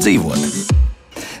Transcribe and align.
dzīvot. 0.00 0.78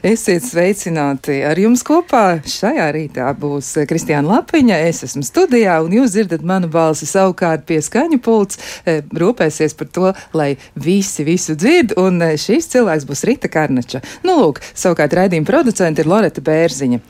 Esiet 0.00 0.44
sveicināti 0.46 1.42
ar 1.44 1.58
jums 1.60 1.82
kopā. 1.84 2.40
Šajā 2.48 2.86
rītā 2.96 3.26
būs 3.36 3.68
Kristiāna 3.88 4.38
Lapiņa, 4.38 4.78
es 4.88 5.02
esmu 5.04 5.20
studijā, 5.26 5.74
un 5.84 5.92
jūs 5.92 6.14
dzirdat 6.14 6.44
manu 6.46 6.70
balsi 6.72 7.08
savukārt 7.08 7.66
pie 7.68 7.82
skaņu 7.84 8.16
pults. 8.24 8.60
Eh, 8.88 9.02
rūpēsies 9.04 9.76
par 9.76 9.90
to, 9.92 10.12
lai 10.36 10.54
visi 10.72 11.24
visu 11.28 11.56
dzird, 11.56 11.92
un 12.00 12.16
eh, 12.24 12.34
šīs 12.40 12.70
cilvēks 12.72 13.06
būs 13.08 13.24
Rita 13.28 13.52
Karnača. 13.52 14.00
Nu, 14.24 14.38
lūk, 14.40 14.62
savukārt 14.72 15.18
raidījuma 15.20 15.48
producenta 15.48 16.00
ir 16.00 16.08
Loreta 16.08 16.44
Bērziņa. 16.44 17.00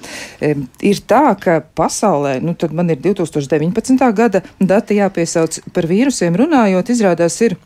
E, 0.42 0.52
ir 0.90 1.02
tā, 1.06 1.24
ka 1.38 1.60
pasaulē, 1.62 2.40
nu 2.42 2.58
tad 2.58 2.74
man 2.74 2.90
ir 2.90 2.98
2019. 3.06 4.02
gada 4.18 4.42
dati 4.58 4.98
jāpiesauc 4.98 5.62
par 5.74 5.86
vīrusiem 5.90 6.38
runājot, 6.42 6.90
izrādās 6.90 7.38
ir 7.46 7.60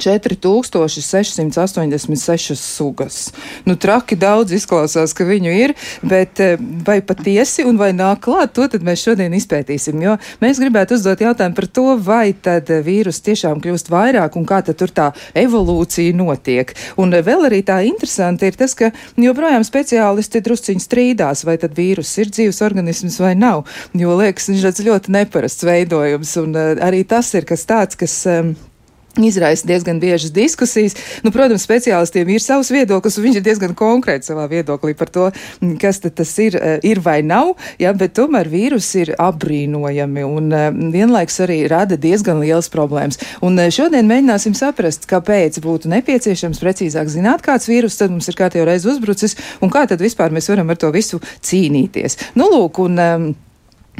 4686 0.00 2.60
sugas. 2.60 3.32
Nu, 3.64 3.76
traki 3.80 4.16
daudz 4.16 4.52
izklausās, 4.56 5.14
ka 5.16 5.24
viņu 5.28 5.50
ir, 5.54 5.74
bet 6.02 6.40
eh, 6.42 6.56
vai 6.58 7.02
patiesi 7.06 7.64
un 7.66 7.76
vai 7.80 7.92
nāk 7.96 8.20
klāt, 8.24 8.52
to 8.56 8.64
tad 8.70 8.82
mēs 8.86 9.04
šodien 9.06 9.32
izpētīsim, 9.36 10.02
jo 10.02 10.12
mēs 10.42 10.60
gribētu 10.62 10.94
uzdot 10.98 11.20
jautājumu 11.24 11.56
par 11.58 11.68
to, 11.78 11.88
vai 12.00 12.26
tad 12.32 12.66
vīrus 12.84 13.22
tiešām 13.24 13.56
kļūst 13.64 13.90
vairāk 13.92 14.36
un 14.38 14.44
kā 14.48 14.58
tad 14.66 14.76
tur 14.80 14.90
tā 14.94 15.06
evolūcija 15.38 16.16
notiek. 16.16 16.74
Un 17.00 17.06
vēl 17.14 17.40
arī 17.48 17.60
tā 17.66 17.76
interesanti 17.88 18.44
ir 18.50 18.56
tas, 18.58 18.72
ka 18.78 18.86
joprojām 19.20 19.64
speciālisti 19.66 20.44
drusciņi 20.44 20.82
strīdās, 20.84 21.38
vai 21.48 21.56
tad 21.62 21.72
vīrus 21.76 22.12
ir 22.22 22.28
dzīves 22.34 22.62
organisms 22.66 23.16
vai 23.22 23.34
nav, 23.38 23.58
jo 23.94 24.10
liekas, 24.18 24.50
viņš 24.50 24.62
ļoti 24.84 25.08
neparasts 25.14 25.66
veidojums, 25.66 26.36
un 26.42 26.50
eh, 26.58 26.62
arī 26.84 27.00
tas 27.08 27.26
ir 27.34 27.44
kas 27.48 27.62
tāds, 27.68 27.94
kas 27.98 28.14
um, 28.30 28.54
Izraisa 29.22 29.66
diezgan 29.66 30.00
biežas 30.00 30.32
diskusijas. 30.34 30.96
Nu, 31.22 31.30
protams, 31.34 31.62
speciālistiem 31.66 32.32
ir 32.34 32.42
savs 32.42 32.70
viedoklis, 32.74 33.18
un 33.18 33.26
viņš 33.28 33.38
ir 33.38 33.44
diezgan 33.46 33.74
konkrēts 33.78 34.30
savā 34.30 34.46
viedoklī 34.50 34.94
par 34.98 35.10
to, 35.14 35.28
mm, 35.60 35.76
kas 35.82 36.00
tas 36.02 36.32
ir, 36.42 36.56
eh, 36.56 36.80
ir 36.82 37.00
vai 37.00 37.22
nav. 37.22 37.54
Ja, 37.78 37.92
bet 37.92 38.14
tomēr 38.18 38.50
vīrusi 38.50 39.04
ir 39.04 39.14
apbrīnojami 39.18 40.24
un 40.26 40.52
eh, 40.52 40.70
vienlaiks 40.70 41.40
arī 41.46 41.68
rada 41.70 41.96
diezgan 41.96 42.40
lielas 42.40 42.68
problēmas. 42.68 43.20
Un 43.42 43.58
eh, 43.58 43.70
šodien 43.70 44.08
mēģināsim 44.08 44.54
saprast, 44.54 45.06
kāpēc 45.06 45.60
būtu 45.62 45.88
nepieciešams 45.94 46.58
precīzāk 46.58 47.06
zināt, 47.06 47.42
kāds 47.46 47.70
vīrus 47.70 47.98
tad 47.98 48.10
mums 48.10 48.28
ir 48.28 48.34
kārtībā 48.34 48.66
reiz 48.66 48.86
uzbrucis 48.86 49.36
un 49.60 49.70
kā 49.70 49.86
tad 49.86 50.00
vispār 50.00 50.34
mēs 50.34 50.48
varam 50.50 50.70
ar 50.70 50.76
to 50.76 50.90
visu 50.90 51.20
cīnīties. 51.42 52.34
Nu, 52.34 52.50
lūk, 52.50 52.82
un, 52.82 53.34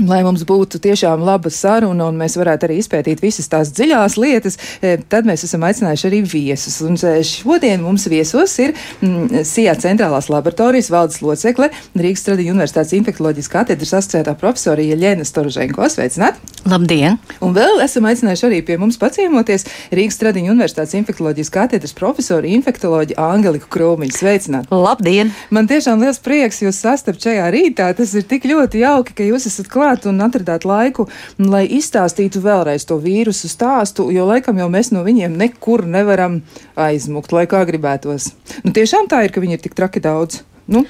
Lai 0.02 0.24
mums 0.26 0.42
būtu 0.42 0.80
tiešām 0.82 1.20
laba 1.22 1.52
saruna 1.54 2.08
un 2.10 2.16
mēs 2.18 2.34
varētu 2.34 2.66
arī 2.66 2.80
izpētīt 2.80 3.20
visas 3.22 3.46
tās 3.46 3.68
dziļās 3.76 4.16
lietas, 4.18 4.56
e, 4.82 4.96
tad 4.98 5.22
mēs 5.28 5.44
esam 5.46 5.62
aicinājuši 5.68 6.08
arī 6.08 6.18
viesus. 6.26 6.80
Un 6.82 6.98
e, 6.98 7.12
šodien 7.22 7.78
mums 7.84 8.08
viesos 8.10 8.56
ir 8.58 8.72
mm, 8.74 9.44
SIA 9.46 9.76
centrālās 9.78 10.26
laboratorijas 10.32 10.90
valdes 10.90 11.20
locekle 11.22 11.68
Rīgas 11.94 12.26
Tradiņu 12.26 12.56
universitātes 12.56 12.96
infektoloģijas 12.98 13.50
katedras 13.52 13.94
asociētā 14.00 14.34
profesora 14.40 14.82
Jeļena 14.82 15.22
Storuženko. 15.28 15.86
Sveicināt! 15.86 16.42
Labdien! 16.66 17.20
Un 17.44 17.54
vēl 17.54 17.78
esam 17.86 18.10
aicinājuši 18.10 18.48
arī 18.50 18.60
pie 18.66 18.80
mums 18.82 18.98
paciemoties 18.98 19.68
Rīgas 19.94 20.18
Tradiņu 20.18 20.56
universitātes 20.56 20.98
infektoloģijas 20.98 21.54
katedras 21.54 21.94
profesora 21.94 22.50
infektoloģija 22.50 23.30
Angeliku 23.30 23.70
Krūmiņu. 23.78 24.18
Sveicināt! 24.18 24.74
Labdien! 24.74 25.30
Man 25.54 25.70
tiešām 25.70 26.02
liels 26.02 26.18
prieks 26.24 26.64
jūs 26.66 26.82
sastapt 26.82 27.22
šajā 27.22 27.46
rītā. 27.54 27.92
Tas 27.94 28.18
ir 28.18 28.26
tik 28.26 28.50
ļoti 28.50 28.82
jauki, 28.82 29.14
ka 29.20 29.30
jūs 29.30 29.46
esat 29.52 29.70
klāt 29.70 29.83
klāt 29.84 30.06
un 30.08 30.22
atradāt 30.24 30.64
laiku, 30.64 31.08
lai 31.38 31.64
izstāstītu 31.76 32.40
vēlreiz 32.44 32.86
to 32.88 32.96
vīrusu 33.02 33.50
stāstu, 33.52 34.08
jo 34.14 34.24
laikam 34.28 34.56
jau 34.62 34.70
mēs 34.72 34.92
no 34.94 35.04
viņiem 35.04 35.36
nekur 35.36 35.84
nevaram 35.84 36.40
aizmukt, 36.76 37.34
lai 37.36 37.44
kā 37.50 37.64
gribētos. 37.68 38.32
Nu, 38.64 38.72
tiešām 38.72 39.10
tā 39.12 39.26
ir, 39.26 39.34
ka 39.34 39.44
viņi 39.44 39.58
ir 39.58 39.64
tik 39.66 39.76
traki 39.76 40.00
daudz. 40.04 40.40
Nu, 40.66 40.86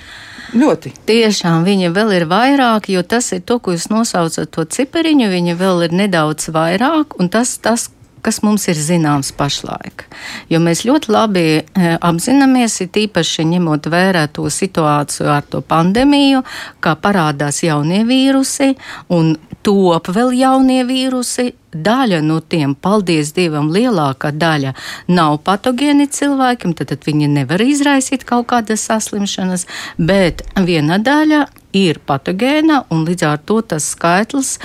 Ļoti. 0.54 0.92
Tiešām 1.08 1.64
viņa 1.66 1.88
vēl 1.90 2.12
ir 2.14 2.24
vairāk, 2.30 2.86
jo 2.92 3.00
tas 3.02 3.32
ir 3.34 3.40
to, 3.42 3.56
ko 3.58 3.72
jūs 3.74 3.88
nosaucat 3.90 4.52
to 4.54 4.62
cipariņu, 4.76 5.26
viņa 5.32 5.56
vēl 5.58 5.88
ir 5.88 5.96
nedaudz 6.04 6.52
vairāk, 6.54 7.16
un 7.18 7.32
tas, 7.32 7.56
tas 7.58 7.88
kas 8.24 8.40
mums 8.44 8.66
ir 8.72 8.78
zināms 8.80 9.32
pašlaik. 9.36 10.06
Jo 10.52 10.60
mēs 10.64 10.84
ļoti 10.88 11.12
labi 11.12 11.44
e, 11.60 11.64
apzināmies, 11.94 12.80
ir 12.80 12.92
tīpaši 12.94 13.46
ņemot 13.52 13.88
vērā 13.92 14.26
to 14.32 14.48
situāciju 14.50 15.30
ar 15.34 15.44
to 15.50 15.60
pandēmiju, 15.64 16.44
kā 16.84 16.96
parādās 17.00 17.62
jaunie 17.64 18.02
vīrusi 18.08 18.72
un 19.14 19.34
top 19.64 20.10
vēl 20.12 20.34
jaunie 20.36 20.82
vīrusi, 20.88 21.52
daļa 21.74 22.20
no 22.24 22.40
tiem, 22.40 22.74
paldies 22.74 23.34
Dievam, 23.36 23.70
lielākā 23.74 24.32
daļa 24.34 24.74
nav 25.10 25.40
patogēni 25.46 26.08
cilvēkiem, 26.10 26.74
tad, 26.78 26.92
tad 26.92 27.04
viņi 27.06 27.28
nevar 27.34 27.62
izraisīt 27.64 28.24
kaut 28.28 28.48
kādas 28.52 28.86
saslimšanas, 28.88 29.66
bet 29.98 30.44
viena 30.66 30.98
daļa 31.02 31.44
ir 31.74 31.98
patogēna, 32.06 32.84
un 32.94 33.02
līdz 33.08 33.26
ar 33.26 33.42
to 33.42 33.58
tas 33.66 33.90
skaitlis 33.94 34.56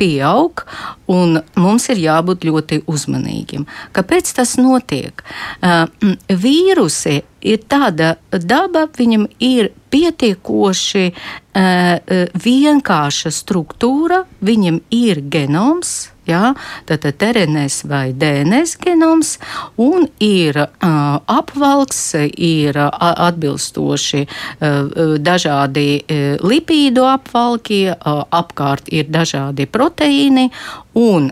pieaug, 0.00 0.64
mums 1.06 1.88
ir 1.92 2.00
jābūt 2.00 2.46
ļoti 2.48 2.82
uzmanīgiem. 2.88 3.66
Kāpēc 3.96 4.32
tas 4.38 4.56
notiek? 4.56 5.22
Uh, 5.60 5.84
vīrusi 6.28 7.20
ir 7.46 7.62
tāda 7.70 8.16
daba, 8.30 8.86
viņam 8.98 9.28
ir 9.42 9.70
pietiekoši 9.94 11.06
uh, 11.12 12.20
vienkārša 12.46 13.32
struktūra, 13.34 14.24
viņam 14.44 14.82
ir 14.94 15.22
genoms 15.32 15.96
Ja? 16.26 16.52
Tātad 16.86 17.22
RNS 17.22 17.84
vai 17.90 18.10
DNS 18.16 18.76
genoms 18.82 19.36
un 19.82 20.08
ir 20.22 20.58
uh, 20.58 20.88
apvalks, 21.26 22.00
ir 22.36 22.78
uh, 22.80 22.90
atbilstoši 23.28 24.22
uh, 24.26 25.16
dažādi 25.22 25.86
uh, 26.00 26.26
lipīdu 26.42 27.06
apvalki, 27.06 27.84
uh, 27.92 28.24
apkārt 28.34 28.90
ir 28.92 29.10
dažādi 29.12 29.68
proteīni 29.70 30.50
un 30.96 31.28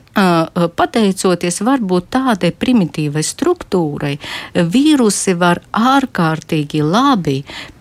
pateicoties 0.76 1.62
varbūt 1.64 2.10
tādai 2.12 2.50
primitīvai 2.52 3.22
struktūrai, 3.24 4.12
vīrusi 4.52 5.32
var 5.40 5.62
ārkārtīgi 5.72 6.82
labi 6.84 7.38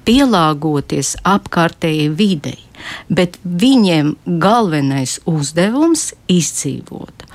pielāgoties 0.07 1.17
apkārtējai 1.27 2.07
videi 2.15 2.61
bet 3.09 3.39
viņiem 3.43 4.15
galvenais 4.41 5.19
uzdevums 5.29 6.11
ir 6.11 6.23
izdzīvot. 6.31 7.25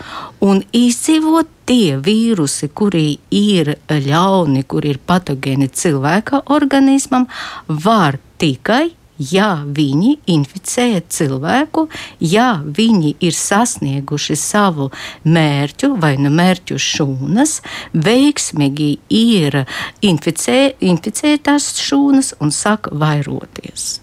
Un 0.44 0.62
izdzīvot 0.76 1.50
tie 1.69 1.98
vīrusi, 2.00 2.70
kuri 2.75 3.19
ir 3.34 3.75
ļauni, 3.91 4.64
kuri 4.69 4.94
ir 4.94 5.00
patogēni 5.06 5.69
cilvēka 5.69 6.44
organismam, 6.54 7.26
var 7.69 8.20
tikai 8.38 8.97
ja 9.18 9.50
viņi 9.64 10.14
inficē 10.30 11.02
cilvēku, 11.10 11.88
ja 12.20 12.60
viņi 12.64 13.14
ir 13.24 13.34
sasnieguši 13.36 14.36
savu 14.38 14.90
mērķu 15.24 15.94
vai 16.00 16.14
nu 16.20 16.30
mērķu 16.34 16.78
šūnas, 16.78 17.58
veiksmīgi 17.92 18.90
ir 19.14 19.62
inficē, 20.02 20.60
inficētās 20.80 21.72
šūnas 21.82 22.34
un 22.42 22.54
sāk 22.54 22.90
vairoties. 22.92 23.98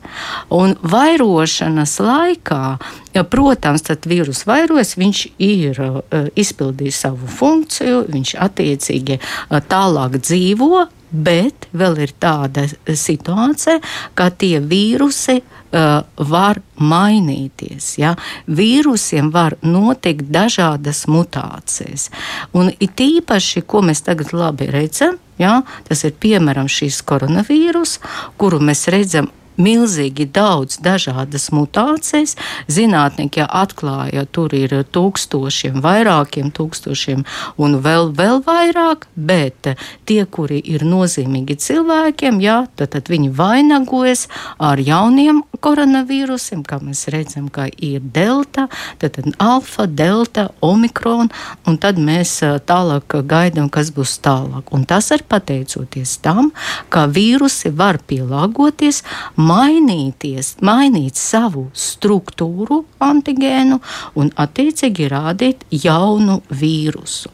Un 0.54 0.76
vairošanas 0.84 2.00
laikā 2.04 2.64
Protams, 3.24 3.86
tad 3.86 4.04
vīrus 4.10 4.44
vairojas, 4.48 4.96
viņš 5.00 5.22
ir 5.40 5.80
uh, 5.80 6.02
izpildījis 6.36 6.98
savu 7.06 7.30
funkciju, 7.32 8.02
viņš 8.12 8.34
attiecīgi 8.44 9.20
uh, 9.22 9.62
tālāk 9.64 10.18
dzīvo, 10.20 10.88
bet 11.12 11.68
vēl 11.76 12.00
ir 12.06 12.14
tāda 12.22 12.66
situācija, 12.86 13.80
ka 14.18 14.30
tie 14.34 14.60
vīrusi 14.60 15.38
uh, 15.40 16.02
var 16.32 16.62
mainīties. 16.80 17.92
Ja? 18.02 18.16
Vīrusiem 18.48 19.32
var 19.34 19.58
notikt 19.64 20.30
dažādas 20.34 21.06
mutācijas. 21.12 22.10
Un 22.54 22.72
it 22.80 23.00
īpaši, 23.02 23.66
ko 23.68 23.84
mēs 23.86 24.06
tagad 24.08 24.34
labi 24.36 24.70
redzam, 24.74 25.20
ja? 25.42 25.62
tas 25.88 26.04
ir 26.08 26.16
piemēram 26.20 26.70
šīs 26.72 27.02
koronavīrus, 27.08 28.00
kuru 28.42 28.62
mēs 28.64 28.88
redzam 28.94 29.32
milzīgi 29.58 30.28
daudz 30.36 30.80
dažādas 30.84 31.50
mutācijas. 31.56 32.36
Zinātnieki 32.72 33.46
atklāja, 33.46 34.26
tur 34.26 34.54
ir 34.58 34.74
tūkstošiem, 34.96 35.82
vairākiem 35.84 36.52
tūkstošiem 36.56 37.26
un 37.62 37.78
vēl, 37.84 38.12
vēl 38.16 38.42
vairāk, 38.46 39.08
bet 39.16 39.72
tie, 40.06 40.22
kuri 40.26 40.60
ir 40.60 40.86
nozīmīgi 40.88 41.58
cilvēkiem, 41.62 42.40
jā, 42.44 42.62
tad, 42.76 42.94
tad 42.96 43.12
viņi 43.12 43.32
vainagojas 43.36 44.28
ar 44.60 44.82
jauniem 44.82 45.44
koronavīrusiem, 45.64 46.64
kā 46.68 46.80
mēs 46.84 47.08
redzam, 47.14 47.48
ka 47.54 47.68
ir 47.82 48.04
delta, 48.16 48.68
tad, 49.02 49.18
tad 49.18 49.32
alfa, 49.42 49.88
delta, 49.88 50.50
omikron, 50.66 51.32
un 51.68 51.80
tad 51.82 52.00
mēs 52.02 52.38
tālāk 52.68 53.18
gaidām, 53.28 53.70
kas 53.74 53.92
būs 53.96 54.18
tālāk. 54.26 54.72
Un 54.76 54.86
tas 54.90 55.10
ir 55.16 55.26
pateicoties 55.30 56.18
tam, 56.26 56.52
ka 56.94 57.06
vīrusi 57.12 57.72
var 57.76 58.00
pielāgoties 58.08 59.04
mainīties, 59.46 60.56
mainīt 60.66 61.20
savu 61.20 61.68
struktūru, 61.76 62.82
antigēnu 63.04 63.80
un 64.20 64.32
attiecīgi 64.42 65.10
rādīt 65.12 65.66
jaunu 65.86 66.40
vīrusu. 66.50 67.32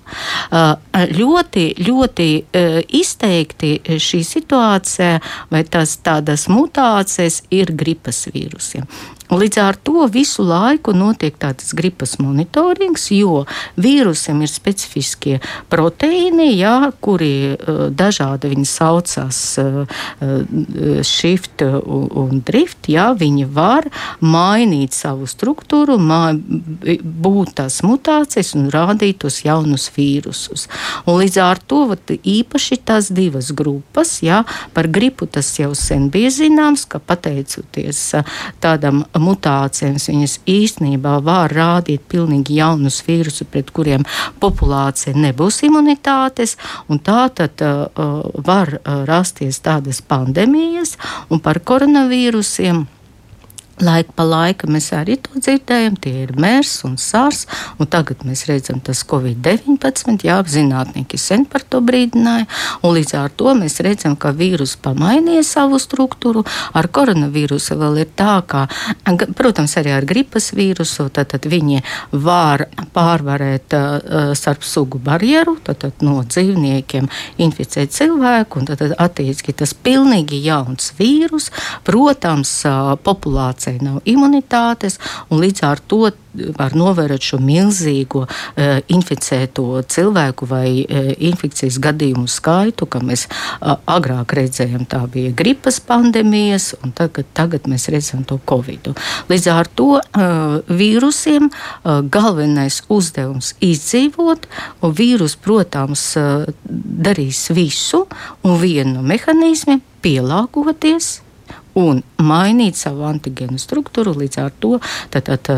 Uh, 0.52 0.75
ļoti, 1.16 1.66
ļoti 1.88 2.30
uh, 2.42 2.78
izteikti 3.02 3.74
šī 4.02 4.22
situācija 4.28 5.18
vai 5.52 5.63
tās 5.63 5.98
tādas 6.04 6.48
mutācijas 6.52 7.42
ir 7.54 7.74
gripas 7.78 8.25
vīrusiem. 8.31 8.88
Līdz 9.31 9.57
ar 9.63 9.78
to 9.80 10.06
visu 10.12 10.44
laiku 10.44 10.92
notiek 10.92 11.38
tāds 11.39 11.72
gripas 11.78 12.18
monitorings, 12.19 13.07
jo 13.16 13.45
vīrusam 13.80 14.42
ir 14.44 14.51
specifiskie 14.51 15.38
proteīni, 15.72 16.50
jā, 16.60 16.92
kuri 17.00 17.56
uh, 17.56 17.86
dažādi 17.95 18.51
viņi 18.51 18.68
saucās 18.68 19.39
uh, 19.62 20.01
shift 21.07 21.63
un 21.63 22.42
drift, 22.45 22.89
jā, 22.92 23.12
viņi 23.18 23.45
var 23.56 23.88
mainīt 24.19 24.95
savu 24.95 25.28
struktūru, 25.30 25.98
būt 26.01 27.54
tās 27.60 27.81
mutācijas 27.88 28.54
un 28.57 28.68
rādīt 28.74 29.22
tos 29.24 29.42
jaunus 29.45 29.88
vīrusus. 29.95 30.68
Un 31.06 31.22
līdz 31.22 31.39
ar 31.44 31.62
to 31.63 31.86
vat, 31.94 32.12
īpaši 32.12 32.80
tās 32.88 33.12
divas 33.16 33.51
grupas, 33.56 34.18
jā, 34.25 34.44
par 34.75 34.89
gripu 34.92 35.27
tas 35.30 35.54
jau 35.60 35.72
sen 35.77 36.10
bija 36.13 36.31
zināms, 36.34 36.86
ka 36.89 37.00
pateicoties 37.00 38.04
tādam 38.63 39.06
mutācijas, 39.22 40.08
viņas 40.12 40.38
īstenībā 40.50 41.18
var 41.26 41.54
rādīt 41.54 42.04
pilnīgi 42.12 42.60
jaunus 42.60 43.02
vīrusus, 43.08 43.48
pret 43.52 43.72
kuriem 43.76 44.06
populācija 44.42 45.16
nebūs 45.18 45.62
imunitātes, 45.68 46.58
un 46.90 47.00
tā 47.00 47.28
tad 47.36 47.62
uh, 47.66 47.86
var 48.46 48.76
uh, 48.80 49.04
rasties 49.10 49.62
tādas 49.64 50.02
pandēmijas, 50.02 50.98
un 51.30 51.44
par 51.44 51.62
koronavīrusiem. 51.64 52.86
Laika 53.81 54.13
pa 54.13 54.25
laikam 54.28 54.75
mēs 54.75 54.92
arī 54.94 55.16
to 55.18 55.39
dzirdējam, 55.39 55.95
tie 56.01 56.12
ir 56.24 56.36
mērs 56.38 56.83
un 56.86 57.00
sārs, 57.01 57.48
un 57.81 57.89
tagad 57.89 58.22
mēs 58.28 58.44
redzam 58.45 58.78
tas 58.83 59.01
Covid-19, 59.10 60.22
jā, 60.28 60.36
zinātnieki 60.45 61.18
sen 61.18 61.48
par 61.50 61.66
to 61.66 61.81
brīdināja, 61.81 62.45
līdz 62.86 63.16
ar 63.18 63.33
to 63.33 63.56
mēs 63.57 63.80
redzam, 63.81 64.13
ka 64.22 64.36
vīrus 64.38 64.75
pamainīja 64.86 65.42
savu 65.48 65.80
struktūru, 65.81 66.44
ar 66.78 66.89
koronavīrusu 66.94 67.80
vēl 67.80 68.04
ir 68.04 68.12
tā, 68.18 68.36
ka, 68.45 68.68
protams, 69.38 69.74
arī 69.81 69.95
ar 69.95 70.06
gripas 70.06 70.51
vīrusu, 70.54 71.07
tad, 71.10 71.31
tad 71.34 71.50
viņi 71.50 71.81
var 72.12 72.68
pārvarēt 72.94 73.77
uh, 73.77 74.36
starp 74.38 74.68
sugu 74.68 75.01
barjeru, 75.01 75.57
tad, 75.66 75.81
tad 75.88 76.06
no 76.06 76.19
dzīvniekiem 76.27 77.10
inficēt 77.42 77.98
cilvēku, 77.98 78.62
un 78.62 78.69
tad, 78.69 78.84
tad 78.84 78.94
attiecīgi 79.01 79.57
tas 79.63 79.74
pilnīgi 79.74 80.44
jauns 80.45 80.94
vīrus, 81.01 81.50
protams, 81.88 82.54
uh, 82.69 82.94
populācija 83.01 83.71
cilvēcei 83.72 83.84
nav 83.84 84.02
imunitātes, 84.06 85.00
un 85.30 85.42
līdz 85.42 85.64
ar 85.64 85.80
to 85.88 86.12
var 86.58 86.72
novērot 86.76 87.22
šo 87.22 87.40
milzīgo 87.44 88.24
uh, 88.24 88.80
inficēto 88.88 89.82
cilvēku 89.84 90.48
vai 90.48 90.84
uh, 90.84 91.12
infekcijas 91.20 91.80
gadījumu 91.80 92.28
skaitu, 92.28 92.86
ka 92.88 93.02
mēs 93.04 93.28
uh, 93.28 93.78
agrāk 93.86 94.34
redzējām, 94.34 94.86
tā 94.88 95.04
bija 95.12 95.32
gripas 95.36 95.82
pandēmijas, 95.84 96.76
un 96.84 96.94
tagad, 96.96 97.28
tagad 97.34 97.68
mēs 97.68 97.90
redzam 97.92 98.24
to 98.24 98.40
covid. 98.48 98.94
Līdz 99.30 99.48
ar 99.52 99.68
to 99.68 100.00
uh, 100.00 100.62
vīrusiem 100.68 101.50
galvenais 101.84 102.82
uzdevums 102.90 103.56
izdzīvot, 103.62 104.48
un 104.82 104.94
vīrus, 104.96 105.36
protams, 105.36 106.16
darīs 106.66 107.50
visu, 107.52 108.06
un 108.44 108.56
vienu 108.62 108.96
no 109.00 109.04
mehānismiem 109.06 109.82
pielāgoties 110.02 111.20
un 111.80 112.02
mainīt 112.22 112.80
savu 112.80 113.06
antigēnu 113.10 113.60
struktūru 113.62 114.14
līdz 114.18 114.40
ar 114.44 114.56
to, 114.64 114.78
tad, 115.14 115.30
tad, 115.30 115.52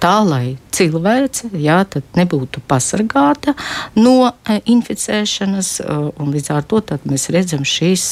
tā 0.00 0.14
lai 0.26 0.56
cilvēce 0.74 1.52
jā, 1.62 1.82
nebūtu 2.18 2.62
pasargāta 2.68 3.54
no 3.98 4.16
e, 4.30 4.60
inficēšanas, 4.74 5.76
e, 5.84 6.00
un 6.18 6.34
līdz 6.34 6.50
ar 6.54 6.66
to 6.68 6.82
mēs 7.08 7.30
redzam 7.34 7.64
šīs 7.66 8.08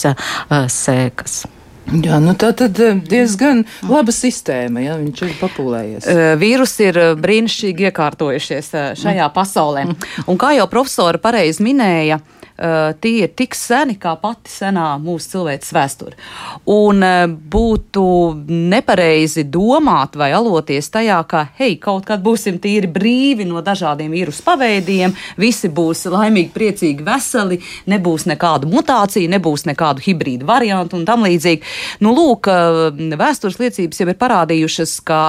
sēkas. 0.50 1.43
Jā, 1.83 2.21
nu 2.23 2.37
tā 2.39 2.53
tad 2.55 2.79
diezgan 3.11 3.65
laba 3.91 4.12
sistēma, 4.15 4.85
ja 4.85 4.94
viņš 5.00 5.23
ir 5.27 5.33
populējies. 5.41 6.06
Vīrusi 6.39 6.87
ir 6.87 7.00
brīnišķīgi 7.19 7.89
iekārtojušies 7.91 8.71
šajā 9.00 9.27
pasaulē. 9.35 9.89
Un 10.31 10.39
kā 10.39 10.53
jau 10.55 10.69
profesora 10.71 11.19
pareizi 11.19 11.67
minēja, 11.67 12.21
uh, 12.23 12.42
tie 13.03 13.14
ir 13.26 13.32
tik 13.37 13.56
seni 13.59 13.99
kā 14.00 14.14
pati 14.20 14.53
senā 14.53 14.94
mūsu 15.03 15.37
cilvēces 15.37 15.73
vēsture. 15.75 16.17
Un 16.70 17.03
uh, 17.03 17.25
būtu 17.26 18.05
nepareizi 18.49 19.44
domāt 19.50 20.17
vai 20.19 20.31
aloties 20.37 20.91
tajā, 20.93 21.19
ka, 21.29 21.44
hei, 21.59 21.76
kaut 21.82 22.06
kad 22.09 22.23
būsim 22.25 22.59
tīri 22.62 22.91
brīvi 22.91 23.47
no 23.49 23.62
dažādiem 23.64 24.12
vīrusu 24.12 24.44
paveidiem, 24.47 25.14
visi 25.41 25.70
būs 25.73 26.06
laimīgi, 26.12 26.53
priecīgi, 26.55 27.06
veseli, 27.06 27.61
nebūs 27.91 28.26
nekādu 28.31 28.70
mutāciju, 28.73 29.31
nebūs 29.32 29.67
nekādu 29.69 30.05
hibrīdu 30.06 30.49
variantu 30.49 30.99
un 30.99 31.06
tam 31.08 31.26
līdzīgi. 31.26 31.62
Nu, 32.05 32.15
lūk, 32.17 32.49
vēstures 33.19 33.58
liecības 33.61 34.03
jau 34.03 34.08
ir 34.11 34.19
parādījušas, 34.20 34.97
ka 35.06 35.23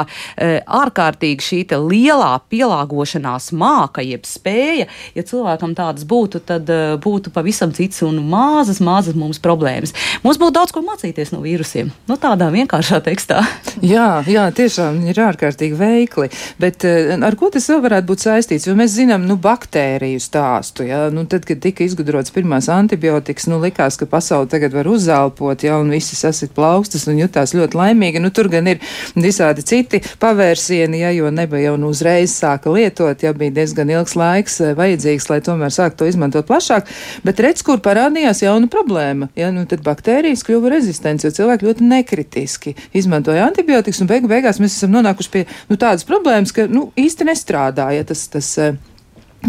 ārkārtīgi 0.83 1.47
šī 1.49 1.61
lielā 1.73 2.33
pielāgošanās 2.51 3.51
māka, 3.55 4.03
jeb 4.05 4.27
spēja, 4.27 4.87
ja 5.15 5.23
cilvēkam 5.27 5.75
tādas 5.77 6.05
būtu, 6.07 6.41
tad 6.47 6.67
būtu 7.03 7.22
būtu 7.23 7.31
pavisam 7.33 7.71
cits 7.71 8.01
un 8.03 8.19
mazas, 8.27 8.81
mazas 8.83 9.15
mums 9.15 9.39
problēmas. 9.39 9.93
Mums 10.23 10.39
būtu 10.41 10.53
daudz 10.57 10.73
ko 10.75 10.83
mācīties 10.83 11.31
no 11.31 11.39
vīrusiem. 11.43 11.91
Nu, 12.09 12.17
tādā 12.19 12.49
vienkāršā 12.51 12.99
tekstā. 13.05 13.41
jā, 13.81 14.23
jā, 14.27 14.49
tiešām 14.51 14.99
ir 15.07 15.19
ārkārtīgi 15.23 15.77
veikli. 15.79 16.29
Bet 16.59 16.83
eh, 16.83 17.15
ar 17.15 17.37
ko 17.39 17.49
tas 17.53 17.69
vēl 17.69 17.81
varētu 17.85 18.09
būt 18.09 18.25
saistīts? 18.25 18.67
Jo 18.67 18.75
mēs 18.75 18.95
zinām, 18.97 19.23
nu, 19.29 19.37
baktēriju 19.39 20.19
stāstu. 20.19 20.87
Ja? 20.89 21.07
Nu, 21.13 21.23
tad, 21.29 21.47
kad 21.47 21.61
tika 21.63 21.85
izgudrots 21.85 22.33
pirmās 22.35 22.67
antibiotikas, 22.73 23.47
nu, 23.51 23.61
likās, 23.63 23.97
ka 23.99 24.09
pasauli 24.09 24.51
tagad 24.51 24.75
var 24.75 24.89
uzelpot, 24.91 25.63
ja, 25.63 25.79
un 25.79 25.93
visi 25.93 26.19
sasit 26.19 26.51
plaukstas 26.55 27.07
un 27.07 27.21
jutās 27.21 27.55
ļoti 27.55 27.79
laimīgi. 27.79 28.23
Nu, 28.23 28.33
tur 28.35 28.51
gan 28.51 28.67
ir 28.73 28.83
visādi 29.15 29.63
citi 29.63 30.03
pavērsieni, 30.19 31.03
ja, 31.05 31.13
jo 31.15 31.31
neba 31.31 31.61
jau 31.61 31.77
nu 31.79 31.93
uzreiz 31.93 32.35
sāka 32.35 32.73
lietot, 32.73 33.23
ja 33.23 33.31
bija 33.37 33.55
diezgan 33.61 33.91
ilgs 33.93 34.17
laiks 34.19 34.59
eh, 34.63 34.75
vajadzīgs, 34.77 35.29
lai 35.31 35.39
tomēr 35.45 35.71
sāktu 35.73 36.03
to 36.03 36.11
izmantot 36.11 36.47
plašāk. 36.49 36.89
Bet 37.25 37.41
redz, 37.43 37.63
kur 37.65 37.81
parādījās 37.83 38.43
jauna 38.45 38.69
problēma. 38.71 39.29
Ja, 39.39 39.51
nu, 39.55 39.65
tad 39.69 39.83
baktērijas 39.85 40.45
kļuva 40.47 40.73
rezistents, 40.73 41.25
jo 41.25 41.33
cilvēki 41.33 41.69
ļoti 41.69 41.89
nekritiski 41.89 42.75
izmantoja 42.97 43.45
antibiotikas, 43.47 44.01
un 44.03 44.09
beigu 44.09 44.31
beigās 44.31 44.61
mēs 44.63 44.79
esam 44.79 44.93
nonākuši 44.95 45.33
pie 45.33 45.45
nu, 45.69 45.77
tādas 45.77 46.07
problēmas, 46.07 46.55
ka 46.55 46.65
nu, 46.71 46.89
īsti 46.99 47.29
nestrādāja 47.29 48.09
tas. 48.09 48.27
tas 48.33 48.55
uh, 48.61 48.73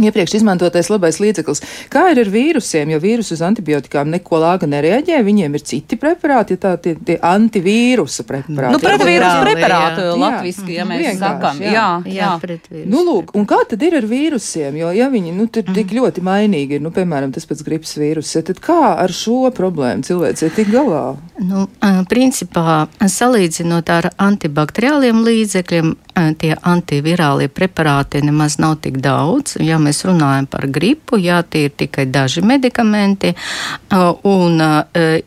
iepriekš 0.02 0.38
izmantotais 0.40 0.90
labais 0.92 1.20
līdzeklis. 1.22 1.62
Kā 1.92 2.06
ir 2.12 2.22
ar 2.24 2.30
vīrusiem, 2.32 2.90
jo 2.94 3.00
vīrusu 3.02 3.36
uz 3.36 3.42
antibiotikām 3.46 4.10
neko 4.14 4.40
lāga 4.42 4.68
nereaģē, 4.70 5.20
viņiem 5.26 5.58
ir 5.58 5.64
citi 5.66 5.98
preparāti, 6.00 6.56
ja 6.56 6.62
tā 6.64 6.74
tie, 6.82 6.94
tie 6.98 7.18
antivīrusa 7.22 8.26
preparāti. 8.28 8.74
Nu, 8.74 8.82
pretvīrusu 8.82 9.44
preparāti 9.44 10.06
latviski, 10.20 10.76
ja 10.78 10.86
mēs 10.88 11.20
sakam. 11.20 11.60
Jā, 11.62 11.72
jā, 11.72 11.88
jā. 12.10 12.32
jā 12.42 12.84
nu, 12.90 13.04
lūk, 13.06 13.34
un 13.38 13.46
kā 13.48 13.60
tad 13.70 13.82
ir 13.86 13.98
ar 14.00 14.08
vīrusiem, 14.08 14.78
jo, 14.80 14.90
ja 14.94 15.10
viņi, 15.12 15.34
nu, 15.36 15.48
tur 15.52 15.66
tik 15.74 15.94
ļoti 15.94 16.24
mainīgi 16.24 16.78
ir, 16.78 16.84
nu, 16.84 16.92
piemēram, 16.94 17.32
tas 17.34 17.46
pats 17.48 17.64
gripas 17.66 17.94
vīrus, 18.00 18.34
tad 18.46 18.60
kā 18.64 18.96
ar 18.98 19.14
šo 19.14 19.50
problēmu 19.54 20.06
cilvēks 20.06 20.46
ir 20.46 20.54
tik 20.56 20.72
galā? 20.74 21.04
Nu, 21.42 21.66
principā, 22.10 22.84
salīdzinot 22.98 23.90
ar 23.92 24.10
antibakteriāliem 24.22 25.22
līdzekļiem, 25.26 25.94
tie 26.38 26.54
antivirālie 26.62 27.48
preparāti 27.50 28.22
nemaz 28.24 28.58
nav 28.62 28.78
tik 28.84 29.00
daudz. 29.02 29.56
Ja 29.62 29.80
mēs 29.84 30.02
runājam 30.08 30.48
par 30.50 30.66
gripu, 30.72 31.18
jā, 31.20 31.42
tie 31.46 31.66
ir 31.68 31.74
tikai 31.76 32.06
daži 32.10 32.42
medikamenti. 32.46 33.34
Un 34.30 34.62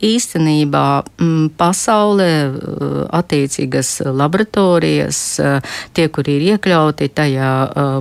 īstenībā 0.10 0.86
pasaulē 1.58 2.30
attiecīgas 3.22 3.92
laboratorijas, 4.06 5.22
tie, 5.94 6.08
kuri 6.14 6.38
ir 6.38 6.48
iekļauti 6.54 7.10
tajā 7.18 7.52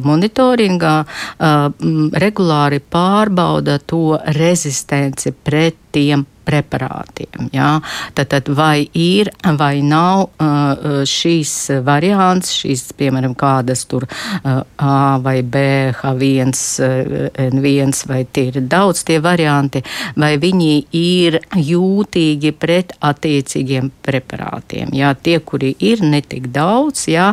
monitoringā, 0.04 0.96
regulāri 2.26 2.80
pārbauda 2.80 3.78
to 3.86 4.18
rezistenci 4.36 5.34
pret 5.36 5.85
tiem 5.96 6.26
preparātiem. 6.46 7.48
Jā. 7.54 7.70
Tad, 8.14 8.30
tad 8.30 8.50
vai 8.54 8.86
ir 8.96 9.32
vai 9.58 9.80
nav 9.84 10.28
uh, 10.28 11.02
šīs 11.08 11.54
variants, 11.86 12.52
šīs, 12.60 12.86
piemēram, 12.98 13.34
kādas 13.38 13.84
tur 13.90 14.06
uh, 14.06 14.62
A 14.78 15.16
vai 15.22 15.40
B, 15.42 15.64
H1, 15.96 16.54
N1, 17.48 17.96
vai 18.10 18.22
tie 18.30 18.48
ir 18.52 18.60
daudz 18.70 19.02
tie 19.06 19.18
varianti, 19.22 19.82
vai 20.16 20.36
viņi 20.42 20.70
ir 21.00 21.40
jūtīgi 21.56 22.54
pret 22.60 22.94
attiecīgiem 23.04 23.90
preparātiem. 24.06 24.94
Jā, 24.96 25.14
tie, 25.18 25.40
kuri 25.42 25.74
ir 25.82 26.04
netik 26.06 26.50
daudz, 26.54 27.08
jā, 27.10 27.32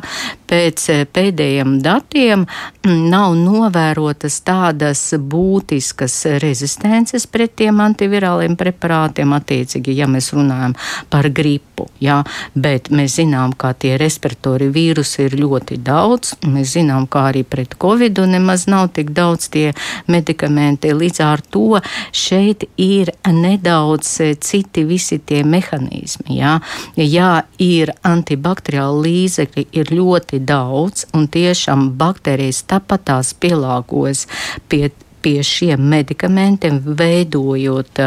pēc 0.53 0.85
pēdējiem 1.13 1.79
datiem 1.81 2.45
nav 2.85 3.33
novērotas 3.39 4.41
tādas 4.45 5.01
būtiskas 5.17 6.17
rezistences 6.43 7.25
pret 7.31 7.55
tiem 7.57 7.79
antivirāliem 7.81 8.57
preparātiem, 8.59 9.33
attiecīgi, 9.33 9.95
ja 9.97 10.07
mēs 10.11 10.29
runājam 10.35 10.75
par 11.09 11.29
gripu. 11.33 11.87
Jā, 12.03 12.19
bet 12.53 12.91
mēs 12.93 13.17
zinām, 13.17 13.55
ka 13.57 13.71
tie 13.79 13.95
respiratori 13.97 14.69
vīrusi 14.73 15.25
ir 15.25 15.37
ļoti 15.39 15.79
daudz. 15.83 16.35
Mēs 16.45 16.75
zinām, 16.77 17.07
ka 17.09 17.27
arī 17.31 17.43
pret 17.47 17.73
covidu 17.79 18.27
nemaz 18.29 18.67
nav 18.69 18.91
tik 18.93 19.13
daudz 19.15 19.49
tie 19.53 19.71
medikamenti. 20.11 20.93
Līdz 20.93 21.23
ar 21.25 21.41
to 21.41 21.81
šeit 22.11 22.67
ir 22.77 23.13
nedaudz 23.25 24.11
citi 24.43 24.85
visi 24.85 25.17
tie 25.17 25.41
mehānismi. 25.47 26.37
Jā. 26.37 26.57
jā, 26.99 27.31
ir 27.63 27.93
antibakteriāli 28.05 29.07
līdzekļi, 29.07 29.67
ir 29.79 29.93
ļoti 29.95 30.42
daudz, 30.49 31.07
un 31.15 31.27
tiešām 31.31 31.91
baktērijas 31.99 32.63
tāpat 32.69 33.07
tās 33.09 33.33
pielāgojas 33.33 34.27
pie 34.69 34.89
pie 35.23 35.39
šiem 35.45 35.81
medikamentiem, 35.93 36.79
veidojot 36.83 38.01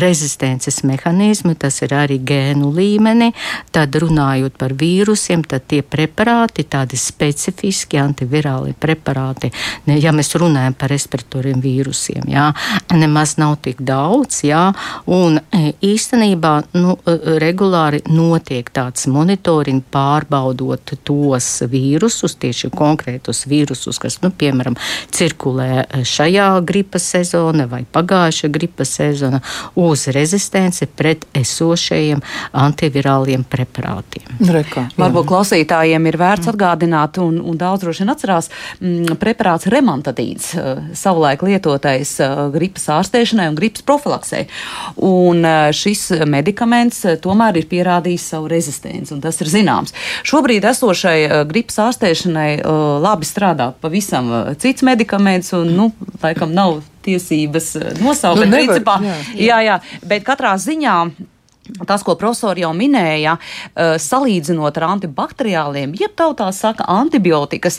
rezistences 0.00 0.82
mehānismu, 0.86 1.54
tas 1.58 1.80
ir 1.84 1.94
arī 1.96 2.18
gēnu 2.26 2.70
līmeni. 2.76 3.30
Tad 3.74 3.96
runājot 4.02 4.56
par 4.60 4.74
vīrusiem, 4.78 5.44
tad 5.48 5.66
tie 5.70 5.80
preparāti, 5.86 6.66
tādi 6.68 6.98
specifiski 7.00 8.00
antivirāli 8.00 8.74
preparāti, 8.78 9.50
ne, 9.88 9.98
ja 10.00 10.12
mēs 10.16 10.34
runājam 10.40 10.76
par 10.78 10.92
respiratoriem 10.92 11.60
vīrusiem, 11.62 12.28
jā, 12.30 12.50
nemaz 12.94 13.36
nav 13.40 13.56
tik 13.64 13.82
daudz, 13.86 14.42
jā, 14.46 14.62
un 15.10 15.38
e, 15.40 15.72
īstenībā 15.86 16.54
nu, 16.78 16.96
e, 17.04 17.16
regulāri 17.42 18.02
notiek 18.10 18.68
tāds 18.74 19.06
monitoring 19.10 19.82
pārbaudot 19.92 20.94
tos 21.06 21.50
vīrusus, 21.70 22.36
tieši 22.40 22.72
konkrētus 22.74 23.44
vīrusus, 23.50 24.00
kas, 24.02 24.20
nu, 24.24 24.32
piemēram, 24.34 24.78
cirkulē 25.14 25.70
e, 25.82 26.04
šajā 26.10 26.48
gripas 26.66 27.06
sezona 27.14 27.66
vai 27.70 27.82
pagājušā 27.92 28.50
gripas 28.52 28.94
sezona 28.98 29.40
uz 29.78 30.06
rezistenci 30.12 30.86
pret 30.86 31.26
esošajiem 31.36 32.22
antivirāliem 32.52 33.44
preparātiem. 33.48 34.26
Reka, 34.50 34.86
Varbūt 35.00 35.28
klausītājiem 35.30 36.06
ir 36.10 36.18
vērts 36.20 36.50
atgādināt, 36.50 37.18
un, 37.22 37.38
un 37.44 37.58
daudz 37.60 37.84
droši 37.84 38.04
vien 38.04 38.12
atcerās, 38.12 38.50
m, 38.80 38.90
mm, 38.90 39.18
preparāts 39.20 39.68
remantadīns, 39.70 40.50
eh, 40.54 40.82
savulaik 40.98 41.44
lietotais 41.46 42.12
eh, 42.20 42.36
gripas 42.54 42.88
ārstēšanai 42.98 43.48
un 43.50 43.58
gripas 43.58 43.84
profilaksei. 43.86 44.46
Un 45.06 45.44
eh, 45.44 45.70
šis 45.76 46.08
medikaments 46.30 47.02
tomēr 47.24 47.60
ir 47.60 47.68
pierādījis 47.70 48.28
savu 48.34 48.50
rezistenci, 48.52 49.14
un 49.14 49.22
tas 49.24 49.40
ir 49.40 49.50
zināms. 49.52 49.94
Šobrīd 50.26 50.66
esošai 50.70 51.46
gripas 51.50 51.78
ārstēšanai 51.86 52.50
labi 53.00 53.26
strādā 53.28 53.70
pavisam 53.80 54.30
cits 54.60 54.84
medikaments, 54.86 55.52
un 55.56 55.72
nu, 55.76 55.88
laikam 56.22 56.54
nav 56.54 56.80
tiesības 57.04 57.74
eh, 57.80 57.90
nosaukt. 58.00 58.40
Nu, 58.40 58.48
nevar, 58.48 58.66
principā, 58.66 58.96
jā. 59.04 59.18
jā, 59.48 59.60
jā, 59.66 59.76
bet 60.06 60.24
katrā 60.26 60.54
ziņā 60.60 60.96
Tas, 61.86 62.02
ko 62.02 62.16
profesori 62.18 62.64
jau 62.64 62.72
minēja, 62.76 63.36
uh, 63.36 63.94
salīdzinot 64.00 64.78
ar 64.80 64.86
antibakteriāliem, 64.94 65.92
jeb 65.98 66.16
tautā 66.18 66.48
saka 66.56 66.86
antibiotikas, 66.90 67.78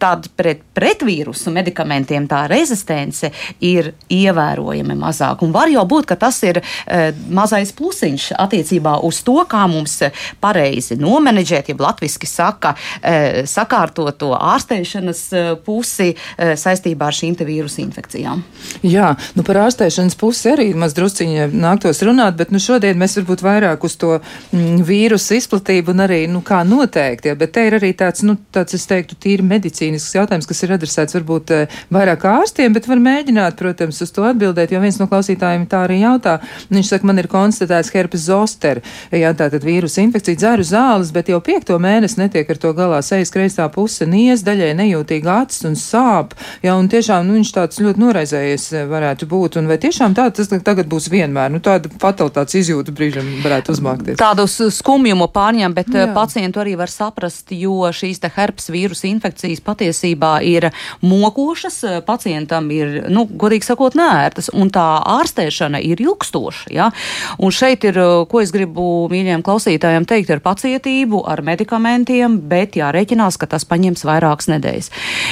tad 0.00 0.28
pret 0.36 0.62
pretvīrusu 0.76 1.52
medikamentiem 1.52 2.26
tā 2.30 2.44
rezistence 2.50 3.30
ir 3.64 3.92
ievērojami 4.12 4.96
mazāka. 4.98 5.44
Un 5.44 5.54
var 5.54 5.70
jau 5.72 5.84
būt, 5.88 6.08
ka 6.10 6.18
tas 6.20 6.40
ir 6.46 6.60
uh, 6.60 7.10
mazais 7.32 7.72
plusiņš 7.76 8.30
attiecībā 8.40 8.98
uz 9.06 9.22
to, 9.26 9.38
kā 9.48 9.66
mums 9.70 9.98
pareizi 10.40 10.98
nomenedžēt, 11.00 11.72
jeb 11.72 11.84
latviski 11.84 12.28
saka, 12.28 12.74
uh, 12.74 13.42
sakārtot 13.48 14.18
to 14.20 14.32
ārstēšanas 14.36 15.22
pusi 15.64 16.12
saistībā 16.36 17.06
ar 17.08 17.14
šīm 17.14 17.36
vīrusu 17.46 17.80
infekcijām. 17.84 18.42
Jā, 18.84 19.12
nu 19.36 19.44
par 19.46 19.60
ārstēšanas 19.64 20.16
pusi 20.18 20.50
arī 20.52 20.70
maz 20.76 20.94
drusciņi 20.96 21.50
nāktos 21.54 22.02
runāt, 22.04 22.36
bet 22.40 22.52
nu 22.52 22.60
šodien 22.62 22.98
mēs 23.00 23.16
varbūt 23.20 23.29
varbūt 23.30 23.44
vairāk 23.44 23.84
uz 23.84 23.96
to 23.96 24.18
mm, 24.52 24.82
vīrusu 24.86 25.36
izplatību 25.38 25.92
un 25.94 26.02
arī, 26.04 26.26
nu, 26.28 26.42
kā 26.42 26.62
noteikti, 26.66 27.30
ja, 27.30 27.36
bet 27.38 27.52
te 27.54 27.66
ir 27.66 27.76
arī 27.78 27.92
tāds, 27.94 28.24
nu, 28.26 28.36
tāds, 28.52 28.74
es 28.74 28.86
teiktu, 28.86 29.16
tīri 29.20 29.44
medicīnisks 29.46 30.16
jautājums, 30.16 30.48
kas 30.48 30.62
ir 30.64 30.74
adresēts 30.74 31.14
varbūt 31.14 31.52
eh, 31.54 31.78
vairāk 31.92 32.24
ārstiem, 32.26 32.74
bet 32.74 32.88
var 32.88 32.98
mēģināt, 32.98 33.56
protams, 33.58 34.00
uz 34.02 34.10
to 34.10 34.24
atbildēt, 34.26 34.72
jo 34.72 34.80
viens 34.82 34.98
no 34.98 35.06
klausītājiem 35.10 35.66
tā 35.70 35.84
arī 35.86 36.00
jautā. 36.02 36.40
Viņš 36.70 36.90
saka, 36.94 37.06
man 37.06 37.22
ir 37.22 37.30
konstatēts 37.30 37.92
herpes 37.94 38.26
zoster, 38.26 38.82
jā, 39.14 39.32
tātad 39.36 39.64
vīrusu 39.66 40.02
infekcija, 40.04 40.40
dzeru 40.40 40.66
zāles, 40.66 41.12
bet 41.14 41.30
jau 41.30 41.40
piekto 41.44 41.78
mēnesi 41.82 42.20
netiek 42.20 42.50
ar 42.50 42.60
to 42.60 42.74
galā. 42.76 43.02
Sejas 43.04 43.32
kreisā 43.34 43.68
puse, 43.72 44.08
nies 44.08 44.44
daļai 44.46 44.72
nejūtīga 44.80 45.40
acis 45.44 45.66
un 45.68 45.78
sāp, 45.78 46.34
jā, 46.64 46.74
un 46.74 46.90
tiešām, 46.90 47.26
nu, 47.28 47.38
viņš 47.38 47.54
tāds 47.56 47.82
ļoti 47.82 48.04
noraizējies 48.04 48.68
eh, 48.74 48.88
varētu 48.90 49.30
būt, 49.30 49.60
un 49.60 49.70
vai 49.70 49.78
tiešām 49.82 50.16
tā 50.18 50.30
tas 50.34 50.50
tagad 50.50 50.90
būs 50.90 51.10
vienmēr, 51.12 51.52
nu, 51.52 51.62
tāda 51.64 51.90
fatalitātes 52.00 52.58
izjūta 52.60 52.94
brīžam 52.96 53.09
brīžam 53.10 53.42
varētu 53.44 53.74
uzmākties. 53.74 54.18
Tādu 54.20 54.46
skumjumu 54.46 55.28
pārņem, 55.32 55.74
bet 55.74 55.90
Jā. 55.94 56.06
pacientu 56.14 56.60
arī 56.62 56.76
var 56.78 56.90
saprast, 56.90 57.50
jo 57.50 57.90
šīs 57.90 58.20
te 58.20 58.30
herpes 58.34 58.70
vīrusu 58.70 59.08
infekcijas 59.10 59.60
patiesībā 59.60 60.40
ir 60.46 60.70
mokošas, 61.02 62.04
pacientam 62.06 62.70
ir, 62.70 63.06
nu, 63.10 63.26
godīgi 63.26 63.66
sakot, 63.66 63.96
nērtas, 63.98 64.50
un 64.54 64.70
tā 64.70 65.02
ārstēšana 65.18 65.80
ir 65.82 66.00
ilgstoša. 66.00 66.70
Ja? 66.70 66.90
Un 67.38 67.50
šeit 67.54 67.84
ir, 67.88 67.98
ko 68.30 68.42
es 68.42 68.52
gribu 68.54 69.08
mīļiem 69.10 69.44
klausītājiem 69.46 70.06
teikt, 70.08 70.30
ar 70.30 70.44
pacietību, 70.44 71.24
ar 71.26 71.42
medikamentiem, 71.46 72.38
bet 72.50 72.78
jārēķinās, 72.78 73.38
ka 73.40 73.50
tas 73.50 73.66
paņems 73.68 74.06
vairākas 74.06 74.50
nedēļas. 74.52 74.90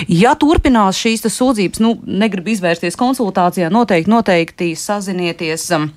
Ja 0.08 0.34
turpinās 0.38 0.98
šīs 0.98 1.26
sūdzības, 1.28 1.80
nu, 1.84 1.94
negribu 2.06 2.54
izvērsties 2.54 2.96
konsultācijā, 2.98 3.70
noteikti, 3.72 4.10
noteikti 4.10 4.74
sazinieties. 4.78 5.70
Um, 5.76 5.90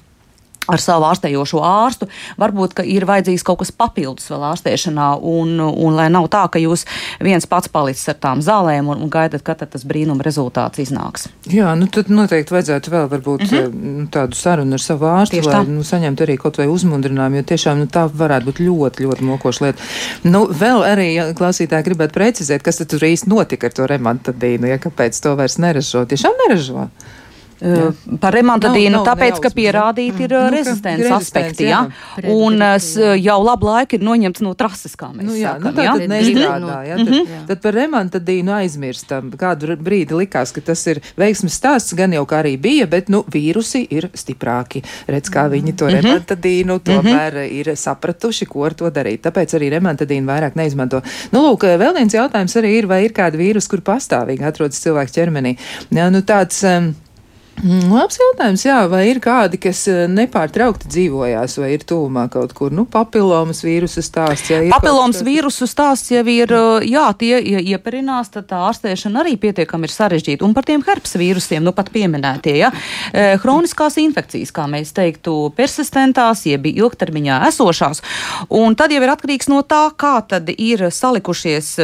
ar 0.69 0.81
savu 0.81 1.07
ārstējošo 1.09 1.61
ārstu. 1.65 2.07
Varbūt 2.41 2.81
ir 2.85 3.05
vajadzīgs 3.09 3.45
kaut 3.45 3.61
kas 3.61 3.71
papildus 3.73 4.29
vēl 4.31 4.45
ārstēšanā, 4.51 5.07
un, 5.25 5.55
un 5.59 5.97
lai 5.97 6.07
nav 6.13 6.27
tā, 6.33 6.43
ka 6.51 6.61
jūs 6.61 6.85
viens 7.23 7.47
pats 7.49 7.71
palicis 7.71 8.11
ar 8.11 8.19
tām 8.21 8.43
zālēm 8.45 8.91
un, 8.91 9.01
un 9.05 9.11
gaidat, 9.11 9.43
kad 9.45 9.61
tas 9.61 9.85
brīnuma 9.87 10.23
rezultāts 10.25 10.81
iznāks. 10.83 11.27
Jā, 11.49 11.73
nu 11.77 11.89
tad 11.91 12.11
noteikti 12.13 12.53
vajadzētu 12.55 12.93
vēl 12.93 13.07
varbūt 13.11 13.45
mm 13.45 13.57
-hmm. 13.57 14.09
tādu 14.13 14.37
sarunu 14.37 14.77
ar 14.77 14.83
savu 14.83 15.09
ārstu, 15.09 15.41
lai 15.45 15.63
nu, 15.67 15.83
saņemtu 15.83 16.25
arī 16.25 16.37
kaut 16.37 16.57
vai 16.61 16.67
uzmundrinājumu, 16.67 17.41
jo 17.41 17.49
tiešām 17.53 17.81
nu, 17.81 17.87
tā 17.87 18.05
varētu 18.09 18.51
būt 18.51 18.61
ļoti, 18.67 19.07
ļoti 19.07 19.29
mokoša 19.31 19.65
lieta. 19.65 19.89
Nu, 20.23 20.45
vēl 20.47 20.85
arī, 20.85 21.07
ja 21.15 21.33
klausītāji 21.33 21.89
gribētu 21.89 22.13
precizēt, 22.13 22.61
kas 22.61 22.77
tad 22.77 22.87
tur 22.93 23.03
īsti 23.03 23.29
notika 23.29 23.67
ar 23.67 23.73
to 23.73 23.87
remantadīnu, 23.87 24.67
ja 24.67 24.77
kāpēc 24.77 25.21
to 25.21 25.35
vairs 25.35 25.57
neražo. 25.57 26.05
Tiešām 26.05 26.37
neražo. 26.45 26.89
Jā. 27.61 27.91
par 28.17 28.33
remantadīnu, 28.33 28.95
nav, 28.95 29.03
nav, 29.03 29.07
tāpēc, 29.11 29.39
ka 29.43 29.51
pierādīti 29.53 30.25
ir 30.25 30.31
mm. 30.33 30.45
Nu, 30.49 30.53
rezistents 30.55 31.05
nu, 31.05 31.15
aspekti, 31.15 31.67
jā, 31.69 31.83
jā. 32.17 32.31
un 32.33 32.57
jā. 32.57 33.11
jau 33.21 33.37
labu 33.43 33.67
laiku 33.69 33.99
ir 33.99 34.05
noņemts 34.05 34.41
no 34.41 34.53
trases, 34.57 34.95
kā 34.97 35.11
mēs 35.13 35.27
nu, 35.27 35.35
jā, 35.37 35.53
sakam. 35.59 35.67
Nu, 35.69 35.75
tā 35.77 35.85
jā? 35.85 35.93
tad 35.99 36.09
neizrādā, 36.09 36.77
jā, 36.87 36.95
tad, 36.97 37.11
mm 37.11 37.19
-hmm. 37.19 37.43
tad 37.51 37.61
par 37.61 37.77
remantadīnu 37.77 38.55
aizmirstam. 38.55 39.29
Kādu 39.37 39.77
brīdi 39.77 40.17
likās, 40.17 40.53
ka 40.55 40.61
tas 40.71 40.81
ir 40.87 41.01
veiksmes 41.17 41.53
stāsts, 41.53 41.93
gan 41.97 42.13
jau 42.17 42.25
kā 42.25 42.41
arī 42.41 42.55
bija, 42.57 42.87
bet, 42.87 43.09
nu, 43.13 43.21
vīrusi 43.31 43.85
ir 43.89 44.09
stiprāki. 44.13 44.81
Redz, 45.07 45.29
kā 45.29 45.45
viņi 45.49 45.75
to 45.75 45.85
mm 45.85 45.91
-hmm. 45.91 46.01
remantadīnu 46.01 46.79
tomēr 46.79 47.33
mm 47.33 47.49
ir 47.51 47.75
sapratuši, 47.75 48.45
ko 48.45 48.63
ar 48.65 48.73
to 48.73 48.89
darīt. 48.89 49.21
Tāpēc 49.21 49.55
arī 49.57 49.69
remantadīnu 49.69 50.27
vairāk 50.27 50.55
neizmanto. 50.55 51.01
Nu, 51.31 51.43
lūk, 51.45 51.63
vēl 51.77 51.93
viens 51.95 52.13
jautājums 52.13 52.55
arī 52.55 52.73
ir, 52.77 52.87
vai 52.87 53.05
ir 53.05 53.13
kādi 53.13 53.37
vīrusi, 53.37 53.69
kur 53.69 53.81
pastāvīgi 53.81 54.43
atrodas 54.43 54.81
cilvēku 54.81 55.11
ķermenī. 55.11 55.57
Jā, 55.91 56.09
nu, 56.09 56.21
tāds, 56.21 56.63
um, 56.63 56.81
Mm, 56.81 56.95
labs 57.61 58.17
jautājums, 58.17 58.63
jā, 58.65 58.77
vai 58.89 59.03
ir 59.11 59.19
kādi, 59.21 59.59
kas 59.61 59.83
eh, 59.91 60.03
nepārtraukti 60.09 60.89
dzīvojās, 60.89 61.57
vai 61.61 61.71
ir 61.75 61.83
tūmā 61.87 62.25
kaut 62.33 62.55
kur, 62.57 62.73
nu, 62.73 62.87
papilomas 62.89 63.61
vīrusu 63.65 64.01
stāsts? 64.05 64.49
Jā, 64.49 64.63
papilomas 64.71 65.19
kaut... 65.19 65.27
vīrusu 65.27 65.67
stāsts 65.69 66.09
jau 66.13 66.23
ir, 66.25 66.49
eh, 66.49 66.87
jā, 66.89 67.05
tie 67.19 67.35
ja 67.37 67.61
ieperinās, 67.75 68.31
tad 68.33 68.47
tā 68.49 68.63
ārstēšana 68.69 69.21
arī 69.21 69.35
pietiekami 69.41 69.85
ir 69.85 69.93
sarežģīta. 69.93 70.45
Un 70.47 70.55
par 70.57 70.65
tiem 70.65 70.81
herpes 70.87 71.13
vīrusiem, 71.21 71.61
nu, 71.65 71.73
pat 71.77 71.91
pieminētie, 71.93 72.55
jā, 72.63 72.71
eh, 73.13 73.35
hroniskās 73.43 73.99
infekcijas, 74.01 74.53
kā 74.55 74.65
mēs 74.71 74.95
teiktu, 74.97 75.51
persistentās, 75.57 76.47
jeb 76.49 76.65
ilgtermiņā 76.71 77.43
esošās. 77.51 78.01
Un 78.57 78.77
tad 78.79 78.95
jau 78.95 79.03
ir 79.05 79.13
atkarīgs 79.13 79.51
no 79.53 79.61
tā, 79.61 79.83
kā 79.93 80.15
tad 80.25 80.49
ir 80.57 80.87
salikušies, 80.89 81.75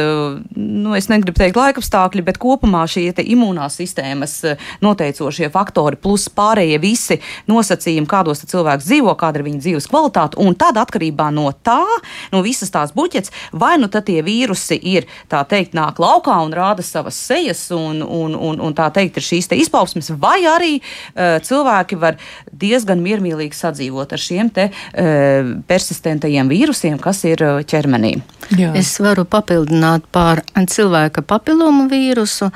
nu, 0.58 0.96
es 0.98 1.06
negribu 1.12 1.38
teikt 1.38 1.58
laikapstākļi, 1.58 2.26
bet 2.26 2.42
kopumā 2.42 2.82
šie 2.90 3.08
imūnās 3.18 3.78
sistēmas 3.78 4.40
noteicošie 4.84 5.48
faktori 5.54 5.67
faktori, 5.68 5.98
plus 6.00 6.28
pārējie 6.32 6.78
visi 6.80 7.18
nosacījumi, 7.48 8.08
kādos 8.08 8.44
cilvēks 8.48 8.88
dzīvo, 8.88 9.14
kāda 9.18 9.40
ir 9.40 9.46
viņa 9.48 9.62
dzīves 9.64 9.88
kvalitāte. 9.90 10.38
Un 10.40 10.56
tad 10.58 10.78
atkarībā 10.80 11.28
no 11.34 11.50
tā, 11.52 11.84
no 12.32 12.42
visas 12.42 12.72
tās 12.72 12.94
buķets, 12.96 13.32
vai 13.52 13.76
nu 13.78 13.88
tie 13.88 14.22
vīrusi 14.24 14.78
ir 14.78 15.08
tā 15.28 15.42
teikt, 15.48 15.74
nāk 15.76 15.98
laukā 16.00 16.38
un 16.44 16.54
rāda 16.54 16.84
savas 16.86 17.18
sejas, 17.18 17.66
un, 17.74 18.00
un, 18.02 18.34
un, 18.34 18.60
un 18.60 18.76
tā 18.76 18.88
teikt, 18.94 19.18
ir 19.18 19.26
šīs 19.26 19.50
izpausmes, 19.58 20.12
vai 20.16 20.40
arī 20.48 20.78
uh, 20.78 21.38
cilvēki 21.44 21.98
var 22.00 22.18
diezgan 22.52 23.02
miermīlīgi 23.04 23.58
sadzīvot 23.58 24.14
ar 24.14 24.22
šiem 24.22 24.52
te 24.54 24.70
uh, 24.70 25.54
persistentajiem 25.68 26.48
vīrusiem, 26.48 26.98
kas 27.02 27.24
ir 27.28 27.44
uh, 27.44 27.60
ķermenī. 27.66 28.16
Jā. 28.56 28.70
Es 28.78 28.94
varu 29.02 29.26
papildināt 29.28 30.06
par 30.12 30.40
cilvēka 30.56 31.20
papilomu 31.28 31.88
vīrusu. 31.90 32.48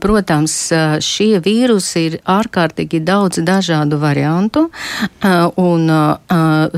Protams, 0.00 0.54
šie 1.04 1.40
vīrusi 1.44 2.04
ir 2.06 2.16
ārkārtīgi 2.24 3.02
daudz 3.04 3.42
dažādu 3.44 3.98
variantu, 4.00 4.68
un 5.60 5.90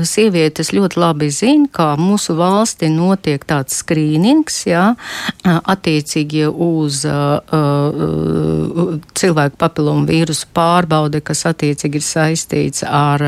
sievietes 0.03 0.73
ļoti 0.75 0.99
labi 0.99 1.29
zina, 1.31 1.69
kā 1.71 1.93
mūsu 1.99 2.35
valstī 2.35 2.89
notiek 2.91 3.45
tāds 3.47 3.79
skrīnings, 3.81 4.65
jā, 4.67 4.83
attiecīgi 5.45 6.43
uz 6.51 7.05
cilvēku 9.21 9.61
papilomu 9.61 10.05
vīrusu 10.09 10.51
pārbaude, 10.55 11.23
kas 11.23 11.45
attiecīgi 11.49 12.01
ir 12.01 12.05
saistīts 12.05 12.83
ar 12.87 13.25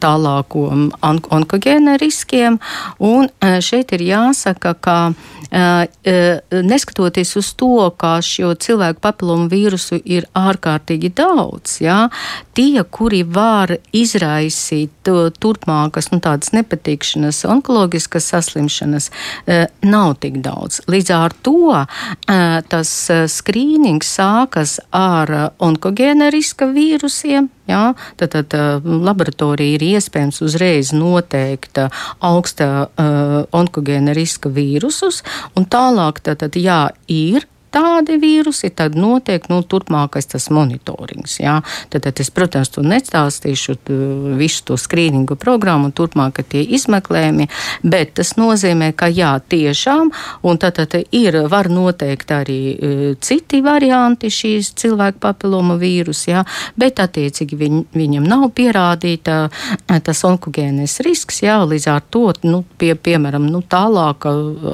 tālāko 0.00 0.64
onkogēna 1.04 1.98
riskiem, 2.00 2.58
Un 2.98 3.28
e, 3.40 3.60
šeit 3.64 3.92
ir 3.96 4.04
jāsaka, 4.06 4.74
ka 4.74 4.98
neskatoties 5.54 7.36
uz 7.38 7.52
to, 7.54 7.90
ka 7.98 8.16
šo 8.24 8.54
cilvēku 8.58 9.00
papilomu 9.04 9.46
vīrusu 9.52 10.00
ir 10.04 10.26
ārkārtīgi 10.34 11.12
daudz, 11.14 11.78
jā, 11.84 12.08
tie, 12.58 12.82
kuri 12.82 13.22
var 13.22 13.76
izraisīt 13.94 15.10
turpmākas 15.38 16.10
nu, 16.10 16.20
tādas 16.24 16.50
nepatikšanas, 16.56 17.44
onkoloģiskas 17.54 18.30
saslimšanas, 18.34 19.10
nav 19.86 20.16
tik 20.22 20.40
daudz. 20.44 20.82
Līdz 20.90 21.14
ar 21.14 21.36
to 21.46 21.84
tas 22.70 22.94
skrīnings 23.30 24.14
sākas 24.18 24.80
ar 24.90 25.52
onkogēna 25.62 26.32
riska 26.34 26.70
vīrusiem, 26.74 27.50
Jā, 27.64 27.94
tad, 28.20 28.34
tad 28.34 28.84
laboratorija 28.84 29.78
ir 29.78 29.82
iespējams 29.96 30.42
uzreiz 30.44 30.90
noteikt 30.92 31.78
augsta 32.20 32.66
uh, 32.84 33.36
onkogēna 33.56 34.12
riska 34.12 34.50
vīrusus, 34.52 35.22
un 35.58 35.66
tālāk, 35.70 36.22
tad, 36.24 36.44
jā, 36.56 36.88
ir 37.08 37.46
tādi 37.74 38.18
vīrusi, 38.22 38.70
tad 38.76 38.96
notiek 38.98 39.48
nu, 39.50 39.60
turpmākais 39.66 40.28
tas 40.30 40.48
monitorings. 40.54 41.38
Jā. 41.42 41.58
Tad, 41.90 42.06
tad 42.06 42.22
es, 42.22 42.30
protams, 42.34 42.70
to 42.74 42.84
nestāstīšu 42.86 43.76
visu 44.38 44.64
to 44.68 44.78
skrīningu 44.80 45.36
programmu, 45.40 45.90
un 45.90 45.96
turpmāk 45.96 46.42
tie 46.48 46.62
izmeklējumi, 46.76 47.48
bet 47.82 48.14
tas 48.18 48.34
nozīmē, 48.38 48.92
ka 48.96 49.08
jā, 49.12 49.34
tiešām, 49.50 50.12
un 50.46 50.60
tad, 50.62 50.78
tad 50.78 50.96
ir, 51.14 51.40
var 51.50 51.70
noteikt 51.72 52.32
arī 52.34 52.60
uh, 52.74 53.04
citi 53.20 53.62
varianti 53.64 54.30
šīs 54.32 54.74
cilvēku 54.80 55.22
papiloma 55.22 55.76
vīrusu, 55.80 56.30
jā, 56.30 56.44
bet 56.80 57.02
attiecīgi 57.02 57.58
viņ, 57.58 57.82
viņam 57.96 58.28
nav 58.28 58.48
pierādīta 58.56 59.38
uh, 59.48 59.98
tas 60.04 60.24
onkogēnais 60.26 60.98
risks, 61.06 61.42
jā, 61.44 61.58
līdz 61.64 61.88
ar 61.92 62.04
to, 62.14 62.26
nu, 62.46 62.62
pie, 62.78 62.94
piemēram, 62.94 63.48
nu, 63.50 63.62
tālāk 63.62 64.26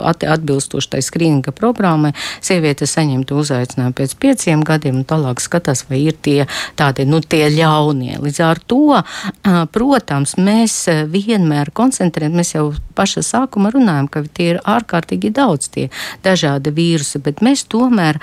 at, 0.04 0.25
atbilstoši 0.37 0.95
tai 0.95 1.02
skrīninga 1.04 1.54
programmai, 1.57 2.12
sievietes 2.45 2.89
saņemtu 2.90 3.38
uzaicinājumu 3.42 3.97
pēc 4.00 4.14
pieciem 4.23 4.64
gadiem, 4.66 5.00
un 5.00 5.09
tālāk 5.09 5.42
skatās, 5.42 5.85
vai 5.90 6.02
ir 6.09 6.18
tie 6.20 6.47
tādi, 6.78 7.06
nu, 7.09 7.23
tie 7.23 7.47
ļaunie. 7.54 8.18
Līdz 8.23 8.42
ar 8.47 8.62
to, 8.70 9.00
protams, 9.75 10.37
mēs 10.40 10.82
vienmēr 11.11 11.73
koncentrējamies, 11.76 12.40
mēs 12.40 12.54
jau 12.56 12.70
paša 13.00 13.25
sākuma 13.26 13.73
runājam, 13.75 14.09
ka 14.12 14.23
tie 14.37 14.50
ir 14.54 14.61
ārkārtīgi 14.69 15.33
daudz 15.37 15.71
tie 15.75 15.88
dažādi 16.25 16.73
vīrusi, 16.76 17.23
bet 17.25 17.42
mēs 17.45 17.64
tomēr 17.73 18.21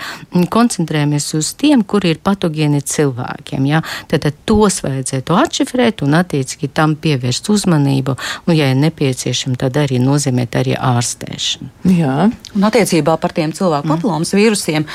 koncentrējamies 0.53 1.31
uz 1.39 1.51
tiem, 1.57 1.83
kuri 1.83 2.13
ir 2.15 2.21
patogēni 2.23 2.83
cilvēkiem. 2.85 3.65
Ja? 3.71 3.81
Tad, 4.11 4.27
tad 4.27 4.37
tos 4.49 4.81
vajadzētu 4.85 5.37
atšifrēt 5.41 6.05
un 6.05 6.19
attiecīgi 6.21 6.71
tam 6.77 6.95
pievērst 7.01 7.49
uzmanību, 7.53 8.17
un, 8.45 8.55
ja 8.57 8.69
ir 8.71 8.79
nepieciešams, 8.85 9.59
tad 9.65 9.81
arī 9.81 10.01
nozīmēt 10.03 10.59
arī 10.61 10.77
ārstēšanu. 10.77 11.73
Jā. 11.97 12.29
Un 12.55 12.69
attiecībā 12.69 13.17
par 13.21 13.33
tiem 13.35 13.53
cilvēku 13.55 13.89
papillomas 13.89 14.33
mm. 14.33 14.39
vīrusiem 14.39 14.67
vīrusiem. 14.67 14.85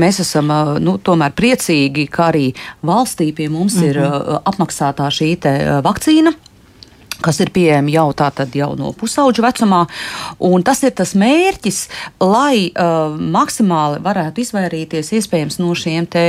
Mēs 0.00 0.20
esam 0.24 0.52
nu, 0.82 0.98
tomēr 0.98 1.34
priecīgi, 1.36 2.08
ka 2.10 2.30
arī 2.32 2.52
valstī 2.82 3.32
pie 3.34 3.48
mums 3.48 3.76
mm 3.76 3.82
-hmm. 3.82 3.88
ir 3.88 4.00
mhm. 4.00 4.36
apmaksātā 4.44 5.08
šī 5.10 5.36
vakcīna 5.82 6.32
kas 7.24 7.40
ir 7.42 7.50
pieejami 7.54 7.94
jau 7.96 8.08
tātad 8.16 8.54
jau 8.54 8.70
no 8.78 8.92
pusauģa 8.96 9.44
vecumā. 9.48 9.84
Un 10.48 10.62
tas 10.66 10.82
ir 10.86 10.94
tas 10.96 11.14
mērķis, 11.18 11.80
lai 12.22 12.68
uh, 12.70 13.16
maksimāli 13.18 14.00
varētu 14.04 14.42
izvairīties 14.44 15.12
iespējams 15.18 15.58
no 15.62 15.74
šiem 15.78 16.06
te 16.10 16.24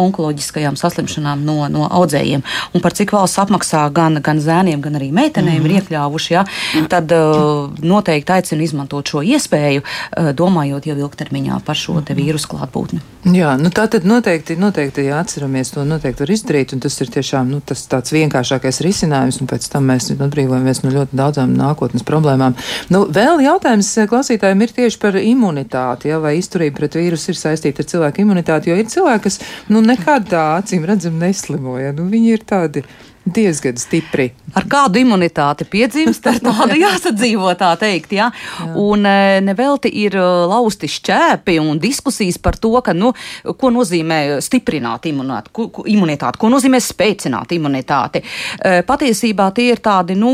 onkoloģiskajām 0.00 0.78
saslimšanām 0.80 1.44
no, 1.44 1.58
no 1.72 1.88
audzējiem. 1.90 2.44
Un 2.74 2.84
par 2.84 2.96
cik 2.96 3.12
valsts 3.16 3.40
apmaksā 3.42 3.86
gan, 3.94 4.20
gan 4.24 4.40
zēniem, 4.40 4.80
gan 4.84 4.96
arī 4.98 5.10
meitenēm 5.12 5.60
mm 5.60 5.60
-hmm. 5.60 5.64
ir 5.64 5.70
mhm. 5.70 5.80
iekļāvuši, 5.80 6.34
ja, 6.34 6.44
tad 6.88 7.12
uh, 7.12 7.70
noteikti 7.82 8.32
aicinu 8.32 8.64
izmantot 8.64 9.06
šo 9.06 9.22
iespēju, 9.22 9.82
uh, 9.82 10.32
domājot 10.36 10.86
jau 10.86 10.96
ilgtermiņā 10.96 11.60
par 11.64 11.76
šo 11.76 12.00
te 12.00 12.14
vīrusu 12.14 12.48
klātbūtni. 12.54 13.00
Jā, 13.24 13.56
nu 13.60 13.68
tā 13.68 13.84
tad 13.90 14.04
noteikti, 14.08 14.56
noteikti 14.56 15.04
ja 15.04 15.20
atceramies 15.20 15.74
to 15.74 15.84
noteikti 15.84 16.24
var 16.24 16.30
izdarīt, 16.32 16.72
un 16.72 16.80
tas 16.80 17.00
ir 17.00 17.10
tiešām 17.12 17.50
nu, 17.52 17.60
tas 17.60 17.82
tāds 17.90 18.14
vienkāršākais 18.14 18.80
risinājums, 18.80 19.40
un 19.42 19.50
pēc 19.50 19.68
tam 19.72 19.90
mēs 19.90 20.08
nu, 20.10 20.29
atbrīvojamies 20.30 20.82
no 20.84 20.94
ļoti 20.94 21.18
daudzām 21.18 21.52
nākotnes 21.58 22.06
problēmām. 22.06 22.56
Nu, 22.94 23.04
vēl 23.10 23.42
jautājums 23.44 23.90
eh, 23.98 24.08
klausītājiem 24.10 24.64
ir 24.64 24.74
tieši 24.78 25.00
par 25.02 25.18
imunitāti, 25.20 26.12
ja, 26.12 26.20
vai 26.22 26.36
izturība 26.38 26.80
pret 26.80 26.98
vīrusu 27.00 27.34
ir 27.34 27.40
saistīta 27.40 27.84
ar 27.84 27.90
cilvēku 27.90 28.24
imunitāti, 28.24 28.70
jo 28.70 28.78
ir 28.78 28.90
cilvēki, 28.90 29.24
kas 29.26 29.40
nu, 29.72 29.82
nekad 29.84 30.30
tā 30.30 30.46
acīm 30.60 30.86
redzam 30.88 31.18
neslimoja. 31.20 31.94
Nu, 31.96 32.06
viņi 32.10 32.36
ir 32.38 32.46
tādi 32.46 32.86
diezgan 33.24 33.76
stipri. 33.76 34.30
Ar 34.56 34.64
kādu 34.66 34.98
imunitāti 34.98 35.66
piedzimst, 35.68 36.24
ar 36.26 36.40
tādu 36.42 36.78
jāsadzīvo, 36.84 37.52
tā 37.58 37.70
teikt. 37.78 38.14
Ja? 38.16 38.30
Jā. 38.32 38.70
Un 38.80 39.04
e, 39.06 39.38
nevelti 39.44 39.92
ir 40.02 40.16
e, 40.18 40.24
lausti 40.50 40.88
šķēpi 40.90 41.58
un 41.62 41.78
diskusijas 41.82 42.40
par 42.42 42.58
to, 42.58 42.72
ka, 42.84 42.94
nu, 42.96 43.12
ko 43.60 43.70
nozīmē 43.70 44.40
stiprināt 44.42 45.06
imunitāti, 45.10 45.52
ko, 45.54 45.84
imunitāti, 45.90 46.40
ko 46.40 46.50
nozīmē 46.50 46.80
spēcināt 46.82 47.54
imunitāti. 47.54 48.24
E, 48.24 48.80
patiesībā 48.88 49.50
tie 49.54 49.68
ir 49.74 49.84
tādi, 49.84 50.16
nu, 50.18 50.32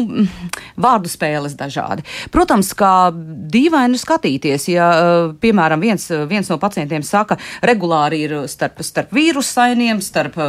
vārdu 0.81 1.11
spēles 1.13 1.59
dažādi. 1.59 2.07
Protams, 2.33 2.73
kā 2.79 3.11
dīvaini 3.13 4.01
skatīties, 4.01 4.69
ja, 4.73 4.89
piemēram, 5.43 5.83
viens, 5.83 6.09
viens 6.31 6.49
no 6.53 6.61
pacientiem 6.63 7.05
saka, 7.05 7.37
regulāri 7.67 8.23
ir 8.25 8.39
starp, 8.49 8.81
starp 8.87 9.13
vīrusainiem, 9.17 10.01
starp 10.05 10.41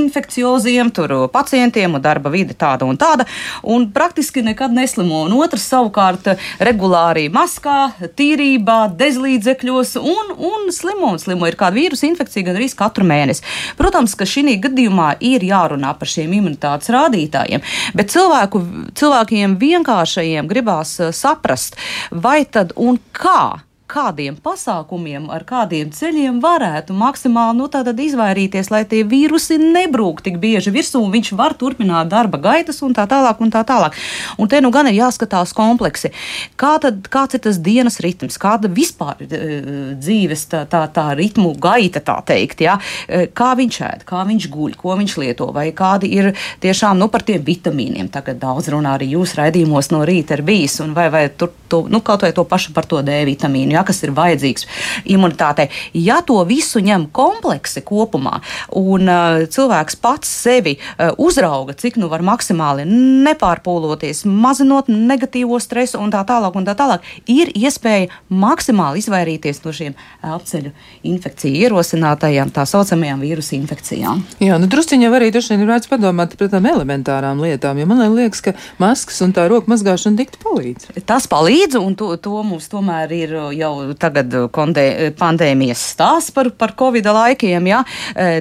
infekcioziem, 0.00 0.94
tur 0.96 1.16
pacientiem, 1.32 1.79
un 1.86 2.02
darba 2.02 2.32
vide 2.32 2.56
tāda 2.58 2.88
un 2.88 2.98
tāda, 3.00 3.26
un 3.62 3.88
praktiski 3.94 4.42
nekad 4.46 4.74
neslimo. 4.74 5.24
Un 5.26 5.36
otrs 5.38 5.66
savukārt 5.70 6.32
regulāri 6.60 7.28
maskā, 7.32 7.92
tīrībā, 8.18 8.78
dezlīdzekļos 9.00 9.96
un, 10.00 10.34
un 10.50 10.68
slimo. 10.74 11.14
Un 11.14 11.22
slimo 11.22 11.48
ir 11.48 11.58
kāda 11.60 11.78
vīrusu 11.78 12.08
infekcija 12.10 12.48
gan 12.48 12.60
arī 12.60 12.70
katru 12.76 13.06
mēnesi. 13.08 13.44
Protams, 13.78 14.16
ka 14.18 14.28
šī 14.28 14.56
gadījumā 14.62 15.14
ir 15.24 15.44
jārunā 15.46 15.94
par 15.98 16.10
šiem 16.10 16.32
imunitātes 16.38 16.90
rādītājiem, 16.94 17.64
bet 17.96 18.12
cilvēku, 18.12 18.62
cilvēkiem 18.98 19.56
vienkāršajiem 19.60 20.48
gribās 20.50 20.96
eh, 21.00 21.12
saprast, 21.16 21.78
vai 22.10 22.42
tad 22.44 22.74
un 22.80 22.98
kā 23.16 23.60
kādiem 23.90 24.36
pasākumiem, 24.40 25.28
ar 25.32 25.44
kādiem 25.48 25.90
ceļiem 25.94 26.40
varētu 26.42 26.94
maksimāli 26.96 27.58
nu, 27.58 27.68
izvairīties, 28.10 28.70
lai 28.72 28.84
tie 28.88 29.02
vīrusi 29.06 29.58
nebrūk 29.60 30.22
tik 30.26 30.38
bieži 30.42 30.72
virsū, 30.74 31.02
un 31.02 31.12
viņš 31.14 31.32
var 31.38 31.56
turpināt 31.58 32.10
darba 32.12 32.40
gaitas 32.40 32.80
un 32.86 32.94
tā 32.96 33.06
tālāk. 33.10 33.40
Un 33.40 33.50
tā 33.52 33.62
tālāk. 33.66 33.96
Un 34.38 34.48
te 34.50 34.60
nu 34.60 34.70
gan 34.74 34.88
ir 34.90 34.98
jāskatās 34.98 35.54
kompleksi. 35.56 36.12
Kā 36.60 36.74
tad, 36.82 37.06
kāds 37.12 37.36
ir 37.38 37.42
tas 37.46 37.58
dienas 37.62 38.00
ritms, 38.04 38.38
kāda 38.40 38.70
vispār 38.70 39.20
uh, 39.24 39.94
dzīves 39.96 40.46
tā, 40.50 40.64
tā, 40.70 40.84
tā 40.92 41.10
ritmu 41.18 41.54
gaita, 41.60 42.02
tā 42.04 42.18
teikt, 42.26 42.64
ja? 42.64 42.76
E, 43.08 43.26
kā 43.36 43.52
viņš 43.58 43.78
ēd, 43.86 44.04
kā 44.08 44.22
viņš 44.28 44.48
guļ, 44.52 44.76
ko 44.80 44.96
viņš 45.00 45.16
lieto, 45.22 45.50
vai 45.54 45.70
kādi 45.76 46.10
ir 46.14 46.30
tiešām 46.62 46.98
nu, 47.00 47.08
par 47.12 47.24
tiem 47.26 47.42
vitamīniem. 47.46 48.10
Tagad 48.12 48.40
daudz 48.42 48.70
runā 48.72 48.96
arī 48.98 49.12
jūs 49.14 49.34
raidījumos 49.38 49.90
no 49.94 50.02
rīta 50.08 50.38
ir 50.38 50.44
bijis, 50.46 50.78
un 50.84 50.94
vai, 50.96 51.08
vai 51.12 51.24
tur 51.32 51.52
to, 51.70 51.82
nu, 51.90 52.02
kaut 52.04 52.26
vai 52.26 52.32
to 52.36 52.44
pašu 52.48 52.74
par 52.76 52.88
to 52.90 53.02
D 53.06 53.22
vitamīnu. 53.28 53.76
Ja? 53.78 53.79
Ja, 53.80 53.86
kas 53.86 54.02
ir 54.04 54.12
vajadzīgs 54.16 54.66
imunitātei. 55.10 55.68
Ja 55.94 56.20
to 56.26 56.40
visu 56.48 56.80
ņem 56.84 57.08
kompleksi 57.16 57.82
kopumā 57.86 58.40
un 58.76 59.08
uh, 59.08 59.46
cilvēks 59.50 59.98
pats 60.00 60.28
sevi 60.28 60.76
uh, 60.78 61.12
uzrauga, 61.18 61.74
cik 61.74 61.98
nu 62.00 62.10
var 62.12 62.22
maksimāli 62.26 62.86
nepārpūloties, 63.26 64.24
mazinot 64.28 64.90
negatīvo 64.90 65.58
stresu 65.60 66.00
un 66.00 66.12
tā 66.12 66.22
tālāk, 66.28 66.56
un 66.56 66.66
tā 66.68 66.76
tālāk, 66.78 67.04
ir 67.30 67.52
iespēja 67.56 68.10
maksimāli 68.28 69.00
izvairīties 69.00 69.62
no 69.64 69.74
šiem 69.74 69.96
elpceļu 70.26 70.72
infekciju 71.10 71.64
ierosinātajām, 71.66 72.52
tā 72.54 72.66
saucamajām 72.68 73.22
vīrusu 73.24 73.56
infekcijām. 73.58 74.24
Jā, 74.42 74.58
nu 74.60 74.68
drusciņā 74.70 75.10
arī 75.16 75.30
droši 75.34 75.54
vien 75.54 75.64
ir 75.64 75.72
vērts 75.72 75.90
padomāt 75.90 76.36
par 76.36 76.50
tādām 76.50 76.68
elementārām 76.70 77.40
lietām, 77.42 77.80
jo 77.80 77.88
man 77.88 78.02
liekas, 78.16 78.42
ka 78.44 78.54
maskas 78.82 79.20
un 79.24 79.34
tā 79.36 79.46
roku 79.50 79.70
mazgāšana 79.72 80.18
dikti 80.18 80.40
palīdz. 80.42 80.90
Tas 81.08 81.28
palīdz, 81.30 81.78
un 81.80 81.96
to, 81.98 82.12
to 82.22 82.42
mums 82.46 82.68
tomēr 82.72 83.12
ir 83.14 83.36
jau 83.56 83.69
tagad 84.00 84.34
kondē, 84.54 84.84
pandēmijas 85.18 85.82
stāsts 85.94 86.34
par, 86.34 86.50
par 86.56 86.74
Covid 86.78 87.08
laikiem. 87.10 87.68
Ja? 87.70 87.82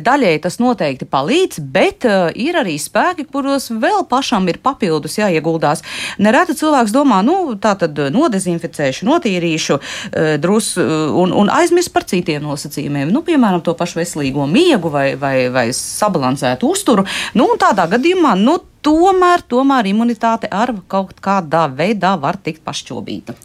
Daļai 0.06 0.36
tas 0.44 0.60
noteikti 0.62 1.08
palīdz, 1.10 1.62
bet 1.74 2.08
ir 2.40 2.60
arī 2.60 2.78
spēki, 2.82 3.28
kuros 3.30 3.70
vēl 3.72 4.06
pašam 4.10 4.48
ir 4.52 4.62
papildus 4.64 5.20
jāieguldās. 5.20 5.84
Nereti 6.22 6.58
cilvēks 6.60 6.94
domā, 6.96 7.22
nu, 7.26 7.56
tā 7.62 7.76
tad 7.80 8.00
nodezinficēšu, 8.14 9.08
notīrīšu 9.10 9.80
drus 10.44 10.74
un, 10.80 11.34
un 11.36 11.52
aizmirst 11.54 11.94
par 11.96 12.08
citiem 12.10 12.44
nosacījumiem. 12.46 13.14
Nu, 13.14 13.24
piemēram, 13.26 13.64
to 13.66 13.76
pašu 13.78 14.02
veselīgo 14.02 14.48
miegu 14.50 14.92
vai, 14.94 15.14
vai, 15.20 15.36
vai 15.54 15.70
sabalansētu 15.76 16.70
uzturu. 16.70 17.06
Nu, 17.38 17.50
tādā 17.60 17.88
gadījumā 17.92 18.36
nu, 18.40 18.60
tomēr, 18.86 19.44
tomēr 19.50 19.90
imunitāte 19.92 20.50
ar 20.52 20.74
kaut 20.92 21.18
kādā 21.24 21.68
veidā 21.76 22.16
var 22.22 22.40
tikt 22.44 22.64
pašķobīta. 22.68 23.36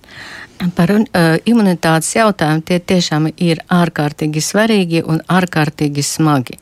Par 0.75 0.91
uh, 0.95 1.05
imunitātes 1.45 2.13
jautājumu 2.15 2.63
tie 2.65 2.79
tiešām 2.79 3.27
ir 3.43 3.61
ārkārtīgi 3.75 4.41
svarīgi 4.41 5.03
un 5.03 5.19
ārkārtīgi 5.29 6.05
smagi. 6.07 6.59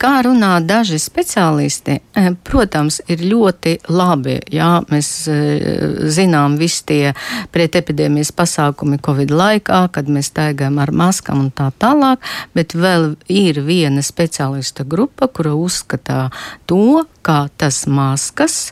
Kā 0.00 0.12
runā 0.24 0.52
daži 0.64 0.98
speciālisti, 1.02 1.98
protams, 2.46 3.00
ir 3.10 3.24
ļoti 3.26 3.76
labi, 3.92 4.38
jā, 4.54 4.70
mēs 4.92 5.10
uh, 5.30 6.06
zinām 6.06 6.56
visi 6.60 6.84
tie 6.86 7.12
pretepidēmijas 7.52 8.32
pasākumi 8.36 9.00
Covid 9.04 9.34
laikā, 9.34 9.82
kad 9.92 10.08
mēs 10.12 10.30
staigājam 10.32 10.78
ar 10.82 10.94
maskām 10.94 11.46
un 11.46 11.50
tā 11.54 11.72
tālāk, 11.82 12.22
bet 12.56 12.76
vēl 12.78 13.14
ir 13.32 13.60
viena 13.66 14.04
speciālista 14.06 14.86
grupa, 14.86 15.28
kura 15.28 15.56
uzskatā 15.58 16.28
to, 16.70 17.04
kā 17.26 17.46
tas 17.58 17.82
maskas 17.90 18.70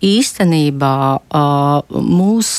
īstenībā 0.00 0.94
mūs 1.92 2.52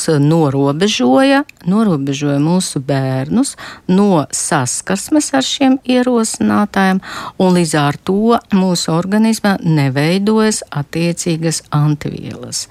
norobežoja, 1.16 1.44
norobežoja 1.66 2.38
mūsu 2.40 2.80
bērnus 2.84 3.56
no 3.88 4.26
saskarsmes 4.30 5.32
ar 5.34 5.44
šiem 5.44 5.78
ierosinātājiem, 5.84 7.00
un 7.38 7.54
līdz 7.56 7.74
ar 7.80 7.96
to 8.04 8.36
mūsu 8.54 8.92
organismā 8.92 9.56
neveidojas 9.62 10.62
attiecīgas 10.70 11.62
antivielas. 11.74 12.66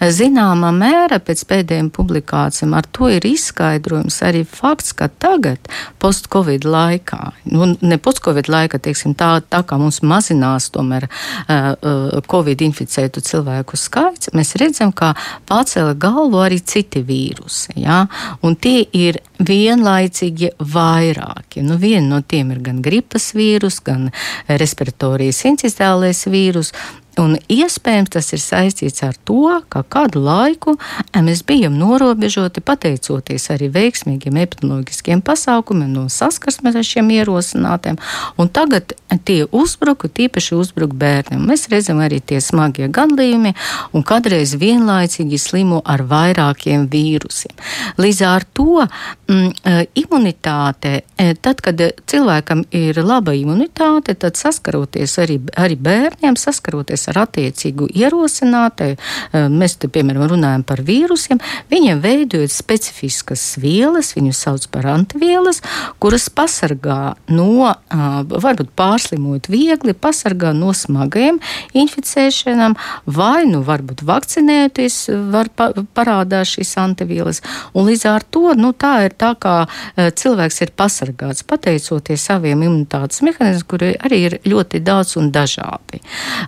Zināmā 0.00 0.72
mēra 0.76 1.18
pēc 1.18 1.44
pēdējiem 1.48 1.90
publikācijām 1.90 2.76
ar 2.76 2.86
to 2.92 3.08
ir 3.12 3.24
izskaidrojums 3.26 4.20
arī 4.26 4.44
fakts, 4.44 4.92
ka 4.92 5.08
tagad, 5.08 5.58
post-covid 6.02 6.66
laikā, 6.66 7.32
nu, 7.52 7.72
ne 7.80 7.98
post-covid 7.98 8.50
laikā, 8.52 8.80
teiksim, 8.82 9.16
tā, 9.18 9.40
tā 9.40 9.62
kā 9.66 9.78
mums 9.80 10.02
mazinās 10.02 10.68
tomēr 10.74 11.08
uh, 11.08 12.20
Covid 12.30 12.62
inficētu 12.66 13.22
cilvēku 13.24 13.78
skaits, 13.80 14.32
mēs 14.36 14.54
redzam, 14.60 14.92
ka 14.92 15.14
pacēla 15.48 15.96
galvu 15.98 16.42
arī 16.44 16.60
citi 16.60 17.02
vīrusi. 17.06 17.85
Ja? 17.86 18.02
Un 18.42 18.56
tie 18.58 18.82
ir 18.96 19.20
vienlaicīgi 19.38 20.56
vairāki. 20.74 21.62
Nu, 21.62 21.78
viena 21.80 22.16
no 22.16 22.20
tiem 22.26 22.50
ir 22.54 22.62
gan 22.66 22.82
gripas 22.82 23.30
vīrus, 23.36 23.78
gan 23.86 24.08
respiratorijas 24.50 25.44
incitālais 25.52 26.24
vīrus. 26.30 26.72
Un 27.16 27.38
iespējams 27.48 28.12
tas 28.12 28.26
ir 28.36 28.40
saistīts 28.42 29.00
ar 29.06 29.16
to, 29.24 29.48
ka 29.72 29.80
kādu 29.88 30.20
laiku 30.20 30.74
mēs 31.16 31.40
bijām 31.48 31.78
norobežoti 31.80 32.60
pateicoties 32.60 33.48
arī 33.54 33.70
veiksmīgiem 33.72 34.36
epidemioloģiskiem 34.42 35.22
pasākumiem 35.24 35.94
no 35.96 36.06
saskarsmes 36.12 36.76
ar 36.76 36.84
šiem 36.84 37.08
ierosinātiem. 37.16 37.96
Un 38.36 38.50
tagad 38.52 38.92
tie 39.24 39.46
uzbruka, 39.48 40.10
tīpaši 40.12 40.58
uzbruka 40.58 40.98
bērniem. 41.00 41.46
Mēs 41.48 41.66
redzam 41.72 42.02
arī 42.04 42.20
tie 42.20 42.42
smagie 42.44 42.90
gadījumi 42.92 43.54
un 43.96 44.04
kādreiz 44.06 44.52
vienlaicīgi 44.60 45.40
slimo 45.40 45.80
ar 45.84 46.04
vairākiem 46.10 46.84
vīrusiem. 46.92 47.56
Līdz 47.96 48.22
ar 48.28 48.44
to 48.52 48.84
mm, 48.84 49.50
eh, 49.64 49.82
imunitāte, 50.02 51.00
eh, 51.16 51.32
tad, 51.40 51.64
kad 51.64 51.80
cilvēkam 51.80 52.66
ir 52.76 53.00
laba 53.00 53.32
imunitāte, 53.36 54.18
tad 54.20 54.36
saskaroties 54.36 55.16
arī, 55.22 55.40
arī 55.56 55.80
bērniem, 55.80 56.36
saskaroties 56.36 57.05
ar 57.10 57.22
attiecīgu 57.24 57.88
ierosinātāju, 57.94 58.96
eh, 58.96 59.48
mēs 59.52 59.76
te, 59.80 59.88
piemēram, 59.88 60.26
runājam 60.32 60.64
par 60.66 60.82
vīrusiem, 60.86 61.40
viņiem 61.70 62.00
veidojot 62.02 62.52
specifiskas 62.52 63.56
vielas, 63.62 64.14
viņu 64.16 64.34
sauc 64.34 64.66
par 64.70 64.86
antivielas, 64.92 65.62
kuras 66.00 66.28
pasargā 66.28 67.16
no, 67.28 67.70
eh, 67.70 67.96
varbūt 68.26 68.72
pārslimot 68.76 69.48
viegli, 69.48 69.94
pasargā 69.94 70.54
no 70.54 70.72
smagajiem 70.72 71.40
inficēšanām, 71.74 72.76
vai, 73.06 73.44
nu, 73.46 73.62
varbūt 73.62 74.02
vakcinēties, 74.06 74.96
var 75.30 75.48
pa, 75.48 75.72
parādās 75.94 76.56
šīs 76.56 76.76
antivielas. 76.82 77.42
Un 77.74 77.86
līdz 77.86 78.06
ar 78.10 78.22
to, 78.30 78.54
nu, 78.54 78.72
tā 78.72 79.06
ir 79.06 79.16
tā, 79.18 79.34
kā 79.38 79.66
eh, 79.96 80.10
cilvēks 80.10 80.62
ir 80.62 80.74
pasargāts 80.76 81.46
pateicoties 81.46 82.26
saviem 82.30 82.62
imunitātes 82.66 83.22
mehānismiem, 83.22 83.66
kuri 83.68 83.92
arī 84.00 84.20
ir 84.28 84.38
ļoti 84.46 84.82
daudz 84.84 85.16
un 85.20 85.30
dažādi. 85.34 86.00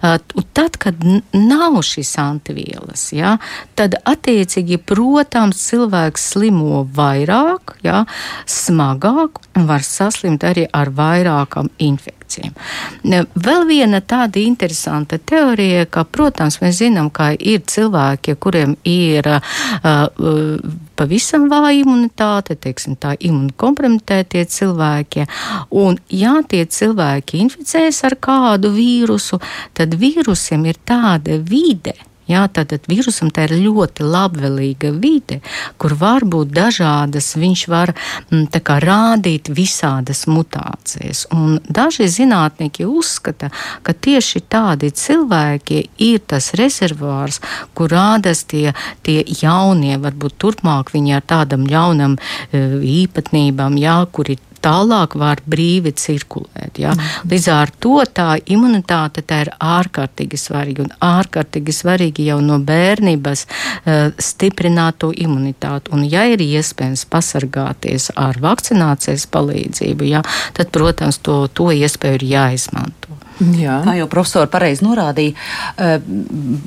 Un 0.02 0.47
tad, 0.56 0.78
kad 0.80 1.02
nav 1.32 1.80
šīs 1.86 2.12
antivielas, 2.22 3.08
ja, 3.16 3.36
tad 3.78 3.98
attiecīgi, 4.08 4.80
protams, 4.88 5.60
cilvēks 5.70 6.28
slimo 6.34 6.84
vairāk, 6.94 7.76
ja, 7.86 8.04
smagāk 8.48 9.42
un 9.56 9.68
var 9.70 9.86
saslimt 9.86 10.46
arī 10.46 10.68
ar 10.72 10.92
vairākām 10.94 11.72
infekcijām 11.78 12.17
infekcijām. 12.28 13.26
Vēl 13.34 13.66
viena 13.68 14.00
tāda 14.00 14.40
interesanta 14.40 15.18
teorija, 15.18 15.86
ka, 15.86 16.04
protams, 16.04 16.60
mēs 16.60 16.78
zinām, 16.82 17.10
ka 17.10 17.32
ir 17.38 17.62
cilvēki, 17.66 18.36
kuriem 18.38 18.76
ir 18.84 19.26
uh, 19.26 20.58
pavisam 20.96 21.48
vāja 21.48 21.82
imunitāte, 21.82 22.56
teiksim, 22.56 22.96
tā 22.96 23.16
imunkompromitētie 23.18 24.44
cilvēki. 24.44 25.26
Un, 25.70 25.98
ja 26.10 26.42
tie 26.48 26.64
cilvēki 26.66 27.42
inficējas 27.44 28.04
ar 28.04 28.18
kādu 28.20 28.72
vīrusu, 28.74 29.40
tad 29.74 29.94
vīrusiem 29.94 30.66
ir 30.68 30.78
tāda 30.84 31.38
vide, 31.38 31.94
Jā, 32.28 32.42
tātad 32.52 32.84
vīrusam 32.90 33.30
tā 33.32 33.46
ir 33.46 33.54
ļoti 33.62 34.04
labvēlīga 34.04 34.90
vide, 35.00 35.40
kur 35.80 35.94
var 35.96 36.26
būt 36.28 36.50
dažādas, 36.52 37.30
viņš 37.40 37.62
var 37.72 37.94
mm, 37.94 38.60
kā, 38.64 38.76
rādīt 38.84 39.48
visādas 39.48 40.26
mutācijas. 40.28 41.24
Un 41.32 41.56
daži 41.64 42.08
zinātnieki 42.12 42.84
uzskata, 42.84 43.48
ka 43.82 43.94
tieši 43.96 44.44
tādi 44.44 44.92
cilvēki 44.92 45.80
ir 46.04 46.20
tas 46.28 46.52
rezervārs, 46.58 47.40
kur 47.72 47.92
rādas 47.96 48.44
tie, 48.44 48.74
tie 49.06 49.22
jaunie, 49.40 49.96
varbūt 49.96 50.36
turpmāk 50.36 50.92
viņi 50.92 51.16
ar 51.16 51.24
tādam 51.24 51.64
jaunam 51.70 52.18
e, 52.18 52.60
īpatnībām, 53.00 53.80
jā, 53.80 54.02
kuri 54.12 54.36
tālāk 54.64 55.16
var 55.18 55.42
brīvi 55.46 55.92
cirkulēt. 55.98 56.80
Ja? 56.80 56.94
Mm. 56.94 57.30
Līdz 57.32 57.48
ar 57.54 57.72
to 57.80 58.02
tā 58.14 58.28
imunitāte 58.46 59.24
tā 59.26 59.42
ir 59.46 59.52
ārkārtīgi 59.58 60.40
svarīga 60.40 60.86
un 60.86 60.94
ārkārtīgi 61.04 61.74
svarīgi 61.74 62.28
jau 62.30 62.40
no 62.44 62.58
bērnības 62.62 63.44
uh, 63.48 64.10
stiprināt 64.18 65.00
to 65.04 65.12
imunitāti. 65.12 65.92
Un, 65.94 66.04
ja 66.08 66.26
ir 66.30 66.42
iespējams 66.44 67.06
pasargāties 67.10 68.10
ar 68.16 68.40
vakcinācijas 68.42 69.28
palīdzību, 69.34 70.10
ja, 70.10 70.24
tad, 70.56 70.72
protams, 70.74 71.20
to, 71.22 71.44
to 71.52 71.70
iespēju 71.74 72.20
ir 72.22 72.28
jāizmanto. 72.32 73.17
Jā. 73.38 73.78
Kā 73.86 73.94
jau 73.94 74.08
profesori 74.10 74.50
pareizi 74.50 74.82
norādīja, 74.82 75.34
eh, 75.78 75.98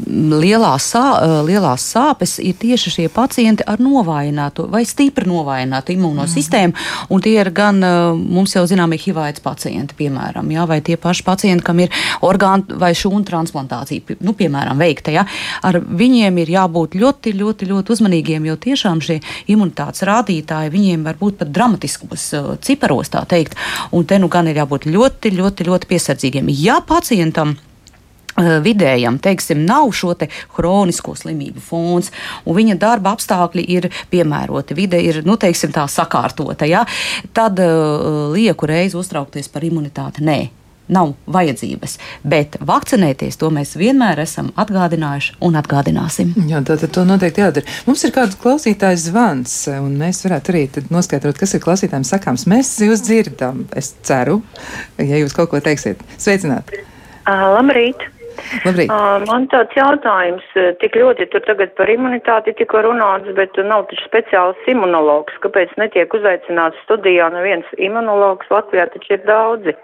lielās, 0.07 0.87
sā, 0.93 1.03
eh, 1.19 1.33
lielās 1.47 1.83
sāpes 1.83 2.37
ir 2.39 2.53
tieši 2.55 2.93
šie 2.95 3.07
pacienti 3.09 3.63
ar 3.67 3.77
novājinātu 3.77 4.69
vai 4.69 4.85
stipri 4.85 5.27
novājinātu 5.27 5.95
imunosistēmu, 5.97 6.71
mm. 6.71 7.09
un 7.09 7.21
tie 7.21 7.35
ir 7.41 7.51
gan 7.51 7.83
eh, 7.83 8.13
mums 8.15 8.55
jau 8.55 8.63
zināmie 8.63 8.99
hivaids 8.99 9.43
pacienti, 9.43 9.97
piemēram, 9.99 10.47
jā, 10.51 10.67
vai 10.67 10.79
tie 10.81 10.95
paši 10.95 11.23
pacienti, 11.27 11.63
kam 11.63 11.79
ir 11.79 11.89
orgānu 12.21 12.79
vai 12.79 12.93
šūnu 12.95 13.25
transplantācija, 13.27 14.15
nu, 14.21 14.33
piemēram, 14.33 14.79
veikta, 14.79 15.11
jā, 15.11 15.25
ar 15.61 15.79
viņiem 15.81 16.39
ir 16.39 16.53
jābūt 16.55 16.95
ļoti, 16.95 17.35
ļoti, 17.35 17.67
ļoti 17.67 17.95
uzmanīgiem, 17.97 18.47
jo 18.47 18.55
tiešām 18.55 19.03
šie 19.03 19.19
imunitātes 19.51 20.05
rādītāji 20.07 20.71
viņiem 20.71 21.03
var 21.03 21.19
būt 21.19 21.41
pat 21.41 21.51
dramatiskos 21.51 22.29
ciparos, 22.63 23.11
tā 23.11 23.25
teikt, 23.27 23.59
un 23.91 24.07
te 24.07 24.19
nu 24.21 24.31
gan 24.31 24.47
ir 24.47 24.61
jābūt 24.63 24.87
ļoti, 24.87 25.35
ļoti, 25.35 25.67
ļoti 25.67 25.91
piesardzīgiem 25.91 26.47
ja 26.61 26.79
pacientam 26.87 27.57
vidējam, 28.63 29.17
teiksim, 29.19 29.65
nav 29.67 29.91
šo 29.95 30.13
te 30.15 30.29
hronisko 30.55 31.13
slimību 31.19 31.61
fons, 31.61 32.11
un 32.45 32.55
viņa 32.55 32.77
darba 32.79 33.11
apstākļi 33.15 33.65
ir 33.75 33.89
piemēroti, 34.09 34.77
vide 34.77 35.01
ir, 35.03 35.21
nu, 35.27 35.35
teiksim, 35.37 35.73
tā 35.75 35.83
sakārtota, 35.91 36.65
ja? 36.65 36.85
tad 37.35 37.59
uh, 37.59 38.31
lieku 38.31 38.69
reizi 38.69 38.97
uztraukties 38.97 39.51
par 39.51 39.67
imunitāti. 39.67 40.23
Nē, 40.25 40.39
nav 40.93 41.13
vajadzības. 41.31 41.97
Bet 42.27 42.57
vakcinēties 42.67 43.39
to 43.41 43.51
mēs 43.53 43.73
vienmēr 43.79 44.21
esam 44.23 44.51
atgādinājuši 44.59 45.37
un 45.47 45.57
atgādināsim. 45.59 46.35
Jā, 46.51 46.61
tātad 46.67 46.93
to 46.95 47.05
noteikti 47.07 47.43
jādara. 47.43 47.79
Mums 47.87 48.05
ir 48.07 48.15
kāds 48.15 48.37
klausītājs 48.41 49.07
zvans, 49.09 49.57
un 49.79 49.95
mēs 50.01 50.23
varētu 50.27 50.53
arī 50.53 50.63
noskaidrot, 50.91 51.39
kas 51.39 51.55
ir 51.55 51.63
klausītājiem 51.63 52.07
sakāms. 52.07 52.47
Mēs 52.51 52.73
jūs 52.83 53.03
dzirdam, 53.07 53.65
es 53.77 53.93
ceru, 54.07 54.41
ja 54.99 55.21
jūs 55.21 55.35
kaut 55.37 55.53
ko 55.53 55.61
teiksiet. 55.63 56.01
Sveicināti! 56.21 56.83
Uh, 57.21 57.51
labrīt! 57.57 58.01
Labrīt. 58.65 58.89
Uh, 58.91 59.21
man 59.29 59.45
tāds 59.51 59.75
jautājums, 59.77 60.45
tik 60.81 60.95
ļoti 60.97 61.27
tur 61.31 61.43
tagad 61.45 61.73
par 61.77 61.91
imunitāti 61.91 62.53
tikko 62.57 62.83
runāts, 62.87 63.29
bet 63.37 63.57
nav 63.67 63.85
taču 63.89 64.07
speciāls 64.07 64.69
imunologs. 64.71 65.35
Kāpēc 65.43 65.73
netiek 65.81 66.13
uzaicināts 66.17 66.79
studijā 66.85 67.29
neviens 67.35 67.67
imunologs? 67.77 68.49
Latvijā 68.53 68.87
taču 68.93 69.17
ir 69.17 69.23
daudzi. 69.27 69.75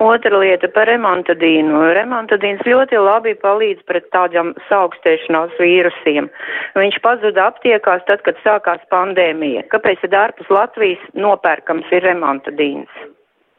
Otra 0.00 0.38
lieta 0.40 0.68
par 0.72 0.88
remontadīnu. 0.88 1.82
Remontadīns 1.92 2.64
ļoti 2.64 2.96
labi 3.04 3.34
palīdz 3.42 3.84
pret 3.84 4.06
tādām 4.14 4.54
saaugstēšanās 4.70 5.52
vīrusiem. 5.60 6.30
Viņš 6.80 6.96
pazuda 7.04 7.50
aptiekās 7.50 8.06
tad, 8.08 8.24
kad 8.24 8.40
sākās 8.40 8.80
pandēmija. 8.94 9.66
Kāpēc 9.68 10.00
tad 10.06 10.16
ārpus 10.24 10.48
Latvijas 10.56 11.04
nopērkams 11.12 11.92
ir 11.92 12.08
remontadīns? 12.08 13.02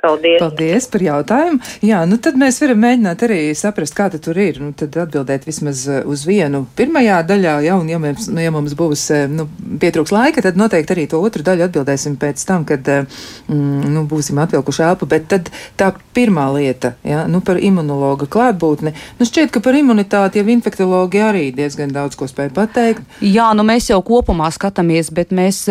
Paldies. 0.02 0.40
Paldies 0.42 0.88
par 0.90 1.04
jautājumu. 1.06 1.60
Jā, 1.86 2.00
nu 2.10 2.18
tad 2.18 2.38
mēs 2.42 2.58
varam 2.64 2.80
mēģināt 2.82 3.22
arī 3.28 3.40
saprast, 3.58 3.94
kā 3.94 4.08
tur 4.16 4.38
ir. 4.42 4.58
Nu, 4.58 4.72
tad 4.74 4.96
atbildēt 4.98 5.46
vismaz 5.46 5.84
uh, 5.86 6.00
uz 6.10 6.24
vienu 6.26 6.64
pirmajā 6.78 7.20
daļā, 7.30 7.54
ja, 7.68 7.76
un 7.78 7.90
ja 7.92 8.00
mums, 8.02 8.26
ja 8.34 8.54
mums 8.54 8.74
būs 8.78 9.04
uh, 9.14 9.28
nu, 9.30 9.46
pietrūks 9.82 10.14
laika, 10.16 10.42
tad 10.42 10.58
noteikti 10.58 10.96
arī 10.96 11.06
to 11.12 11.20
otru 11.22 11.46
daļu 11.46 11.68
atbildēsim 11.68 12.16
pēc 12.22 12.46
tam, 12.50 12.66
kad 12.66 12.90
uh, 12.90 13.22
mm, 13.46 13.92
nu, 13.94 14.04
būsim 14.10 14.42
atvilkuši 14.42 14.86
elpu. 14.88 15.10
Bet 15.12 15.28
tad 15.30 15.52
tā 15.78 15.92
pirmā 16.18 16.48
lieta, 16.56 16.96
ja, 17.06 17.28
nu, 17.30 17.44
par 17.46 17.62
imunologa 17.62 18.26
klātbūtni. 18.26 18.96
Nu, 19.22 19.30
šķiet, 19.30 19.54
ka 19.54 19.62
par 19.62 19.78
imunitāti 19.78 20.42
jau 20.42 20.50
infektologi 20.50 21.22
arī 21.22 21.46
diezgan 21.54 21.94
daudz 21.94 22.18
ko 22.18 22.26
spēj 22.26 22.50
pateikt. 22.58 23.06
Jā, 23.22 23.52
nu 23.54 23.68
mēs 23.70 23.92
jau 23.94 24.02
kopumā 24.06 24.50
skatāmies, 24.50 25.14
bet 25.14 25.30
mēs 25.30 25.68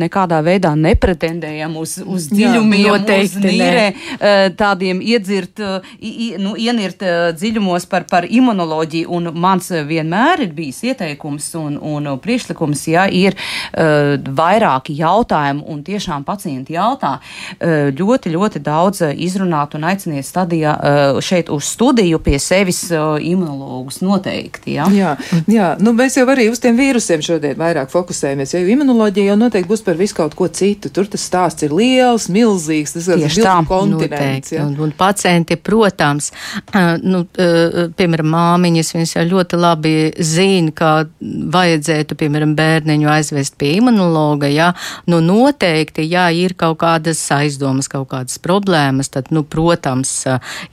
nekādā 0.00 0.40
veidā 0.46 0.72
nepretendējam 0.72 1.76
uz, 1.84 1.98
uz 2.00 2.32
dziļumiem. 2.32 2.80
Jā, 2.80 2.96
noteikti, 2.96 3.44
uz 3.44 3.73
vērē 3.74 3.86
eh, 4.18 4.48
tādiem 4.56 5.00
iedzirt, 5.02 5.60
nu, 6.42 6.54
ienirt 6.56 7.02
eh, 7.02 7.32
dziļumos 7.36 7.86
par, 7.90 8.06
par 8.10 8.26
imunoloģiju. 8.28 9.10
Un 9.14 9.30
mans 9.40 9.70
vienmēr 9.88 10.44
ir 10.46 10.54
bijis 10.56 10.82
ieteikums 10.90 11.50
un, 11.58 11.78
un 11.78 12.08
priekšlikums, 12.20 12.86
ja 12.90 13.06
ir 13.10 13.36
vairāki 13.74 14.94
jautājumi 14.98 15.64
un 15.70 15.80
tiešām 15.84 16.24
pacienti 16.26 16.74
jautā, 16.76 17.16
ļoti, 17.60 18.32
ļoti 18.34 18.60
daudz 18.64 19.02
izrunāt 19.12 19.74
un 19.76 19.86
aiciniet 19.88 20.26
stadijā 20.26 20.74
šeit 21.24 21.50
uz 21.52 21.68
studiju 21.74 22.20
pie 22.24 22.38
sevis 22.42 22.82
imunologus 22.92 24.00
noteikti. 24.04 24.76
Ja? 24.78 24.88
Jā, 24.94 25.14
jā, 25.50 25.70
nu 25.82 25.94
mēs 25.96 26.18
jau 26.18 26.26
arī 26.30 26.48
uz 26.52 26.62
tiem 26.62 26.78
vīrusiem 26.78 27.24
šodien 27.24 27.58
vairāk 27.58 27.92
fokusējamies, 27.92 28.54
jo 28.56 28.62
imunoloģija 28.76 29.32
jau 29.32 29.38
noteikti 29.40 29.70
būs 29.70 29.84
par 29.86 29.98
visu 30.00 30.18
kaut 30.18 30.36
ko 30.38 30.48
citu. 30.48 30.92
Tur 30.94 31.08
tas 31.10 31.24
stāsts 31.26 31.66
ir 31.66 31.74
liels, 31.74 32.28
milzīgs, 32.32 32.94
tas 32.96 33.08
ir 33.10 33.24
kontinents. 33.68 34.52
Ja? 34.54 34.64
Un, 34.66 34.76
un 34.80 34.92
pacienti, 34.96 35.56
protams, 35.56 36.30
nu, 37.02 37.24
piemēram, 37.98 38.30
māmiņas, 38.34 38.92
viņas 38.96 39.14
jau 39.16 39.24
ļoti 39.32 39.60
labi 39.60 39.94
zina, 40.18 40.72
kā 40.74 40.92
vajadzētu, 41.54 42.16
piemēram, 42.20 42.54
bērniņu 42.58 43.10
aizvest 43.10 43.58
pie 43.60 43.74
imunologa, 43.78 44.48
ja, 44.50 44.72
nu, 45.10 45.20
noteikti, 45.24 46.06
ja 46.10 46.28
ir 46.34 46.56
kaut 46.58 46.80
kādas 46.82 47.20
aizdomas, 47.34 47.88
kaut 47.92 48.08
kādas 48.12 48.40
problēmas, 48.42 49.10
tad, 49.14 49.30
nu, 49.34 49.44
protams, 49.46 50.12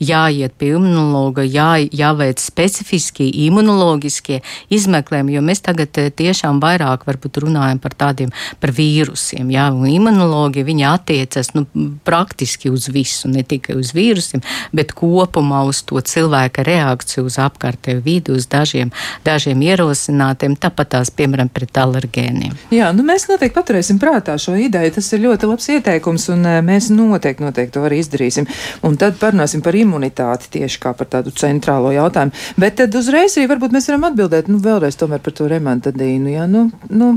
jāiet 0.02 0.56
pie 0.60 0.74
imunologa, 0.76 1.46
jā, 1.46 1.74
jāveic 1.86 2.42
specifiski 2.42 3.30
imunologiskie 3.46 4.42
izmeklējumi, 4.74 5.36
jo 5.38 5.46
mēs 5.46 5.64
tagad 5.66 5.96
tiešām 6.18 6.62
vairāk 6.64 7.06
varbūt 7.08 7.42
runājam 7.46 7.82
par 7.82 7.96
tādiem, 7.98 8.32
par 8.62 8.74
vīrusiem, 8.76 9.52
jā, 9.54 9.70
un 9.76 9.90
imunologi, 9.92 10.66
viņi 10.68 10.88
attiecas, 10.90 11.54
nu, 11.58 11.66
praktiski 12.08 12.72
uz 12.72 12.81
uz 12.82 12.89
visu, 12.94 13.30
ne 13.32 13.44
tikai 13.46 13.78
uz 13.78 13.94
vīrusiem, 13.96 14.41
bet 14.76 14.96
kopumā 14.98 15.63
uz 15.70 15.84
to 15.86 16.02
cilvēka 16.02 16.65
reakciju 16.65 17.28
uz 17.30 17.38
apkārtējo 17.41 18.02
vidi, 18.06 18.34
uz 18.34 18.48
dažiem, 18.50 18.91
dažiem 19.26 19.62
ierosinātiem, 19.65 20.58
tāpat 20.60 20.96
tās, 20.96 21.13
piemēram, 21.13 21.52
pret 21.54 21.78
alergēniem. 21.78 22.58
Jā, 22.74 22.91
nu 22.96 23.06
mēs 23.08 23.28
noteikti 23.30 23.58
paturēsim 23.58 24.00
prātā 24.02 24.38
šo 24.41 24.56
ideju. 24.60 24.96
Tas 24.98 25.12
ir 25.13 25.24
ļoti 25.26 25.50
labs 25.50 25.70
ieteikums, 25.76 26.28
un 26.34 26.48
eh, 26.50 26.60
mēs 26.65 26.89
noteikti, 26.94 27.46
noteikti 27.46 27.76
to 27.78 27.86
arī 27.88 28.02
izdarīsim. 28.02 28.50
Un 28.88 28.98
tad 29.02 29.20
parunāsim 29.22 29.63
par 29.65 29.78
imunitāti 29.78 30.52
tieši 30.58 30.82
kā 30.82 30.96
par 30.98 31.10
tādu 31.12 31.34
centrālo 31.36 31.94
jautājumu. 31.96 32.36
Bet 32.62 32.80
tad 32.82 32.98
uzreiz 32.98 33.38
arī 33.38 33.52
varbūt 33.52 33.76
mēs 33.76 33.91
varam 33.91 34.10
atbildēt, 34.12 34.52
nu, 34.52 34.60
vēlreiz 34.63 35.00
tomēr 35.00 35.24
par 35.24 35.38
to 35.38 35.48
remantadīnu. 35.52 36.36
Jā, 36.36 36.50
nu, 36.50 36.67
nu. 36.89 37.13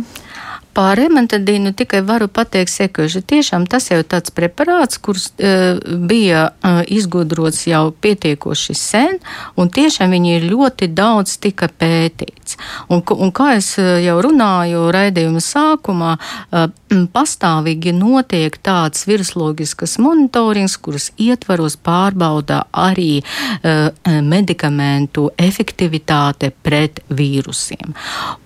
Par 0.74 0.98
ementadīnu 0.98 1.72
tikai 1.78 2.00
varu 2.06 2.28
pateikt 2.28 2.72
sekojuši. 2.72 3.22
Tiešām 3.30 3.66
tas 3.70 3.90
jau 3.92 4.00
tāds 4.02 4.34
preparāts, 4.34 4.98
kurš 4.98 5.28
uh, 5.38 5.78
bija 6.10 6.48
uh, 6.50 6.80
izgudrots 6.90 7.64
jau 7.70 7.88
pietiekoši 7.92 8.76
sen, 8.78 9.20
un 9.56 9.70
tiešām 9.70 10.14
viņi 10.14 10.36
ir 10.38 10.48
ļoti 10.50 10.90
daudz 10.94 11.36
tika 11.42 11.70
pētīts. 11.70 12.58
Un, 12.90 13.04
un 13.16 13.34
kā 13.34 13.54
es 13.58 13.74
jau 13.78 14.18
runāju 14.24 14.88
raidījuma 14.94 15.42
sākumā, 15.44 16.16
uh, 16.18 16.66
pastāvīgi 17.14 17.94
notiek 17.96 18.56
tāds 18.64 19.06
virslogiskas 19.08 19.98
monitorings, 20.02 20.78
kuras 20.80 21.10
ietvaros 21.20 21.76
pārbauda 21.76 22.64
arī 22.72 23.20
uh, 23.20 23.92
medikamentu 24.24 25.28
efektivitāte 25.38 26.50
pret 26.64 27.02
vīrusiem. 27.14 27.94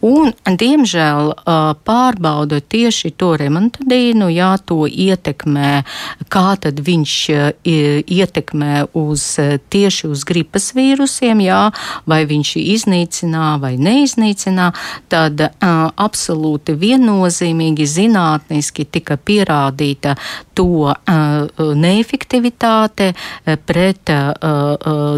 Un, 0.04 0.32
diemžēl, 0.44 1.32
uh, 1.32 1.72
pār 1.86 2.08
pārbauda 2.08 2.60
tieši 2.60 3.12
to 3.16 3.36
remontadīnu, 3.36 4.28
jā, 4.32 4.56
to 4.64 4.86
ietekmē, 4.88 5.84
kā 6.32 6.56
tad 6.60 6.80
viņš 6.80 7.14
e, 7.30 7.52
ietekmē 8.02 8.88
uz 8.96 9.24
tieši 9.70 10.08
uz 10.08 10.24
gripas 10.24 10.72
vīrusiem, 10.76 11.42
jā, 11.44 11.70
vai 12.06 12.24
viņš 12.28 12.54
iznīcinā 12.56 13.58
vai 13.60 13.76
neiznīcinā, 13.76 14.70
tad 15.08 15.40
uh, 15.40 15.90
absolūti 15.96 16.74
viennozīmīgi 16.78 17.86
zinātniski 18.38 18.84
tika 18.90 19.16
pierādīta 19.16 20.16
to 20.54 20.94
neefektivitāte 21.74 23.12
pret 23.66 24.10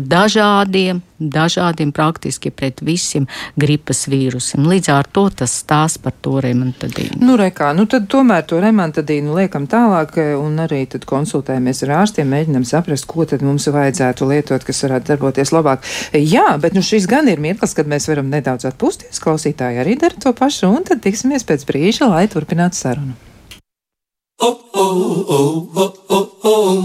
dažādiem 0.03 1.03
dažādiem 1.21 1.93
praktiski 1.93 2.51
pret 2.51 2.81
visiem 2.85 3.27
gripas 3.61 4.07
vīrusiem. 4.11 4.65
Līdz 4.67 4.91
ar 4.95 5.09
to 5.13 5.27
tas 5.31 5.55
stāsta 5.63 6.03
par 6.05 6.17
to 6.25 6.41
remantadīnu. 6.43 7.21
Nu, 7.21 7.37
rekā, 7.41 7.71
nu 7.77 7.87
tad 7.91 8.09
tomēr 8.11 8.47
to 8.49 8.61
remantadīnu 8.63 9.37
liekam 9.37 9.69
tālāk 9.71 10.17
e, 10.21 10.27
un 10.41 10.59
arī 10.65 10.83
tad 10.91 11.05
konsultējamies 11.09 11.85
ar 11.87 11.95
ārstiem, 12.01 12.31
mēģinam 12.33 12.67
saprast, 12.69 13.09
ko 13.11 13.27
tad 13.29 13.45
mums 13.47 13.69
vajadzētu 13.71 14.29
lietot, 14.33 14.65
kas 14.67 14.85
varētu 14.87 15.13
darboties 15.13 15.55
labāk. 15.55 15.87
Jā, 16.17 16.57
bet 16.61 16.77
nu 16.77 16.85
šis 16.85 17.09
gan 17.11 17.29
ir 17.31 17.43
mirklis, 17.43 17.77
kad 17.77 17.91
mēs 17.91 18.09
varam 18.11 18.33
nedaudz 18.33 18.69
atpūsties, 18.71 19.21
klausītāji 19.23 19.83
arī 19.85 19.99
dara 20.01 20.17
to 20.21 20.33
pašu, 20.37 20.73
un 20.73 20.87
tad 20.89 21.05
tiksimies 21.05 21.47
pēc 21.49 21.67
brīža, 21.69 22.09
lai 22.11 22.27
turpinātu 22.33 22.81
sarunu. 22.81 23.19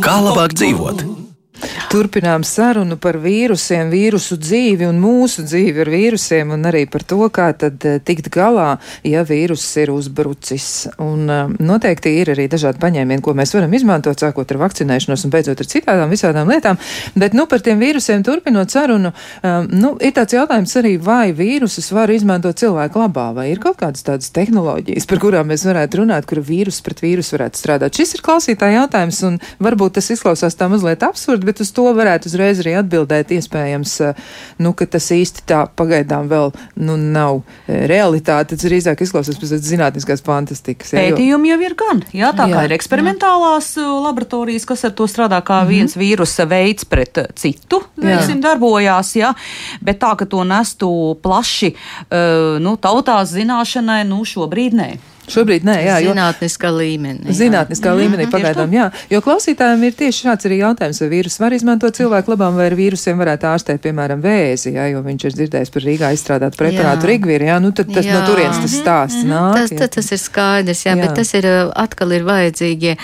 Kā 0.04 0.18
labāk 0.20 0.58
dzīvot? 0.60 1.06
Turpinām 1.92 2.44
sarunu 2.44 2.98
par 3.02 3.18
vīrusiem, 3.24 3.90
vīrusu 3.94 4.36
dzīvi 4.42 4.88
un 4.90 4.98
mūsu 5.00 5.46
dzīvi 5.48 5.84
ar 5.86 5.92
vīrusiem, 5.94 6.52
un 6.56 6.68
arī 6.68 6.84
par 6.92 7.06
to, 7.08 7.22
kā 7.34 7.48
tad 7.58 7.86
eh, 7.88 8.00
tikt 8.04 8.28
galā, 8.34 8.76
ja 9.08 9.24
vīruss 9.28 9.78
ir 9.80 9.94
uzbrucis. 9.94 10.90
Un 11.02 11.30
um, 11.32 11.56
noteikti 11.64 12.12
ir 12.20 12.34
arī 12.34 12.48
dažādi 12.52 12.82
paņēmieni, 12.82 13.24
ko 13.24 13.36
mēs 13.38 13.56
varam 13.56 13.74
izmantot, 13.78 14.20
sākot 14.20 14.52
ar 14.52 14.62
vakcinēšanos 14.66 15.26
un 15.26 15.34
beidzot 15.34 15.64
ar 15.64 15.70
citādām 15.72 16.12
visādām 16.12 16.52
lietām. 16.52 16.80
Bet, 17.16 17.38
nu, 17.38 17.48
par 17.52 17.64
tiem 17.66 17.80
vīrusiem 17.80 18.26
turpinot 18.28 18.74
sarunu, 18.74 19.14
um, 19.42 19.70
nu, 19.72 19.94
ir 20.04 20.16
tāds 20.18 20.36
jautājums 20.36 20.76
arī, 20.82 20.96
vai 21.02 21.32
vīrusus 21.38 21.92
var 21.96 22.12
izmantot 22.14 22.60
cilvēku 22.60 23.06
labā, 23.06 23.30
vai 23.38 23.48
ir 23.54 23.64
kaut 23.64 23.80
kādas 23.80 24.04
tādas 24.06 24.34
tehnoloģijas, 24.36 25.08
par 25.10 25.24
kurām 25.24 25.52
mēs 25.54 25.66
varētu 25.68 26.04
runāt, 26.04 26.28
kura 26.30 26.44
vīrus 26.46 26.82
pret 26.86 27.04
vīrusu 27.06 27.38
varētu 27.38 27.62
strādāt. 27.62 27.96
Šis 27.96 28.18
ir 28.18 28.26
klausītāja 28.26 28.82
jautājums, 28.82 29.22
un 29.28 29.40
varbūt 29.64 29.98
tas 30.00 30.12
izklausās 30.14 30.58
tā 30.60 30.68
mazliet 30.72 31.06
absurdi, 31.06 31.48
bet 31.56 31.64
uz 31.64 31.72
to 31.72 31.88
varētu 31.96 32.28
uzreiz 32.28 32.60
arī 32.60 32.76
atbildēt. 32.82 33.32
Iespējams, 33.36 33.94
nu, 34.60 34.74
ka 34.76 34.88
tas 34.92 35.08
īsti 35.16 35.46
tā 35.48 35.64
pagaidām 35.80 36.28
vēl 36.32 36.52
nu, 36.84 36.98
nav 37.00 37.42
realitāte. 37.68 38.56
Tas 38.56 38.68
drīzāk 38.68 39.06
izklausās 39.06 39.40
pēc 39.40 39.56
zinātniskās 39.64 40.24
fantastikas. 40.26 40.92
Jā, 40.92 41.06
Pētījumi 41.08 41.54
jau 41.54 41.60
ir 41.64 41.78
gan. 41.80 42.04
Jā, 42.16 42.34
tā 42.36 42.50
jā. 42.50 42.58
kā 42.58 42.66
ir 42.68 42.76
eksperimentālās 42.76 43.72
jā. 43.80 43.88
laboratorijas, 44.10 44.68
kas 44.68 44.86
ar 44.90 44.96
to 44.98 45.08
strādā 45.08 45.40
kā 45.40 45.62
mm 45.62 45.66
-hmm. 45.66 45.72
viens 45.72 45.96
vīrusa 45.96 46.48
veids 46.50 46.86
pret 46.86 47.18
citu, 47.36 47.84
veiksim, 47.96 48.42
darbojās. 48.44 49.16
Jā. 49.16 49.34
Bet 49.82 50.00
tā, 50.04 50.16
ka 50.16 50.26
to 50.26 50.44
nestu 50.44 51.18
plaši 51.22 51.76
nu, 52.60 52.78
tautās 52.78 53.32
zināšanai, 53.32 54.04
nu 54.04 54.26
šobrīd 54.26 54.74
nē. 54.74 55.15
Šobrīd 55.26 55.66
nē, 55.66 55.76
jā. 55.82 55.96
Jo, 56.06 56.14
zinātniskā 56.14 56.70
līmenī. 56.70 57.34
Zinātniskā 57.34 57.90
jā. 57.90 57.98
līmenī 57.98 58.26
mm 58.26 58.30
-hmm. 58.30 58.32
pagaidām, 58.36 58.74
jā. 58.74 58.90
Jo 59.10 59.22
klausītājiem 59.26 59.84
ir 59.88 59.94
tieši 59.98 60.28
šāds 60.28 60.46
arī 60.46 60.58
jautājums, 60.62 61.02
vai 61.02 61.10
vīrus 61.10 61.40
var 61.42 61.54
izmantot 61.54 61.98
cilvēku 61.98 62.32
labām, 62.32 62.56
vai 62.56 62.68
ar 62.70 62.76
vīrusiem 62.78 63.18
varētu 63.18 63.50
ārstēt, 63.50 63.82
piemēram, 63.82 64.22
vēzi, 64.22 64.74
jā, 64.78 64.86
jo 64.94 65.02
viņš 65.02 65.26
ir 65.26 65.34
dzirdējis 65.34 65.74
par 65.74 65.82
Rīgā 65.82 66.12
izstrādātu 66.14 66.58
preparātu 66.58 67.08
Rigvīru, 67.10 67.46
jā, 67.50 67.60
nu 67.60 67.72
tad 67.72 67.90
tas 67.94 68.06
jā. 68.06 68.14
no 68.14 68.28
turienes 68.28 68.60
tas 68.62 68.76
stāsts 68.76 69.24
mm 69.24 69.32
-hmm. 69.32 69.34
nāk. 69.34 69.56
Tas, 69.56 69.70
tas, 69.80 69.90
tas 69.90 70.12
ir 70.12 70.18
skaidrs, 70.18 70.86
jā, 70.86 70.94
jā, 70.94 71.02
bet 71.02 71.16
tas 71.16 71.34
ir 71.34 71.46
atkal 71.76 72.12
ir 72.12 72.24
vajadzīgie 72.24 72.98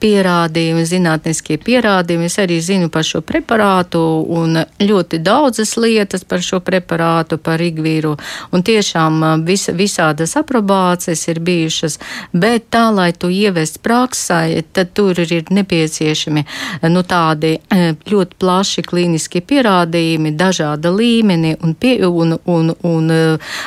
pierādījumi, 0.00 0.84
zinātniskie 0.84 1.58
pierādījumi. 1.58 2.24
Es 2.24 2.38
arī 2.38 2.60
zinu 2.60 2.88
par 2.88 3.04
šo 3.04 3.20
preparātu 3.20 3.98
un 4.28 4.64
ļoti 4.78 5.18
daudzas 5.18 5.76
lietas 5.76 6.24
par 6.24 6.40
šo 6.42 6.60
preparātu, 6.60 7.38
par 7.38 7.58
Rigvīru, 7.58 8.16
un 8.52 8.62
tiešām 8.62 9.44
vis, 9.44 9.68
visādas 9.68 10.36
aprobācijas 10.36 11.28
ir 11.28 11.40
bijušas 11.40 11.55
bijušas, 11.56 11.98
bet 12.32 12.68
tā, 12.74 12.86
lai 12.94 13.10
to 13.16 13.30
ievest 13.32 13.80
praksē, 13.84 14.62
tad 14.76 14.92
tur 14.96 15.18
ir 15.24 15.50
nepieciešami 15.50 16.44
nu, 16.92 17.02
tādi 17.06 17.56
e, 17.56 17.94
ļoti 18.10 18.38
plaši 18.40 18.84
klīniskie 18.86 19.42
pierādījumi, 19.46 20.34
dažāda 20.36 20.92
līmeni 20.94 21.56
un, 21.62 21.74
pie, 21.78 21.96
un, 22.06 22.36
un, 22.44 22.74
un 22.90 23.14
e, 23.14 23.22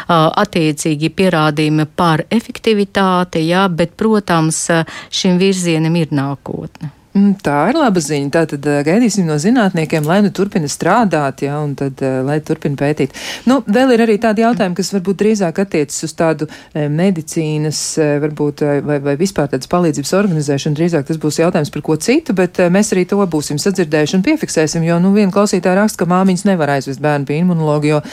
attiecīgi 0.09 1.11
pierādījumi 1.15 1.89
par 1.99 2.25
efektivitāti, 2.29 3.47
jā, 3.49 3.65
bet, 3.69 3.97
protams, 3.99 4.65
šim 5.09 5.41
virzienam 5.41 5.97
ir 5.99 6.15
nākotne. 6.15 6.98
Mm, 7.09 7.39
tā 7.41 7.55
ir 7.71 7.77
laba 7.79 8.01
ziņa. 8.03 8.29
Tātad 8.35 8.65
gaidīsim 8.85 9.25
no 9.25 9.33
zinātniekiem, 9.41 10.05
lai 10.05 10.19
nu 10.21 10.29
turpina 10.35 10.67
strādāt, 10.69 11.41
ja, 11.41 11.55
un 11.63 11.71
tad, 11.77 11.97
lai 12.25 12.37
turpina 12.45 12.77
pētīt. 12.77 13.15
Nu, 13.49 13.63
vēl 13.65 13.95
ir 13.95 14.03
arī 14.05 14.19
tādi 14.21 14.43
jautājumi, 14.43 14.77
kas 14.77 14.91
varbūt 14.93 15.17
drīzāk 15.23 15.61
attiecas 15.63 16.05
uz 16.05 16.13
tādu 16.13 16.45
medicīnas, 16.75 17.81
varbūt, 18.21 18.61
vai, 18.85 18.99
vai 19.01 19.15
vispār 19.17 19.49
tādas 19.49 19.71
palīdzības 19.71 20.13
organizēšanu. 20.19 20.77
Drīzāk 20.77 21.07
tas 21.09 21.17
būs 21.23 21.39
jautājums 21.41 21.73
par 21.73 21.83
ko 21.87 21.97
citu, 21.97 22.35
bet 22.37 22.61
mēs 22.69 22.93
arī 22.93 23.07
to 23.09 23.17
būsim 23.25 23.57
sadzirdējuši 23.57 24.19
un 24.19 24.25
piefiksēsim, 24.29 24.85
jo, 24.85 24.99
nu, 25.01 25.09
viena 25.17 25.33
klausītāja 25.33 25.79
raksta, 25.81 26.03
ka 26.03 26.09
māmiņas 26.13 26.45
nevar 26.45 26.75
aizvest 26.75 27.01
bērnu 27.01 27.25
pie 27.25 27.39
imunologa, 27.41 27.89
jo, 27.89 28.03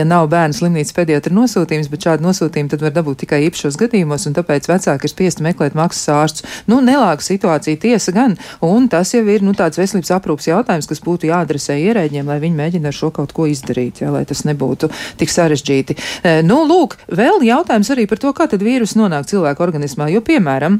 ja 0.00 0.08
nav 0.08 0.30
bērnu 0.32 0.56
slimnīcas 0.56 0.96
pediatra 0.96 1.36
nosūtījums, 1.36 1.92
bet 1.92 2.08
šādu 2.08 2.24
nosūtījumu 2.30 2.72
tad 2.72 2.88
var 2.88 2.96
dabūt 2.96 3.20
tikai 3.26 3.44
īpašos 3.50 3.76
gadījumos, 3.84 4.26
un 4.30 4.40
tāpēc 4.40 4.72
vecāki 4.72 5.04
ir 5.04 5.12
spiesti 5.12 5.44
meklēt 5.44 5.76
maksas 5.76 6.08
ārstus. 6.16 6.60
Nu, 6.70 6.80
nelāga 6.80 7.20
situācija 7.20 7.84
tiesa 7.84 8.16
gan. 8.16 8.38
Un 8.66 8.88
tas 8.92 9.12
jau 9.14 9.22
ir 9.28 9.44
nu, 9.44 9.54
tāds 9.56 9.78
veselības 9.80 10.12
aprūpas 10.16 10.48
jautājums, 10.50 10.88
kas 10.90 11.02
būtu 11.04 11.30
jāadresē 11.30 11.78
ierēģiem, 11.82 12.26
lai 12.30 12.40
viņi 12.42 12.60
mēģina 12.60 12.92
ar 12.92 12.96
šo 12.96 13.12
kaut 13.14 13.34
ko 13.36 13.48
izdarīt, 13.50 14.02
ja, 14.04 14.12
lai 14.14 14.24
tas 14.28 14.44
nebūtu 14.48 14.90
tik 15.20 15.32
sarežģīti. 15.32 15.96
E, 15.96 16.36
nu, 16.46 16.62
lūk, 16.68 16.98
vēl 17.12 17.44
jautājums 17.46 17.92
arī 17.94 18.06
par 18.10 18.22
to, 18.22 18.34
kā 18.36 18.48
tad 18.50 18.64
vīrus 18.64 18.96
nonāk 18.98 19.28
cilvēku 19.30 19.64
organismā, 19.66 20.10
jo, 20.12 20.22
piemēram, 20.24 20.78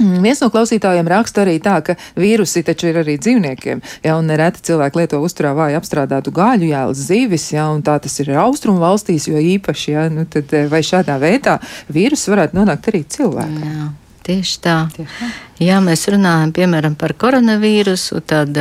mm, 0.00 0.22
Viens 0.24 0.40
no 0.44 0.50
klausītājiem 0.52 1.08
raksta 1.08 1.44
arī 1.44 1.58
tā, 1.62 1.78
ka 1.84 1.96
vīrusi 2.20 2.64
taču 2.66 2.90
ir 2.90 3.00
arī 3.02 3.18
dzīvniekiem, 3.20 3.82
ja, 4.04 4.16
un 4.16 4.28
nereti 4.30 4.64
cilvēki 4.70 5.02
lieto 5.02 5.20
uzturā 5.24 5.54
vāju 5.56 5.80
apstrādātu 5.80 6.34
gāļu, 6.36 6.70
jēlas 6.72 7.04
zivis, 7.08 7.50
ja, 7.54 7.68
un 7.72 7.84
tā 7.86 7.98
tas 8.02 8.18
ir 8.22 8.34
austrumu 8.36 8.82
valstīs, 8.84 9.28
jo 9.30 9.40
īpaši, 9.40 9.92
ja, 9.94 10.08
nu 10.12 10.26
tad 10.30 10.52
e, 10.52 10.66
vai 10.72 10.82
šādā 10.86 11.20
veidā 11.22 11.60
vīrus 11.92 12.28
varētu 12.32 12.60
nonākt 12.60 12.90
arī 12.92 13.06
cilvēkam. 13.16 13.62
Jā. 13.70 13.92
Tieši 14.26 14.56
tā. 14.58 14.78
Tieši 14.90 15.12
tā. 15.20 15.26
Ja 15.62 15.78
mēs 15.80 16.04
runājam 16.12 16.52
piemēram 16.56 16.96
par 17.00 17.14
koronavīrusu, 17.16 18.20
tad 18.28 18.58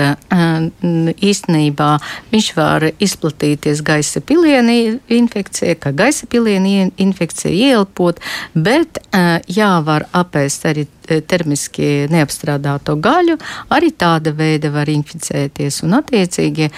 īstenībā 1.30 1.90
viņš 2.32 2.50
var 2.56 2.88
izplatīties 3.04 3.84
gaisa 3.86 4.22
pilieni 4.24 4.96
infekcija, 5.12 5.76
kā 5.76 5.92
gaisa 5.96 6.28
pilieni 6.32 6.92
infekcija 6.96 7.52
ieelpot, 7.52 8.22
bet 8.56 9.02
jā, 9.52 9.72
var 9.84 10.08
apēst 10.16 10.70
arī 10.72 10.88
termiski 11.06 12.08
neapstrādāto 12.12 12.96
gaļu, 13.02 13.38
arī 13.74 13.92
tāda 13.94 14.34
veida 14.36 14.72
var 14.74 14.90
inficēties. 14.90 15.82
Un, 15.86 15.98
attiecīgi, 16.00 16.70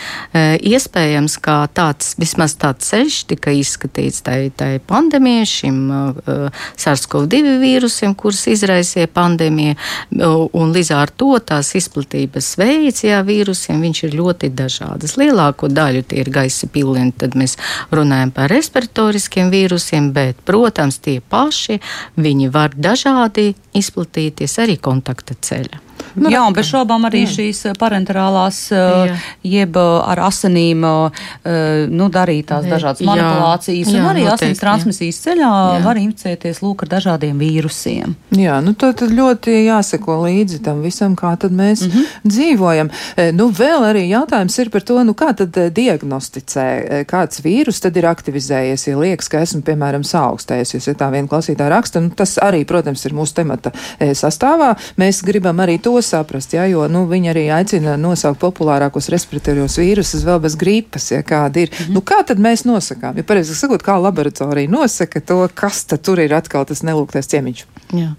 iespējams, 0.67 1.37
ka 1.43 1.59
tāds, 1.73 2.15
vismaz 2.19 2.57
tāds 2.59 2.89
ceļš 2.91 3.21
tika 3.31 3.53
izskatīts 3.55 4.23
tai, 4.25 4.39
tai 4.55 4.77
pandēmijai, 4.83 5.47
šim 5.47 5.79
uh, 5.91 6.63
SARS-CoV-2 6.79 7.57
vīrusiem, 7.61 8.15
kurus 8.17 8.45
izraisīja 8.51 9.09
pandēmija, 9.13 9.77
un 10.11 10.71
līdz 10.75 10.91
ar 10.95 11.11
to 11.11 11.35
tās 11.43 11.73
izplatības 11.77 12.53
veids, 12.59 13.03
jā, 13.03 13.19
vīrusiem, 13.27 13.81
viņš 13.83 14.03
ir 14.07 14.15
ļoti 14.19 14.51
dažādas. 14.55 15.17
Lielāko 15.19 15.69
daļu 15.71 16.05
tie 16.07 16.21
ir 16.23 16.31
gaisa 16.33 16.69
pilni, 16.71 17.11
tad 17.11 17.35
mēs 17.39 17.57
runājam 17.91 18.31
par 18.35 18.51
respiratoriskiem 18.53 19.51
vīrusiem, 19.53 20.11
bet, 20.15 20.39
protams, 20.47 21.01
tie 21.03 21.19
paši, 21.21 21.81
viņi 22.15 22.51
var 22.53 22.75
dažādi 22.75 23.53
izplatīties 23.77 24.57
arī 24.63 24.79
kontakta 24.79 25.35
ceļa. 25.35 25.86
Nu, 26.17 26.31
jā, 26.33 26.41
un 26.47 26.55
bez 26.55 26.67
šaubām 26.71 27.05
arī 27.07 27.23
jā. 27.25 27.31
šīs 27.35 27.59
eh, 27.69 27.75
parenterālās, 27.77 28.59
eh, 28.73 28.77
jā. 29.11 29.17
jeb 29.45 29.77
eh, 29.77 29.89
ar 30.13 30.23
asinīm 30.27 30.85
nu, 30.87 32.07
darītās 32.13 32.65
dažādas 32.67 33.01
jā. 33.01 33.07
manipulācijas, 33.07 33.91
jā, 33.91 34.01
un 34.01 34.09
arī 34.09 34.23
noteikti, 34.25 34.47
asins 34.47 34.61
transmisijas 34.61 35.19
ceļā 35.25 35.51
jā. 35.77 35.81
var 35.85 35.99
inficēties 36.01 36.61
lūk 36.63 36.85
ar 36.85 36.91
dažādiem 36.95 37.37
vīrusiem. 37.41 38.15
Jā, 38.37 38.57
nu 38.65 38.73
tad 38.79 39.01
ļoti 39.05 39.53
jāseko 39.67 40.19
līdzi 40.25 40.61
tam 40.65 40.81
visam, 40.85 41.15
kā 41.17 41.33
tad 41.39 41.53
mēs 41.55 41.85
mm 41.85 41.91
-hmm. 41.91 42.05
dzīvojam. 42.33 42.91
Nu, 43.37 43.49
vēl 43.49 43.85
arī 43.91 44.07
jautājums 44.09 44.57
ir 44.59 44.69
par 44.73 44.81
to, 44.81 45.03
nu 45.03 45.13
kā 45.13 45.33
tad 45.37 45.57
diagnosticē, 45.73 47.05
kāds 47.07 47.41
vīrus 47.45 47.81
tad 47.81 47.97
ir 47.97 48.05
aktivizējies, 48.09 48.87
ja 48.87 48.97
liekas, 48.97 49.29
ka 49.29 49.41
esmu, 49.45 49.61
piemēram, 49.61 50.03
saaugstējusies, 50.03 50.87
ja 50.87 50.93
tā 50.93 51.11
viena 51.11 51.27
klausītāja 51.27 51.69
raksta, 51.69 52.01
nu 52.01 52.09
tas 52.09 52.37
arī, 52.41 52.65
protams, 52.65 53.05
ir 53.05 53.13
mūsu 53.13 53.33
temata 53.33 53.71
sastāvā. 53.99 54.75
Mēs 54.97 55.23
gribam 55.25 55.59
arī 55.59 55.79
to 55.81 55.97
saprast, 56.07 56.53
ja, 56.55 56.65
jo 56.69 56.87
nu, 56.91 57.05
viņi 57.09 57.31
arī 57.33 57.45
aicina 57.53 57.97
nosaukt 57.99 58.39
populārākos 58.41 59.09
respiratorījos 59.13 59.77
vīrusus 59.81 60.25
vēl 60.27 60.41
bez 60.43 60.57
gripas, 60.59 61.11
ja 61.11 61.23
kāda 61.23 61.65
ir. 61.65 61.71
Mm 61.71 61.85
-hmm. 61.85 61.93
nu, 61.93 62.01
kā 62.01 62.23
tad 62.27 62.39
mēs 62.39 62.65
nosakām? 62.65 63.17
Ja 63.17 63.23
pareizi 63.23 63.55
sakot, 63.55 63.83
kā 63.83 63.97
laboratorija 64.01 64.69
nosaka 64.69 65.19
to, 65.19 65.47
kas 65.53 65.85
tad 65.85 66.01
tur 66.01 66.19
ir 66.19 66.33
atkal 66.33 66.65
tas 66.65 66.83
nelūgtais 66.83 67.27
ciemiņš? 67.27 67.65
Jā. 67.95 68.09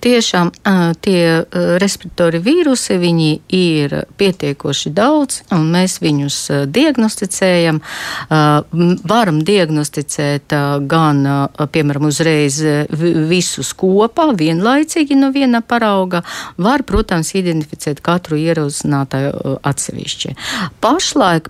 Tiešām 0.00 0.48
tie 1.00 1.44
respiratori 1.78 2.40
vīrusi, 2.42 2.96
viņi 2.98 3.30
ir 3.54 3.94
pietiekoši 4.18 4.90
daudz, 4.90 5.42
un 5.54 5.68
mēs 5.70 6.00
viņus 6.02 6.38
diagnosticējam. 6.74 7.78
Varam 9.12 9.38
diagnosticēt 9.46 10.56
gan, 10.90 11.22
piemēram, 11.70 12.08
uzreiz 12.10 12.58
visus 13.30 13.70
kopā, 13.78 14.32
vienlaicīgi 14.34 15.20
no 15.20 15.30
viena 15.30 15.62
parauga, 15.62 16.24
var, 16.56 16.82
protams, 16.88 17.34
identificēt 17.38 18.00
katru 18.04 18.38
ierosinātāju 18.40 19.58
atsevišķi. 19.62 20.34
Pašlaik 20.82 21.48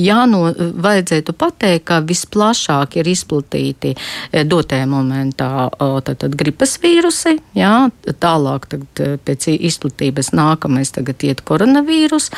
jāno, 0.00 0.40
vajadzētu 0.86 1.34
pateikt, 1.36 1.84
ka 1.86 2.00
visplašāk 2.06 2.98
ir 3.00 3.10
izplatīti 3.10 3.94
dotajā 4.32 4.86
momentā 4.90 5.50
tad, 5.78 6.16
tad 6.22 6.36
gripas 6.38 6.76
vīrusi, 6.82 7.36
jā, 7.56 7.88
tālāk 8.22 8.68
tad, 8.72 8.86
pēc 9.26 9.48
izplatības 9.56 10.32
nākamais 10.36 10.92
tagad 10.94 11.22
iet 11.26 11.42
koronavīrus, 11.46 12.30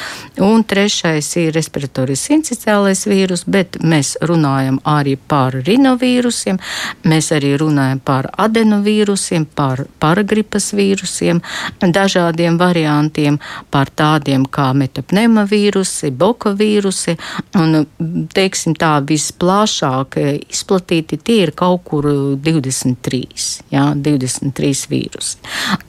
un 0.45 0.65
trešais 0.69 1.29
ir 1.41 1.53
respiratoris 1.57 2.27
sinciciālais 2.29 3.05
vīrus, 3.09 3.45
bet 3.49 3.81
mēs 3.83 4.15
runājam 4.29 4.81
arī 4.89 5.17
par 5.19 5.57
rinovīrusiem, 5.67 6.61
mēs 7.09 7.33
arī 7.37 7.55
runājam 7.61 8.01
par 8.05 8.31
adenovīrusiem, 8.39 9.47
par 9.59 9.85
paragripas 10.03 10.68
gripas 10.69 10.73
vīrusiem, 10.73 11.41
dažādiem 11.81 12.59
variantiem, 12.59 13.39
par 13.71 13.89
tādiem 13.91 14.45
kā 14.47 14.73
metapneumavīrusi, 14.75 16.11
boka 16.11 16.53
vīrusi, 16.53 17.17
un, 17.55 17.87
teiksim 18.35 18.75
tā, 18.75 19.01
visplašāk 19.03 20.19
izplatīti 20.51 21.19
tie 21.19 21.43
ir 21.47 21.53
kaut 21.53 21.85
kur 21.85 22.05
23, 22.05 23.25
jā, 23.71 23.95
23 23.95 24.89
vīrusi. 24.91 25.39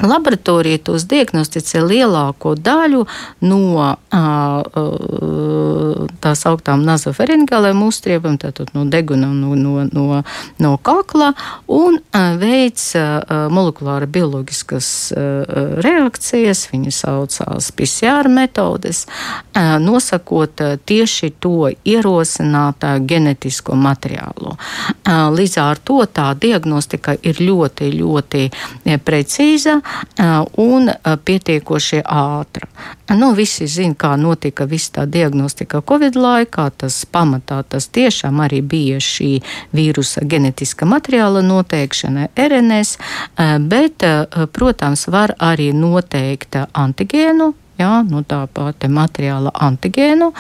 Laboratorija 0.02 0.80
tos 0.84 1.06
diagnosticē 1.10 1.82
lielāko 1.84 2.56
daļu 2.56 3.06
no 3.42 3.96
tā 6.20 6.36
sauktām 6.36 6.84
nazoferingālēm 6.86 7.84
uztriebam, 7.84 8.38
tātad 8.38 8.72
no 8.74 8.86
deguna 8.86 9.28
no, 9.28 9.56
no, 9.56 9.86
no, 9.92 10.24
no 10.60 10.78
kakla, 10.78 11.34
un 11.68 12.00
veids 12.40 12.94
molekulāra 13.50 14.08
bioloģiska 14.10 14.69
ķīmiskas 14.70 15.14
uh, 15.14 15.82
reakcijas, 15.82 16.70
viņi 16.72 16.92
saucās 16.92 17.72
PCR 17.72 18.30
metodes, 18.30 19.06
uh, 19.08 19.80
nosakot 19.80 20.62
tieši 20.86 21.32
to 21.40 21.70
ierosinātā 21.86 23.00
genetisko 23.06 23.76
materiālu. 23.76 24.56
Līdz 25.06 25.58
ar 25.62 25.78
to 25.78 26.06
tā 26.06 26.34
diagnostika 26.36 27.16
ir 27.24 27.40
ļoti, 27.42 27.92
ļoti 27.98 28.50
precīza 29.04 29.80
un 30.58 30.90
pietiekoši 31.26 32.02
ātra. 32.04 32.68
Nu, 33.16 33.32
visi 33.34 33.68
zina, 33.68 33.96
kā 33.98 34.12
notika 34.22 34.68
viss 34.70 34.92
tā 34.94 35.08
diagnostika 35.10 35.82
Covid 35.82 36.16
laikā. 36.16 36.68
Tas 36.78 37.02
pamatā 37.10 37.64
tas 37.66 37.88
tiešām 37.90 38.38
arī 38.46 38.62
bija 38.62 39.00
šī 39.02 39.40
vīrusa 39.74 40.22
genetiska 40.30 40.86
materiāla 40.86 41.42
noteikšana, 41.42 42.28
RNS, 42.38 42.98
eh, 42.98 43.58
bet, 43.60 44.04
eh, 44.04 44.46
protams, 44.60 45.08
var 45.08 45.34
arī 45.40 45.72
noteikt 45.74 46.60
antigēnu 46.74 47.54
Jā, 47.80 48.02
nu 48.04 48.26
tā 48.28 48.42
pati 48.52 48.90
materiāla 48.92 49.54
antigēnu, 49.56 50.34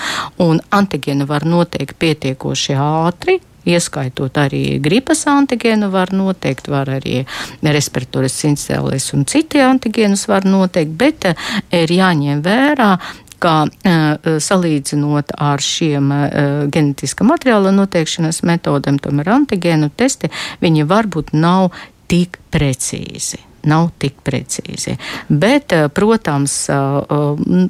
antigēnu 0.76 1.28
var 1.28 1.46
noteikt 1.48 1.96
pietiekoši 2.02 2.76
ātri, 2.76 3.38
ieskaitot 3.70 4.36
arī 4.42 4.64
gripas 4.84 5.24
antigēnu, 5.32 5.88
var 5.94 6.12
noteikt, 6.12 6.68
var 6.68 6.92
arī 6.98 7.24
respiratoris 7.64 8.36
sincēlis 8.44 9.14
un 9.16 9.24
citi 9.30 9.64
antigēnus 9.64 10.28
var 10.28 10.48
noteikt, 10.48 10.94
bet 11.00 11.32
eh, 11.32 11.50
ir 11.80 11.96
jāņem 11.96 12.44
vērā, 12.44 12.92
ka 13.40 13.54
uh, 13.64 14.34
salīdzinot 14.44 15.32
ar 15.40 15.64
šiem 15.64 16.12
uh, 16.12 16.26
genetiska 16.68 17.24
materiāla 17.24 17.72
noteikšanas 17.72 18.44
metodēm, 18.44 19.00
tomēr 19.00 19.32
antigēnu 19.38 19.94
testi, 19.96 20.28
viņi 20.60 20.90
varbūt 20.92 21.32
nav 21.40 21.70
tik 22.12 22.42
precīzi 22.52 23.48
nav 23.68 23.90
tik 24.00 24.22
precīzi. 24.26 24.96
Bet, 25.28 25.74
eh, 25.74 25.88
protams, 25.88 26.70
eh, 26.70 26.76
eh, 26.76 27.68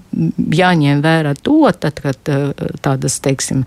jāņem 0.60 1.02
vērā 1.02 1.36
to, 1.42 1.72
tad, 1.72 2.00
kad 2.02 2.18
tādas, 2.82 3.20
teiksim, 3.20 3.64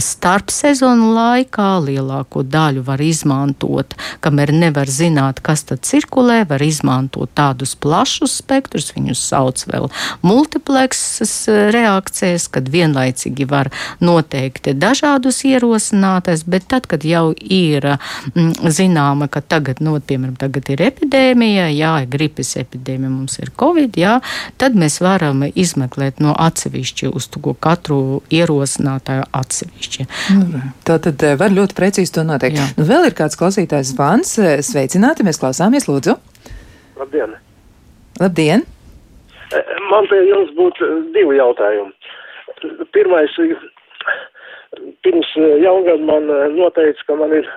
starpsezonu 0.00 1.12
laikā 1.14 1.68
lielāko 1.82 2.42
daļu 2.42 2.82
var 2.84 2.98
izmantot, 2.98 3.94
kamēr 4.20 4.52
nevar 4.52 4.86
zināt, 4.86 5.42
kas 5.42 5.64
tad 5.64 5.80
cirkulē, 5.80 6.46
var 6.48 6.62
izmantot 6.62 7.30
tādus 7.34 7.74
plašus 7.74 8.36
spektrus, 8.42 8.92
viņus 8.96 9.22
sauc 9.30 9.64
vēl 9.66 9.90
multipleksas 10.22 11.48
reakcijas, 11.74 12.48
kad 12.48 12.68
vienlaicīgi 12.68 13.48
var 13.48 13.70
noteikt 14.00 14.70
dažādus 14.78 15.42
ierosinātais, 15.44 16.44
bet 16.46 16.68
tad, 16.68 16.86
kad 16.86 17.04
jau 17.04 17.32
ir 17.40 17.98
zināma, 18.34 19.28
ka 19.30 19.40
tagad, 19.40 19.80
nu, 19.80 19.96
piemēram, 20.00 20.36
tagad 20.40 20.70
ir 20.72 20.82
epidēmija, 20.90 21.55
epidēmijai, 21.56 21.76
jā, 21.76 22.06
gripas 22.10 22.56
epidēmija, 22.60 23.10
mums 23.10 23.38
ir 23.40 23.50
covid, 23.56 23.96
jā, 23.96 24.20
tad 24.58 24.76
mēs 24.76 25.00
varam 25.00 25.44
izmeklēt 25.54 26.20
no 26.20 26.34
atsevišķi 26.34 27.08
uz 27.14 27.28
to 27.28 27.54
katru 27.60 28.22
ierosinātāju 28.30 29.24
atsevišķi. 29.32 30.06
Nu, 30.36 30.60
tā 30.84 30.98
tad 31.00 31.22
eh, 31.22 31.36
var 31.36 31.50
ļoti 31.50 31.76
precīzi 31.76 32.12
to 32.12 32.24
noteikt. 32.24 32.58
Jā. 32.58 32.68
Nu, 32.76 32.86
vēl 32.86 33.08
ir 33.08 33.16
kāds 33.16 33.36
klausītājs 33.38 33.94
zvans. 33.94 34.38
Eh, 34.38 34.60
sveicināti, 34.62 35.24
mēs 35.26 35.40
klausāmies, 35.40 35.88
lūdzu. 35.88 36.16
Labdien! 37.00 37.36
Labdien! 38.20 38.64
Eh, 39.52 39.74
man 39.90 40.08
pie 40.10 40.22
jums 40.28 40.52
būtu 40.56 40.90
divi 41.14 41.38
jautājumi. 41.40 41.92
Pirmais, 42.92 43.32
pirms 45.04 45.28
jaungad 45.62 46.02
man 46.08 46.26
noteica, 46.56 47.04
ka 47.06 47.16
man 47.20 47.34
ir 47.36 47.48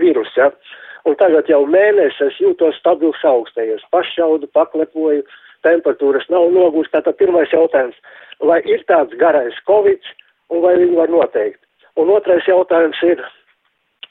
vīrus, 0.00 0.32
jā. 0.36 0.48
Ja? 0.48 0.82
Un 1.06 1.14
tagad 1.20 1.46
jau 1.46 1.62
mēnesi 1.70 2.24
es 2.26 2.38
jūtos 2.42 2.78
stabils 2.80 3.22
augstējies, 3.24 3.84
pašaudu, 3.94 4.48
paklepoju, 4.56 5.22
temperatūras 5.66 6.26
nav 6.32 6.48
nogūst. 6.54 6.90
Tātad 6.94 7.18
pirmais 7.20 7.52
jautājums, 7.54 7.96
vai 8.42 8.58
ir 8.66 8.82
tāds 8.90 9.14
garais 9.20 9.58
covid 9.70 10.02
un 10.50 10.64
vai 10.66 10.74
viņu 10.82 10.98
var 10.98 11.12
noteikt? 11.12 11.62
Un 11.96 12.10
otrais 12.12 12.46
jautājums 12.50 12.98
ir, 13.06 13.22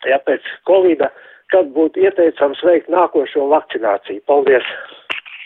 ja 0.07 0.21
pēc 0.25 0.47
covida, 0.69 1.11
kad 1.53 1.67
būtu 1.75 2.01
ieteicams 2.07 2.63
veikt 2.65 2.87
nākošo 2.93 3.49
vakcināciju? 3.51 4.23
Paldies! 4.29 4.71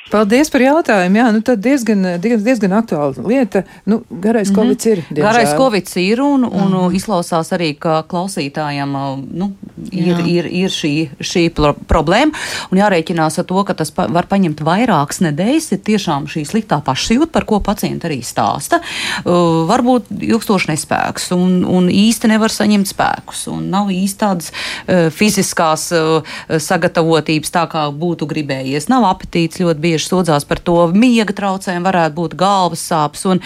Paldies 0.09 0.49
par 0.49 0.63
jautājumu. 0.63 1.19
Jā, 1.19 1.27
nu 1.33 1.41
tad 1.45 1.61
diezgan, 1.61 2.01
diezgan, 2.17 2.41
diezgan 2.41 2.73
aktuāla 2.79 3.23
lieta. 3.29 3.61
Nu, 3.85 4.01
garais 4.09 4.49
mm 4.49 4.55
-hmm. 4.55 4.59
covid 4.59 4.85
ir. 4.85 4.97
Diemžēl. 5.09 5.23
Garais 5.23 5.53
covid 5.57 5.97
ir 5.97 6.21
un, 6.21 6.43
un 6.43 6.67
mm 6.67 6.73
-hmm. 6.73 6.95
izklausās 6.95 7.51
arī, 7.53 7.77
ka 7.77 8.03
klausītājiem 8.09 8.89
nu, 9.31 9.51
ir, 9.91 10.17
Jā. 10.17 10.25
ir, 10.27 10.45
ir 10.45 10.69
šī, 10.69 11.09
šī 11.19 11.49
problēma. 11.87 12.31
Un 12.71 12.77
jārēķinās 12.77 13.39
ar 13.39 13.45
to, 13.45 13.63
ka 13.63 13.73
tas 13.73 13.91
pa, 13.91 14.07
var 14.07 14.25
paņemt 14.25 14.61
vairākas 14.61 15.21
nedēļas. 15.21 15.71
Ir 15.71 15.77
tiešām 15.77 16.25
šī 16.27 16.45
sliktā 16.45 16.81
pašsajūta, 16.81 17.31
par 17.31 17.45
ko 17.45 17.59
pacienti 17.59 18.07
arī 18.07 18.21
stāsta. 18.23 18.81
Uh, 19.25 19.67
varbūt 19.69 20.03
ilgstoši 20.21 20.71
nespēks 20.71 21.31
un, 21.31 21.65
un 21.65 21.89
īsti 21.89 22.27
nevar 22.27 22.49
saņemt 22.49 22.87
spēkus. 22.87 23.47
Un 23.47 23.69
nav 23.69 23.87
īsti 23.89 24.17
tādas 24.17 24.51
uh, 24.51 25.09
fiziskās 25.11 25.91
uh, 25.91 26.23
sagatavotības 26.57 27.51
tā, 27.51 27.67
kā 27.69 27.91
būtu 27.91 28.25
gribējies. 28.25 28.89
Nav 28.89 29.03
apetīts 29.03 29.59
ļoti 29.59 29.79
bieži 29.79 29.88
bieži 29.89 30.11
sūdzās 30.11 30.47
par 30.49 30.61
to 30.63 30.81
miega 30.93 31.35
traucējumu, 31.35 31.89
varētu 31.89 32.19
būt 32.21 32.39
galvas 32.39 32.85
sāpes. 32.91 33.25
Un 33.29 33.41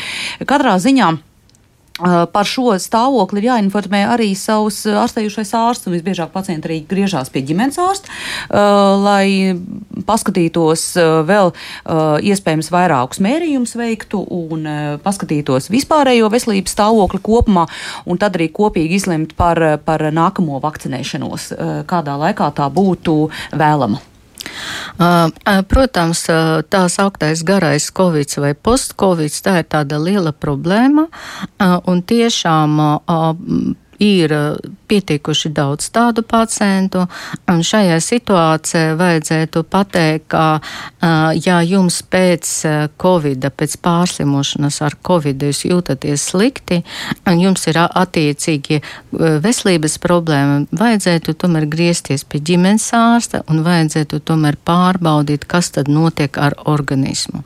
katrā 0.47 0.77
ziņā 0.83 1.13
Par 2.01 2.47
šo 2.49 2.71
stāvokli 2.81 3.43
ir 3.43 3.51
jāinformē 3.51 3.99
arī 4.15 4.31
savs 4.33 4.79
ārstējušais 4.89 5.51
ārsts, 5.53 5.85
un 5.85 5.93
visbiežāk 5.93 6.31
pacienti 6.33 6.65
arī 6.65 6.77
griežās 6.89 7.29
pie 7.29 7.43
ģimenes 7.45 7.77
ārsta, 7.77 8.09
lai 9.03 9.53
paskatītos 10.07 10.87
vēl 11.29 11.51
iespējams 12.33 12.71
vairākus 12.73 13.21
mērījumus 13.21 13.75
veiktu 13.77 14.23
un 14.25 14.65
paskatītos 15.05 15.69
vispārējo 15.73 16.31
veselības 16.33 16.73
stāvokli 16.73 17.21
kopumā, 17.21 17.67
un 18.09 18.17
tad 18.17 18.39
arī 18.39 18.49
kopīgi 18.49 18.97
izlemt 18.97 19.37
par, 19.37 19.61
par 19.85 20.07
nākamo 20.09 20.57
vakcinēšanos, 20.65 21.51
kādā 21.85 22.17
laikā 22.25 22.49
tā 22.57 22.71
būtu 22.73 23.19
vēlama. 23.53 24.01
Protams, 25.67 26.25
tās 26.69 26.99
augtais 27.01 27.43
garais 27.43 27.89
covid 27.91 28.37
vai 28.43 28.53
post-covid, 28.53 29.39
tā 29.45 29.59
ir 29.61 29.69
tāda 29.69 29.99
liela 30.01 30.33
problēma, 30.33 31.07
un 31.87 32.03
tiešām 32.05 32.79
ir 34.03 34.33
eh, 34.33 34.71
pietiekuši 34.87 35.49
daudz 35.55 35.89
tādu 35.93 36.23
pacientu. 36.27 37.05
Šajā 37.47 37.97
situācijā 38.03 38.95
vajadzētu 38.99 39.63
pateikt, 39.69 40.27
ka, 40.33 40.59
eh, 40.59 41.39
ja 41.45 41.61
jums 41.63 42.01
pēc 42.03 42.51
eh, 42.67 42.87
covid, 43.01 43.47
pēc 43.57 43.77
pārslimošanas 43.83 44.81
ar 44.85 44.97
covid 45.07 45.47
jūs 45.47 45.63
jūtaties 45.69 46.27
slikti, 46.33 46.81
jums 47.43 47.67
ir 47.67 47.79
attiecīgi 47.83 48.79
veselības 49.43 49.97
problēma, 50.01 50.63
vajadzētu 50.75 51.35
tomēr 51.39 51.67
griezties 51.69 52.23
pie 52.27 52.39
ģimenes 52.39 52.85
ārsta 52.97 53.43
un 53.51 53.63
vajadzētu 53.65 54.19
tomēr 54.25 54.57
pārbaudīt, 54.65 55.45
kas 55.49 55.71
tad 55.75 55.89
notiek 55.91 56.37
ar 56.41 56.55
organismu. 56.69 57.43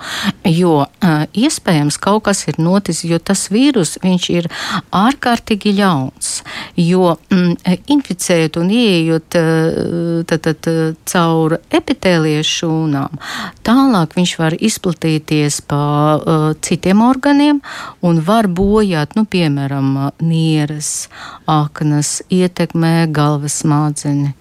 Jo 0.47 0.85
iespējams 1.33 1.99
kaut 2.01 2.25
kas 2.27 2.45
ir 2.47 2.59
noticis, 2.61 3.05
jo 3.09 3.19
tas 3.19 3.47
vīrus, 3.53 3.97
viņš 4.03 4.29
ir 4.35 4.49
ārkārtīgi 4.95 5.75
ļauns 5.79 6.41
jo 6.77 7.15
mm, 7.31 7.55
inficējot 7.93 8.59
un 8.61 8.71
ieejot 8.73 9.37
eh, 9.39 10.23
tad, 10.29 10.43
tad, 10.45 10.69
eh, 10.71 10.95
caur 11.07 11.57
epitēlijas 11.73 12.49
šūnām, 12.59 13.19
tālāk 13.67 14.15
viņš 14.17 14.33
var 14.39 14.55
izplatīties 14.57 15.59
pa 15.67 15.81
uh, 16.17 16.45
citiem 16.63 17.01
organiem 17.03 17.59
un 18.05 18.19
var 18.23 18.47
bojāt, 18.47 19.15
nu, 19.17 19.25
piemēram, 19.29 20.11
nieres, 20.23 21.07
aknas, 21.49 22.21
ietekmē 22.33 23.07
galvas 23.13 23.59
smadzenes, 23.61 24.35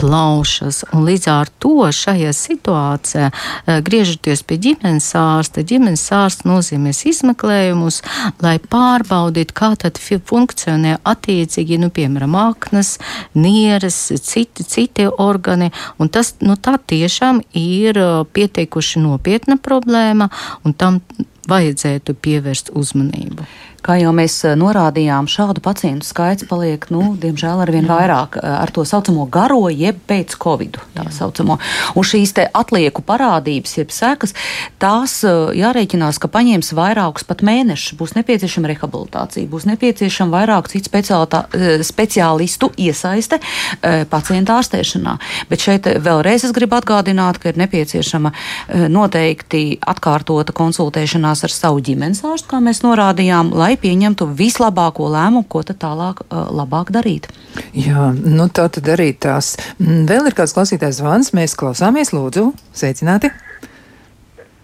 plaušas. 0.00 0.82
Un 0.94 1.06
līdz 1.06 1.28
ar 1.32 1.50
to 1.62 1.88
šajā 1.94 2.32
situācijā, 2.36 3.30
griežoties 3.86 4.42
pie 4.46 4.58
ģimenes 4.66 5.08
ārsta, 5.18 5.64
ģimenes 5.66 6.04
ārsta 6.14 6.48
nozīmēs 6.48 7.04
izmeklējumus, 7.10 8.02
lai 8.44 8.56
pārbaudītu, 8.62 9.56
kā 9.56 9.72
tad 9.80 10.00
funkcionē 10.00 10.96
attiecīgi, 11.06 11.78
nu, 11.82 11.90
piemēram, 11.94 12.34
aknas, 12.40 12.96
nieres, 13.38 13.98
citi, 14.26 14.66
citi 14.66 15.06
organi, 15.06 15.70
un 16.02 16.10
tas, 16.12 16.34
nu, 16.44 16.58
tā 16.58 16.76
tiešām 16.78 17.42
ir 17.56 18.00
uh, 18.02 18.20
pietiekuši 18.26 19.02
nopietna 19.04 19.58
problēma, 19.62 20.30
un 20.64 20.76
tam 20.76 21.00
vajadzētu 21.46 22.16
pievērst 22.22 22.72
uzmanību. 22.74 23.46
Kā 23.86 23.94
jau 24.00 24.10
mēs 24.16 24.40
eh, 24.42 24.56
norādījām, 24.58 25.28
šādu 25.30 25.62
pacientu 25.62 26.06
skaits 26.08 26.48
paliek, 26.50 26.88
nu, 26.90 27.12
diemžēl, 27.22 27.60
ar 27.62 27.70
vien 27.70 27.86
vairāk 27.86 28.40
eh, 28.40 28.46
ar 28.50 28.72
to 28.74 28.82
saucamo 28.82 29.28
garo, 29.30 29.68
jeb 29.70 30.00
pēc 30.10 30.34
covid. 30.42 30.80
Saucamo. 31.14 31.58
Un 31.94 32.06
šīs 32.06 32.32
atlieku 32.56 33.04
parādības, 33.06 33.76
jeb 33.78 33.92
sekas, 33.94 34.34
tās 34.82 35.20
jārēķinās, 35.22 36.18
ka 36.18 36.28
paņems 36.32 36.72
vairākus 36.74 37.26
pat 37.28 37.44
mēnešus. 37.46 37.94
Būs 38.00 38.16
nepieciešama 38.16 38.72
rehabilitācija, 38.72 39.46
būs 39.52 39.68
nepieciešama 39.70 40.34
vairāk 40.40 40.70
citu 40.72 40.90
speciālistu 41.86 42.70
iesaiste 42.82 43.38
pacienta 44.10 44.58
ārstēšanā. 44.58 45.14
Bet 45.50 45.62
šeit 45.62 45.86
vēlreiz 46.02 46.48
es 46.48 46.54
gribu 46.56 46.78
atgādināt, 46.80 47.38
ka 47.40 47.52
ir 47.52 47.60
nepieciešama 47.62 48.32
noteikti 48.92 49.78
atkārtota 49.86 50.56
konsultēšanās 50.56 51.46
ar 51.46 51.54
savu 51.54 51.84
ģimenes 51.86 52.24
ārstu, 52.26 52.50
kā 52.50 52.60
mēs 52.64 52.82
norādījām, 52.84 53.54
lai 53.56 53.75
pieņemtu 53.80 54.28
vislabāko 54.38 55.08
lēmumu, 55.12 55.46
ko 55.50 55.62
tad 55.66 55.80
tālāk 55.82 56.22
uh, 56.26 56.46
labāk 56.54 56.92
darīt. 56.94 57.28
Jā, 57.76 58.10
nu 58.12 58.48
tā 58.52 58.68
tad 58.72 58.88
arī 58.96 59.12
tās. 59.12 59.54
Mm, 59.78 60.06
vēl 60.10 60.30
ir 60.30 60.36
kāds 60.38 60.54
klausītājs 60.56 61.00
zvans, 61.00 61.32
mēs 61.36 61.56
klausāmies, 61.58 62.12
lūdzu, 62.16 62.50
sveicināti. 62.76 63.32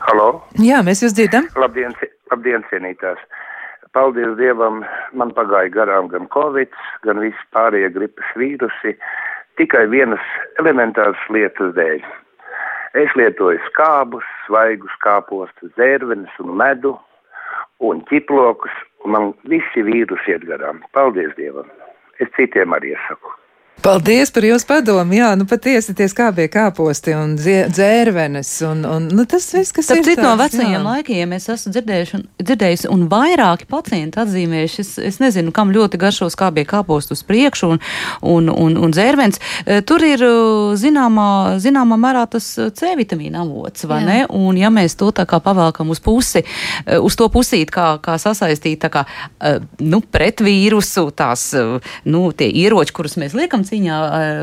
Halo? 0.02 0.42
Jā, 0.58 0.82
mēs 0.86 1.04
jūs 1.04 1.14
dzirdam. 1.14 1.46
Labdien, 1.58 1.94
labdien 2.32 2.64
cienītās. 2.70 3.20
Paldies 3.92 4.32
Dievam, 4.38 4.80
man 5.12 5.34
pagāja 5.36 5.68
garām 5.72 6.08
gan 6.08 6.24
covid, 6.32 6.72
gan 7.04 7.20
visi 7.20 7.42
pārējie 7.52 7.90
gripas 7.92 8.30
vīrusi, 8.40 8.94
tikai 9.60 9.84
vienas 9.92 10.24
elementāras 10.62 11.20
lietas 11.28 11.74
dēļ. 11.76 12.00
Es 13.02 13.12
lietoju 13.16 13.60
skābus, 13.68 14.24
svaigus 14.46 14.96
kāpostus, 15.04 15.72
zērvenes 15.76 16.32
un 16.40 16.56
medu 16.56 16.94
un 17.82 18.02
ķiplokus, 18.10 18.74
un 19.04 19.14
man 19.16 19.30
visi 19.50 19.84
vīrusi 19.86 20.34
iet 20.34 20.46
garām. 20.48 20.82
Paldies 20.96 21.34
Dievam! 21.38 21.68
Es 22.22 22.30
citiem 22.36 22.74
arī 22.76 22.94
saku. 23.08 23.32
Paldies 23.82 24.30
par 24.30 24.44
jūsu 24.46 24.66
padomu. 24.68 25.16
Jā, 25.16 25.32
nu 25.34 25.42
patiesi 25.50 25.90
tie 25.98 26.06
skābie 26.06 26.44
kāposti 26.52 27.16
un 27.18 27.32
dzērvenes. 27.34 28.50
Un, 28.68 28.84
un, 28.86 29.08
nu, 29.10 29.24
tas 29.26 29.48
viss, 29.56 29.74
kas 29.74 29.88
Starp 29.88 30.04
ir. 30.04 30.12
Citu 30.12 30.22
no 30.22 30.36
vecajiem 30.38 30.76
jā. 30.76 30.82
laikiem 30.84 31.32
es 31.34 31.48
esmu 31.50 31.72
dzirdējuši, 31.74 32.14
un, 32.20 32.22
dzirdējusi, 32.38 32.88
un 32.94 33.02
vairāki 33.10 33.66
pacienti 33.66 34.20
atzīmējuši, 34.22 34.84
es, 34.84 34.92
es 35.10 35.18
nezinu, 35.18 35.50
kam 35.56 35.72
ļoti 35.74 35.98
garšo 35.98 36.28
skābie 36.30 36.62
kāposti 36.68 37.16
uz 37.16 37.24
priekšu 37.26 37.72
un, 37.74 37.82
un, 38.34 38.52
un, 38.52 38.76
un 38.86 38.94
dzērvenes. 38.94 39.42
E, 39.66 39.80
tur 39.88 40.06
ir 40.06 40.22
zināmā, 40.78 41.26
zināmā 41.64 41.98
mērā 42.04 42.22
tas 42.36 42.52
C 42.78 42.92
vitamīna 43.00 43.42
avots, 43.42 43.88
vai 43.90 43.98
jā. 44.04 44.06
ne? 44.06 44.18
Un 44.30 44.62
ja 44.62 44.70
mēs 44.70 44.94
to 45.00 45.10
tā 45.10 45.26
kā 45.26 45.42
pavēlkam 45.42 45.90
uz 45.90 45.98
pusi, 46.04 46.44
uz 47.02 47.18
to 47.18 47.26
pusīt, 47.34 47.74
kā, 47.74 47.96
kā 48.04 48.14
sasaistīt, 48.22 48.78
tā 48.86 48.92
kā, 48.94 49.04
nu, 49.82 50.04
pret 50.06 50.46
vīrusu, 50.46 51.08
tās, 51.18 51.50
nu, 52.06 52.24
tie 52.30 52.46
ieroči, 52.62 52.94
kurus 52.94 53.18
mēs 53.18 53.34
liekam 53.34 53.61
cīņā 53.66 53.98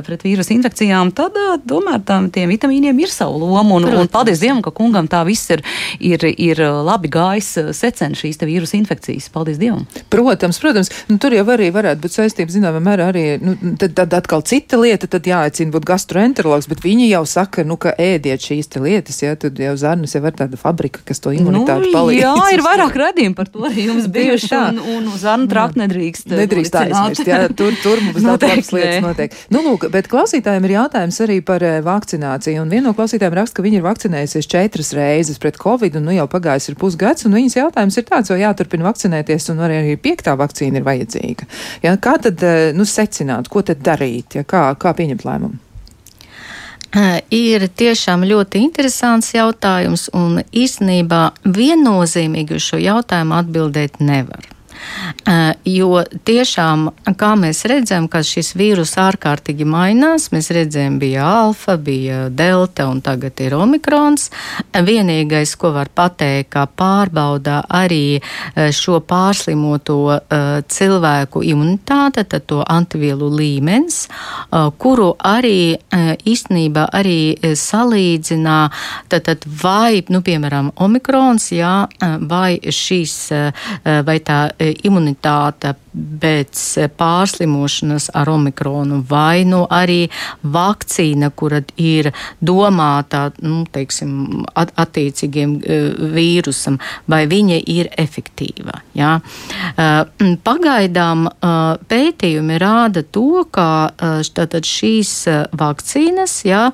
pret 0.07 0.25
vīrusu 0.25 0.53
infekcijām, 0.55 1.13
tad 1.15 1.37
tomēr 1.69 2.01
tam, 2.07 2.29
tiem 2.33 2.51
vitamīniem 2.51 2.99
ir 3.03 3.13
savu 3.13 3.41
lomu. 3.43 3.79
Un, 3.79 3.87
Protams. 3.87 4.07
un 4.07 4.11
paldies 4.13 4.43
Dievam, 4.43 4.61
ka 4.65 4.73
kungam 4.75 5.09
tā 5.11 5.21
viss 5.27 5.49
ir, 5.53 5.63
ir, 5.99 6.25
ir 6.29 6.61
labi 6.85 7.11
gājis 7.11 7.51
secen 7.77 8.15
šīs 8.17 8.41
vīrusu 8.41 8.77
infekcijas. 8.79 9.29
Paldies 9.33 9.59
Dievam! 9.61 9.85
Protams, 10.09 10.59
protams. 10.61 10.91
Nu, 11.09 11.19
tur 11.21 11.35
jau 11.35 11.45
arī 11.53 11.69
varētu 11.75 12.03
būt 12.03 12.15
saistība, 12.15 12.53
zināmā 12.53 12.81
mērā, 12.83 13.09
arī 13.13 13.25
nu, 13.43 13.55
tad, 13.79 13.95
tad 13.97 14.15
atkal 14.17 14.43
cita 14.47 14.79
lieta, 14.79 15.09
tad 15.11 15.27
jāaicina 15.29 15.73
būt 15.75 15.87
gastroenterologs, 15.89 16.69
bet 16.71 16.83
viņi 16.83 17.09
jau 17.11 17.23
saka, 17.29 17.65
nu, 17.67 17.77
ka 17.81 17.93
ēdiet 17.99 18.43
šīs 18.45 18.71
lietas, 18.79 19.21
ja 19.23 19.35
tad 19.39 19.59
jau 19.59 19.75
zarnas 19.79 20.15
jau 20.15 20.23
ir 20.25 20.35
tāda 20.37 20.59
fabrika, 20.59 21.03
kas 21.05 21.21
to 21.23 21.33
imunitāti 21.35 21.89
nu, 21.89 21.93
palīdz. 21.95 22.21
Jā, 22.23 22.33
ir 22.55 22.63
vairāk 22.65 22.97
redījumi 23.03 23.37
par 23.37 23.51
to 23.51 23.65
arī 23.69 23.87
jums 23.89 24.09
bijuši, 24.15 24.51
un, 24.59 24.81
un 24.95 25.09
uz 25.13 25.23
zarnu 25.25 25.49
trakt 25.51 25.79
nedrīkst. 25.79 26.29
Nedrīkst 26.39 26.79
aizmirst, 26.83 27.25
jā, 27.27 27.41
tur, 27.57 27.75
tur 27.83 28.01
mums 28.05 28.23
daudz 28.27 28.47
labas 28.49 28.71
lietas 28.75 29.08
notiek. 29.09 29.35
Nu, 29.53 29.61
lūk, 29.65 29.87
bet 29.93 30.09
klausītājiem 30.11 30.67
ir 30.67 30.75
jautājums 30.77 31.19
arī 31.25 31.39
par 31.45 31.65
uh, 31.65 31.77
vakcināciju. 31.85 32.63
Un 32.63 32.73
viena 32.73 32.89
no 32.89 32.95
klausītājiem 32.97 33.37
raksta, 33.39 33.59
ka 33.59 33.65
viņi 33.65 33.79
ir 33.81 33.87
vakcinējusies 33.87 34.49
četras 34.49 34.93
reizes 34.97 35.41
pret 35.41 35.59
covid, 35.61 35.99
un 35.99 36.09
nu 36.09 36.17
jau 36.17 36.27
pagājis 36.31 36.71
ir 36.71 36.79
pusgads, 36.79 37.27
un 37.27 37.37
viņas 37.37 37.59
jautājums 37.59 37.99
ir 37.99 38.09
tāds, 38.09 38.33
vai 38.33 38.41
jāturpina 38.43 38.89
vakcinēties, 38.89 39.49
un 39.53 39.63
arī 39.67 39.95
piektā 40.01 40.35
vakcīna 40.39 40.81
ir 40.81 40.87
vajadzīga. 40.87 41.49
Ja, 41.85 41.95
kā 42.01 42.19
tad 42.21 42.45
uh, 42.45 42.69
nu, 42.77 42.87
secināt, 42.87 43.51
ko 43.51 43.65
tad 43.65 43.83
darīt, 43.85 44.39
ja, 44.39 44.45
kā, 44.47 44.69
kā 44.79 44.95
pieņemt 44.97 45.25
lēmumu? 45.27 45.65
Ir 47.29 47.67
tiešām 47.77 48.23
ļoti 48.25 48.63
interesants 48.65 49.29
jautājums, 49.35 50.07
un 50.17 50.39
īstenībā 50.41 51.21
viennozīmīgi 51.45 52.57
uz 52.57 52.65
šo 52.65 52.79
jautājumu 52.81 53.37
atbildēt 53.37 54.01
nevar. 54.01 54.47
Jo 55.65 56.03
tiešām, 56.25 56.89
kā 57.19 57.33
mēs 57.39 57.63
redzam, 57.69 58.07
ka 58.11 58.21
šis 58.25 58.53
vīrus 58.57 58.95
ārkārtīgi 59.01 59.65
mainās, 59.67 60.29
mēs 60.33 60.49
redzējām, 60.55 60.99
bija 61.01 61.25
alfa, 61.43 61.77
bija 61.77 62.29
delta 62.29 62.87
un 62.89 63.01
tagad 63.05 63.39
ir 63.43 63.55
omikrons. 63.57 64.29
Vienīgais, 64.73 65.55
ko 65.59 65.73
var 65.75 65.91
pateikt, 65.93 66.49
kā 66.53 66.65
pārbaudā 66.65 67.61
arī 67.69 68.19
šo 68.55 68.99
pārslimoto 69.05 70.19
cilvēku 70.71 71.43
imunitāte, 71.45 72.23
tad 72.29 72.47
to 72.49 72.61
antivielu 72.65 73.29
līmenis, 73.39 74.01
kuru 74.81 75.11
arī 75.19 75.77
īstenībā 76.29 76.87
arī 76.95 77.19
salīdzinā, 77.59 78.59
tad, 79.11 79.27
tad 79.27 79.45
vai, 79.61 80.01
nu, 80.09 80.23
piemēram, 80.25 80.71
omikrons, 80.81 81.51
jā, 81.53 81.73
vai 82.29 82.59
šīs, 82.63 83.17
vai 84.07 84.17
tā 84.25 84.39
imunitāte 84.87 85.73
pēc 86.21 86.61
pārslimošanas 86.97 88.09
ar 88.15 88.29
omikronu, 88.29 89.01
vai 89.09 89.43
nu 89.47 89.63
arī 89.73 90.03
vakcīna, 90.43 91.31
kura 91.35 91.61
ir 91.81 92.11
domāta 92.39 93.29
nu, 93.41 93.63
teiksim, 93.73 94.43
at, 94.53 94.73
attiecīgiem 94.79 95.55
e, 95.59 95.79
vīrusam, 96.15 96.79
vai 97.09 97.23
viņa 97.29 97.61
ir 97.73 97.89
efektīva. 97.99 98.81
Ja? 98.97 99.15
E, 99.19 99.89
pagaidām 100.45 101.25
e, 101.29 101.53
pētījumi 101.89 102.59
rāda 102.61 103.03
to, 103.03 103.45
ka 103.51 103.69
šīs 104.69 105.13
vakcīnas 105.57 106.35
ja, 106.45 106.69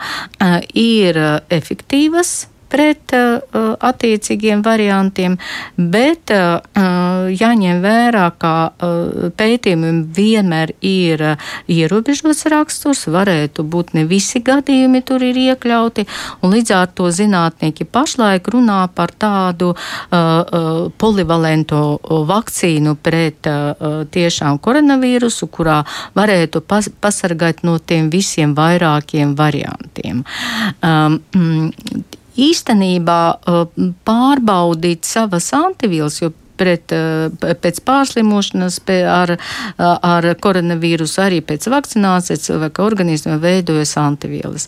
ir 0.76 1.20
efektīvas 1.54 2.36
pret 2.72 3.16
uh, 3.16 3.76
attiecīgiem 3.80 4.64
variantiem, 4.66 5.38
bet 5.78 6.34
uh, 6.34 6.60
jāņem 7.32 7.82
vērā, 7.84 8.26
ka 8.42 8.54
uh, 8.70 9.30
pētījumiem 9.38 10.02
vienmēr 10.16 10.74
ir 10.86 11.24
uh, 11.34 11.52
ierobežots 11.72 12.46
raksturs, 12.52 13.06
varētu 13.12 13.66
būt 13.68 13.96
ne 13.98 14.06
visi 14.10 14.42
gadījumi 14.46 15.04
tur 15.06 15.24
ir 15.26 15.38
iekļauti, 15.46 16.08
un 16.42 16.56
līdz 16.56 16.76
ar 16.76 16.92
to 16.96 17.10
zinātnieki 17.14 17.88
pašlaik 17.88 18.50
runā 18.54 18.82
par 18.96 19.14
tādu 19.14 19.74
uh, 19.74 19.80
uh, 20.12 20.90
polivalento 20.98 21.84
vakcīnu 22.30 22.98
pret 23.04 23.50
uh, 23.52 24.04
tiešām 24.12 24.60
koronavīrusu, 24.64 25.50
kurā 25.52 25.82
varētu 26.18 26.62
pas 26.66 26.90
pasargāt 27.02 27.64
no 27.64 27.78
tiem 27.80 28.10
visiem 28.14 28.56
vairākiem 28.58 29.36
variantiem. 29.38 30.24
Um, 30.84 31.20
īstenībā 32.38 33.20
uh, 33.36 33.66
pārbaudīt 34.08 35.08
savas 35.08 35.52
antivielas, 35.56 36.22
jo 36.22 36.32
pret, 36.58 36.92
eh, 36.92 37.30
pēc 37.62 37.82
pārslimošanas 37.86 38.80
ar, 39.12 39.32
eh, 39.32 39.40
ar 39.78 40.24
koronavīrusu, 40.36 41.20
arī 41.22 41.42
pēc 41.42 41.68
vakcinācijas 41.72 42.46
cilvēka 42.48 42.84
organismā 42.84 43.40
veidojas 43.40 43.96
antivielas. 43.98 44.68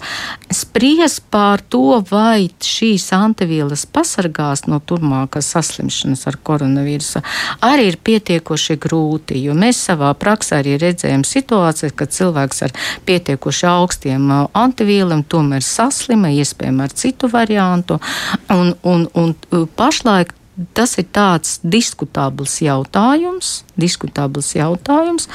Spries 0.52 1.20
pār 1.20 1.62
to, 1.70 2.04
vai 2.10 2.50
šīs 2.60 3.12
antivielas 3.12 3.86
pasargās 3.86 4.68
no 4.68 4.80
turmākas 4.80 5.52
saslimšanas 5.54 6.28
ar 6.28 6.38
koronavīrusu, 6.44 7.24
arī 7.62 7.88
ir 7.88 7.98
pietiekoši 7.98 8.78
grūti, 8.78 9.42
jo 9.44 9.54
mēs 9.54 9.82
savā 9.90 10.14
praksē 10.14 10.62
arī 10.62 10.78
redzējām 10.80 11.24
situācijas, 11.24 11.96
kad 11.96 12.10
cilvēks 12.10 12.64
ar 12.64 12.72
pietiekoši 13.06 13.68
augstiem 13.68 14.32
eh, 14.32 14.48
antivieliem 14.54 15.24
tomēr 15.24 15.64
saslima, 15.64 16.28
iespējams 16.28 16.84
ar 16.84 16.90
citu 16.90 17.30
variantu, 17.32 18.00
un, 18.50 18.74
un, 18.84 19.08
un 19.14 19.36
pašlaik 19.76 20.34
tas 20.74 20.96
ir 20.98 21.06
tāds 21.14 21.58
diskutabls 21.62 22.58
jautājums, 22.64 23.62
diskutabls 23.78 24.50
jautājums, 24.56 25.28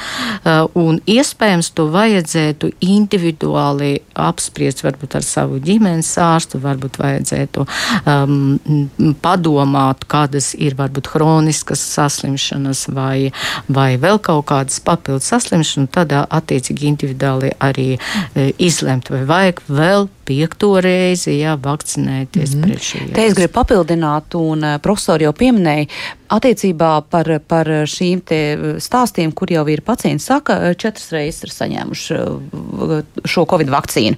uh, 0.43 0.65
un 0.79 0.99
iespējams 1.07 1.71
to 1.77 1.87
vajadzētu 1.93 2.73
individuāli 2.83 3.95
apspriest 4.19 4.83
varbūt 4.83 5.17
ar 5.19 5.27
savu 5.27 5.61
ģimenes 5.63 6.11
ārstu, 6.21 6.59
varbūt 6.63 6.99
vajadzētu 6.99 7.65
um, 7.65 9.15
padomāt, 9.23 10.03
kādas 10.11 10.51
ir 10.59 10.75
varbūt 10.79 11.13
hroniskas 11.13 11.83
saslimšanas 11.93 12.87
vai, 12.93 13.31
vai 13.71 13.93
vēl 14.01 14.19
kaut 14.23 14.49
kādas 14.51 14.81
papildus 14.83 15.31
saslimšanas, 15.31 15.77
un 15.79 15.91
tad 15.93 16.11
attiecīgi 16.23 16.89
individuāli 16.91 17.53
arī 17.63 17.93
uh, 17.95 18.51
izlemt, 18.59 19.11
vai 19.13 19.23
vajag 19.29 19.63
vēl 19.71 20.09
piekto 20.25 20.73
reizi 20.83 21.37
jā, 21.39 21.55
vakcinēties 21.61 22.55
mm 22.55 22.59
-hmm. 22.59 22.67
pret 22.67 22.81
šī. 22.89 23.13
Te 23.13 23.25
es 23.25 23.33
gribu 23.37 23.53
papildināt, 23.53 24.35
un 24.39 24.63
uh, 24.63 24.77
profesori 24.81 25.23
jau 25.27 25.33
pieminēja, 25.33 25.87
attiecībā 26.29 26.91
par, 27.09 27.39
par 27.47 27.67
šīm 27.67 28.21
stāstiem, 28.81 29.33
kur 29.33 29.51
jau 29.51 29.67
ir 29.69 29.81
pacienti 29.81 30.23
saka, 30.23 30.73
četras 30.73 31.11
reizes 31.11 31.43
ir 31.43 31.49
saņēmuši 31.49 32.21
šo 33.25 33.45
covid 33.45 33.69
vakcīnu. 33.69 34.17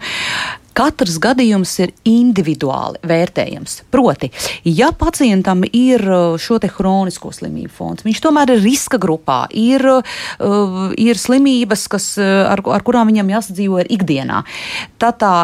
Katrs 0.75 1.15
gadījums 1.23 1.71
ir 1.79 1.93
individuāli 2.09 2.99
vērtējams. 3.07 3.77
Proti, 3.93 4.27
ja 4.67 4.89
pacientam 4.95 5.63
ir 5.69 6.03
uh, 6.03 6.35
šo 6.41 6.57
hronisko 6.59 7.31
slimību 7.35 7.71
fons, 7.71 8.03
viņš 8.05 8.21
tomēr 8.23 8.55
ir 8.55 8.63
riska 8.63 8.99
grupā, 9.01 9.45
ir, 9.55 9.85
uh, 9.87 10.89
ir 10.99 11.19
slimības, 11.19 11.85
kas, 11.91 12.09
uh, 12.19 12.49
ar, 12.51 12.63
ar 12.75 12.83
kurām 12.87 13.11
viņam 13.11 13.31
jāsadzīvo 13.35 13.83
ir 13.83 13.91
ikdienā, 13.95 14.41
tad 14.99 15.19
tā 15.21 15.35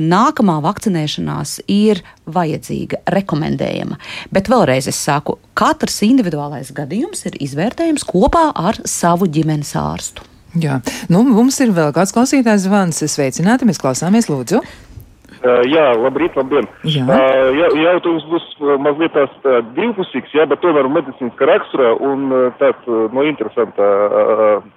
nākamā 0.00 0.58
vakcinēšanās 0.64 1.58
ir 1.72 2.00
vajadzīga, 2.28 3.02
rekomendējama. 3.12 3.98
Bet 4.32 4.48
vēlreiz 4.52 4.88
es 4.90 5.00
saku, 5.00 5.38
katrs 5.58 6.00
individuālais 6.06 6.72
gadījums 6.76 7.26
ir 7.28 7.38
izvērtējams 7.48 8.06
kopā 8.08 8.48
ar 8.56 8.80
savu 8.88 9.28
ģimenes 9.32 9.74
ārstu. 9.78 10.27
Jā, 10.56 10.78
nu, 11.12 11.20
mums 11.28 11.58
ir 11.60 11.74
vēl 11.76 11.92
kāds 11.96 12.14
klausītājs 12.16 12.64
zvans. 12.64 13.02
Sveicināti, 13.04 13.68
mēs 13.68 13.80
klausāmies, 13.82 14.30
lūdzu. 14.32 14.62
Uh, 15.38 15.60
jā, 15.70 15.84
labrīt, 15.94 16.34
labdien. 16.38 16.66
Jā. 16.82 17.04
Uh, 17.06 17.50
jā, 17.54 17.68
jautājums 17.84 18.24
būs 18.26 18.46
mazliet 18.82 19.12
tās 19.14 19.30
tā, 19.44 19.60
divpusīgs, 19.76 20.32
jā, 20.34 20.46
bet 20.50 20.58
tomēr 20.64 20.88
medicīniskā 20.90 21.46
rakstura 21.46 21.92
un 22.02 22.32
tāds 22.58 22.88
no 23.14 23.22
interesanta 23.26 23.90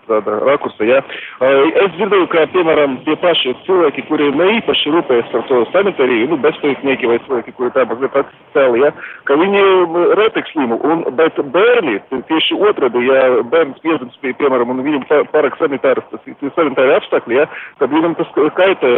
tāda 0.10 0.38
rakursa, 0.46 0.86
jā. 0.86 1.00
Uh, 1.42 1.66
es 1.82 1.96
dzirdēju, 1.96 2.28
ka, 2.34 2.46
piemēram, 2.54 3.00
tie 3.08 3.18
paši 3.24 3.56
cilvēki, 3.66 4.06
kuri 4.10 4.30
ne 4.36 4.52
īpaši 4.60 4.94
rūpējas 4.94 5.32
par 5.34 5.48
to 5.50 5.64
sanitāriju, 5.74 6.30
nu, 6.32 6.40
bezpajumtnieki 6.46 7.10
vai 7.10 7.18
cilvēki, 7.26 7.56
kuri 7.58 7.74
tā 7.78 7.88
mazliet 7.90 8.20
atcēli, 8.22 8.86
jā, 8.86 8.94
ka 9.30 9.40
viņi 9.42 9.66
retek 10.22 10.54
slimu, 10.54 10.78
un, 10.86 11.04
bet 11.18 11.42
bērni, 11.56 11.98
tieši 12.30 12.60
otrādi, 12.70 13.06
ja 13.10 13.42
bērns 13.50 13.82
piedzims, 13.82 14.22
pie, 14.22 14.36
piemēram, 14.38 14.76
un 14.76 14.86
viņam 14.86 15.08
pārāk 15.34 15.58
sanitāri, 15.58 16.06
sanitāri 16.54 16.98
apstākļi, 17.00 17.42
jā, 17.42 17.50
tad 17.82 17.94
viņam 17.94 18.18
tas 18.20 18.32
kaita 18.58 18.94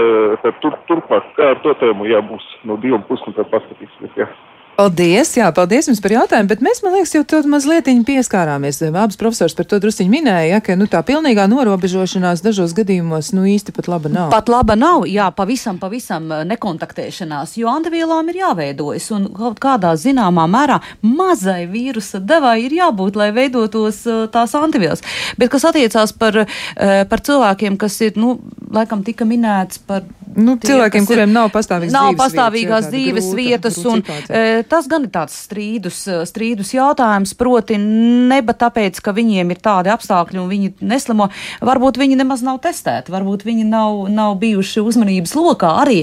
tur, 0.64 0.78
turpmāk. 0.90 1.32
Kā 1.38 1.53
ar 1.54 1.62
to 1.66 1.76
tēmu 1.82 2.10
jābūs 2.10 2.50
no 2.70 2.80
divām 2.82 3.06
pusēm, 3.08 3.38
tad 3.38 3.52
paskatīsimies. 3.54 4.18
Jā. 4.20 4.32
Paldies, 4.74 5.30
jā, 5.38 5.46
paldies 5.54 5.86
jums 5.86 6.00
par 6.02 6.16
jautājumu, 6.16 6.50
bet 6.50 6.62
mēs, 6.66 6.80
man 6.82 6.96
liekas, 6.96 7.12
jau 7.14 7.22
tur 7.30 7.46
mazliet 7.46 7.86
pieskārāmies. 8.08 8.80
Abas 8.90 9.20
profesors 9.22 9.54
par 9.54 9.68
to 9.70 9.78
drusciņi 9.78 10.10
minēja, 10.10 10.48
ja, 10.56 10.62
ka 10.66 10.74
nu, 10.74 10.88
tā 10.90 11.04
pilnīgā 11.06 11.46
norobežošanās 11.52 12.42
dažos 12.42 12.74
gadījumos 12.74 13.30
nu, 13.38 13.44
īsti 13.46 13.76
pat 13.76 13.90
laba 13.92 14.10
nav. 14.10 14.32
Pat 14.34 14.50
laba 14.50 14.74
nav, 14.74 15.06
jā, 15.06 15.28
pavisam, 15.38 15.78
pavisam 15.78 16.26
eh, 16.34 16.42
nekontaktēšanās, 16.50 17.54
jo 17.62 17.70
antivielām 17.70 18.32
ir 18.34 18.40
jāveidojas 18.42 19.12
un 19.14 19.30
kaut 19.38 19.62
kādā 19.62 19.94
zināmā 19.94 20.48
mērā 20.50 20.80
mazai 21.06 21.68
vīrusa 21.70 22.24
devai 22.26 22.64
ir 22.66 22.74
jābūt, 22.80 23.20
lai 23.22 23.30
veidotos 23.36 24.02
eh, 24.10 24.26
tās 24.34 24.58
antivielas. 24.58 25.06
Bet 25.38 25.54
kas 25.54 25.70
attiecās 25.70 26.18
par, 26.18 26.48
eh, 26.48 27.06
par 27.06 27.22
cilvēkiem, 27.22 27.78
kas 27.78 28.02
ir, 28.10 28.18
nu, 28.18 28.40
laikam 28.74 29.06
tika 29.06 29.30
minēts 29.30 29.86
par 29.86 30.02
Nu, 30.36 30.56
tie, 30.58 30.72
cilvēkiem, 30.72 31.08
kuriem 31.10 31.30
ir, 31.30 31.34
nav 31.34 31.50
pastāvīgas 31.54 31.94
nav 31.94 32.08
dzīves 32.10 32.22
pastāvīgās 32.22 32.88
vietas, 32.88 32.94
dzīves 32.94 33.28
grūta, 33.28 33.40
vietas, 33.40 33.78
grūta 33.78 33.92
un 33.92 34.02
situācija. 34.04 34.40
e, 34.40 34.64
tas 34.70 34.88
gan 34.92 35.06
ir 35.08 35.12
tāds 35.14 35.36
strīdus, 35.46 36.00
e, 36.08 36.18
strīdus 36.30 36.74
jautājums, 36.76 37.36
proti 37.40 37.78
neba 37.82 38.56
tāpēc, 38.58 39.02
ka 39.04 39.14
viņiem 39.16 39.54
ir 39.54 39.62
tādi 39.64 39.94
apstākļi 39.94 40.42
un 40.42 40.50
viņi 40.52 40.74
neslimo, 40.94 41.30
varbūt 41.62 42.00
viņi 42.02 42.20
nemaz 42.24 42.46
nav 42.46 42.60
testēti, 42.64 43.14
varbūt 43.14 43.46
viņi 43.48 43.68
nav, 43.70 44.08
nav 44.14 44.38
bijuši 44.42 44.84
uzmanības 44.84 45.36
lokā 45.38 45.76
arī. 45.84 46.02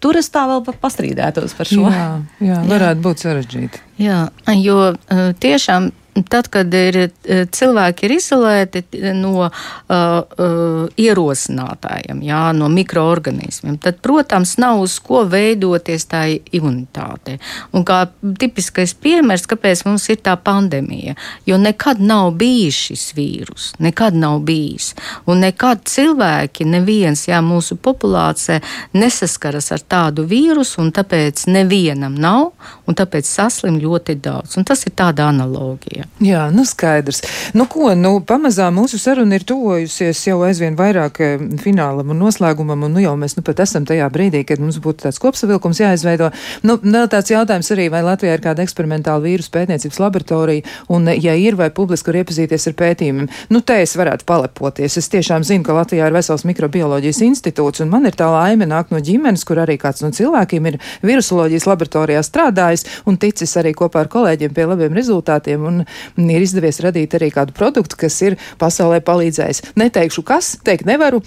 Tur 0.00 0.18
es 0.20 0.30
tā 0.32 0.46
vēl 0.48 0.64
pastrīdētos 0.80 1.56
par 1.58 1.70
šo. 1.70 1.86
Jā, 1.92 2.08
jā 2.40 2.62
varētu 2.72 3.00
jā. 3.00 3.04
būt 3.08 3.26
sarežģīti. 3.26 3.86
Jā, 4.06 4.26
jo 4.60 4.80
e, 4.94 5.30
tiešām 5.40 5.92
tad, 6.24 6.48
kad 6.48 6.74
ir, 6.74 6.96
eh, 7.24 7.44
cilvēki 7.52 8.06
ir 8.06 8.14
izolēti 8.16 8.82
no 9.16 9.44
uh, 9.44 9.50
uh, 9.90 10.86
ierosinātājiem, 10.96 12.22
jā, 12.24 12.40
no 12.56 12.68
mikroorganismiem, 12.72 13.76
tad, 13.82 13.98
protams, 14.04 14.56
nav 14.62 14.80
uz 14.84 14.96
ko 15.04 15.24
veidoties 15.28 16.06
tā 16.08 16.22
imunitāte. 16.56 17.36
Un 17.76 17.84
kā 17.86 18.06
tipiskais 18.40 18.94
piemērs, 18.94 19.46
kāpēc 19.50 19.84
mums 19.88 20.08
ir 20.12 20.20
tā 20.24 20.36
pandēmija, 20.40 21.16
jo 21.46 21.60
nekad 21.60 22.00
nav 22.00 22.32
bijis 22.40 22.80
šis 22.88 23.06
vīrus, 23.16 23.68
nekad 23.82 24.16
nav 24.16 24.40
bijis. 24.46 24.94
Un 25.26 25.44
nekad 25.44 25.84
cilvēki, 25.84 26.66
neviens, 26.68 27.26
jā, 27.28 27.42
mūsu 27.44 27.76
populācija 27.76 28.62
nesaskaras 28.96 29.72
ar 29.76 29.84
tādu 29.84 30.26
vīrusu, 30.28 30.80
un 30.84 30.92
tāpēc 30.96 31.46
nevienam 31.52 32.16
nav, 32.16 32.52
un 32.86 32.98
tāpēc 32.98 33.28
saslim 33.28 33.80
ļoti 33.82 34.18
daudz. 34.22 34.56
Un 34.56 34.64
tas 34.68 34.86
ir 34.86 34.94
tāda 34.96 35.28
analogija. 35.30 36.05
Jā, 36.22 36.46
nu 36.48 36.64
skaidrs. 36.64 37.20
Nu 37.52 37.66
ko, 37.68 37.90
nu 37.92 38.14
pamazām 38.24 38.78
mūsu 38.78 38.96
saruna 38.96 39.36
ir 39.36 39.44
tuvojusies 39.44 40.22
jau 40.24 40.38
aizvien 40.46 40.76
vairāk 40.78 41.18
eh, 41.20 41.42
finālam 41.60 42.14
un 42.14 42.20
noslēgumam, 42.24 42.86
un 42.86 42.94
nu 42.96 43.02
jau 43.02 43.12
mēs 43.20 43.36
nu 43.36 43.44
pat 43.44 43.60
esam 43.66 43.84
tajā 43.84 44.06
brīdī, 44.14 44.40
kad 44.48 44.62
mums 44.62 44.78
būtu 44.80 45.04
tāds 45.04 45.20
kopsavilkums 45.20 45.82
jāizveido. 45.82 46.30
Nu, 46.64 46.78
vēl 46.80 47.10
tāds 47.12 47.34
jautājums 47.34 47.68
arī, 47.74 47.90
vai 47.92 48.00
Latvijā 48.06 48.38
ir 48.38 48.44
kāda 48.44 48.64
eksperimentāla 48.64 49.20
vīrusu 49.26 49.52
pētniecības 49.52 50.00
laboratorija, 50.00 50.64
un 50.96 51.10
ja 51.12 51.36
ir, 51.36 51.58
vai 51.60 51.68
publiski 51.68 52.08
var 52.12 52.22
iepazīties 52.22 52.64
ar 52.70 52.76
pētījumiem. 52.80 53.28
Nu, 53.52 53.60
te 53.60 53.76
es 53.84 53.92
varētu 54.00 54.24
palepoties. 54.28 54.96
Es 54.96 55.12
tiešām 55.12 55.44
zinu, 55.44 55.66
ka 55.68 55.76
Latvijā 55.76 56.08
ir 56.08 56.16
vesels 56.16 56.46
mikrobioloģijas 56.48 57.22
institūts, 57.28 57.84
un 57.84 57.92
man 57.92 58.08
ir 58.08 58.16
tā 58.16 58.30
laime 58.32 58.64
nākt 58.72 58.96
no 58.96 59.02
ģimenes, 59.04 59.44
kur 59.44 59.60
arī 59.66 59.76
kāds 59.84 60.00
no 60.00 60.12
cilvēkiem 60.16 60.72
ir 60.72 60.80
virusoloģijas 61.04 61.68
laboratorijā 61.68 62.24
strādājis 62.24 62.88
un 63.04 63.20
ticis 63.20 63.52
arī 63.60 63.76
kopā 63.76 64.06
ar 64.06 64.12
kolēģiem 64.16 64.56
pie 64.56 64.68
labiem 64.72 64.96
rezultātiem. 64.96 65.68
Un, 65.68 65.84
ir 66.18 66.44
izdevies 66.44 66.82
radīt 66.84 67.16
arī 67.18 67.32
kādu 67.34 67.56
produktu, 67.56 67.98
kas 68.04 68.18
ir 68.26 68.38
pasaulē 68.60 69.02
palīdzējis. 69.06 69.62
Neteikšu, 69.80 70.24
kas, 70.26 70.54
teikt 70.66 70.88
nevaru, 70.88 71.22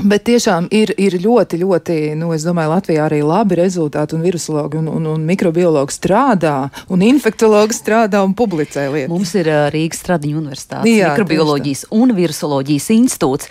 Bet 0.00 0.24
tiešām 0.24 0.68
ir, 0.72 0.92
ir 0.96 1.16
ļoti, 1.20 1.58
ļoti, 1.60 1.96
nu, 2.16 2.30
es 2.32 2.44
domāju, 2.46 2.72
Latvijā 2.72 3.04
arī 3.04 3.20
labi 3.26 3.58
rezultāti, 3.58 4.16
un 4.16 4.24
virusologi 4.24 4.78
un, 4.80 4.88
un, 4.88 5.08
un 5.12 5.24
mikrobiologi 5.28 5.92
strādā, 5.92 6.70
un 6.92 7.04
infektologi 7.04 7.76
strādā 7.76 8.22
un 8.24 8.32
publicē 8.36 8.86
lietas. 8.88 9.10
Mums 9.12 9.34
ir 9.36 9.50
Rīgas 9.74 10.00
Stradiņu 10.00 10.40
universitātes 10.40 10.88
Jā, 10.88 11.10
mikrobioloģijas 11.12 11.84
un 11.96 12.14
virusoloģijas 12.16 12.88
institūts 12.96 13.50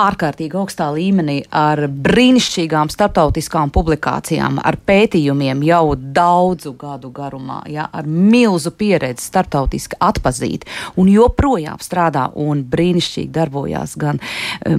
ārkārtīgi 0.00 0.56
augstā 0.56 0.88
līmenī 0.94 1.42
ar 1.52 1.84
brīnišķīgām 1.90 2.88
starptautiskām 2.92 3.72
publikācijām, 3.74 4.62
ar 4.64 4.80
pētījumiem 4.88 5.66
jau 5.68 5.84
daudzu 6.00 6.72
gadu 6.80 7.12
garumā, 7.12 7.60
ja, 7.68 7.90
ar 7.92 8.08
milzu 8.08 8.72
pieredzi 8.72 9.26
starptautiski 9.28 10.00
atpazīt, 10.00 10.64
un 10.96 11.12
joprojām 11.12 11.82
strādā 11.84 12.30
un 12.40 12.64
brīnišķīgi 12.72 13.32
darbojās 13.36 13.98
gan 14.00 14.22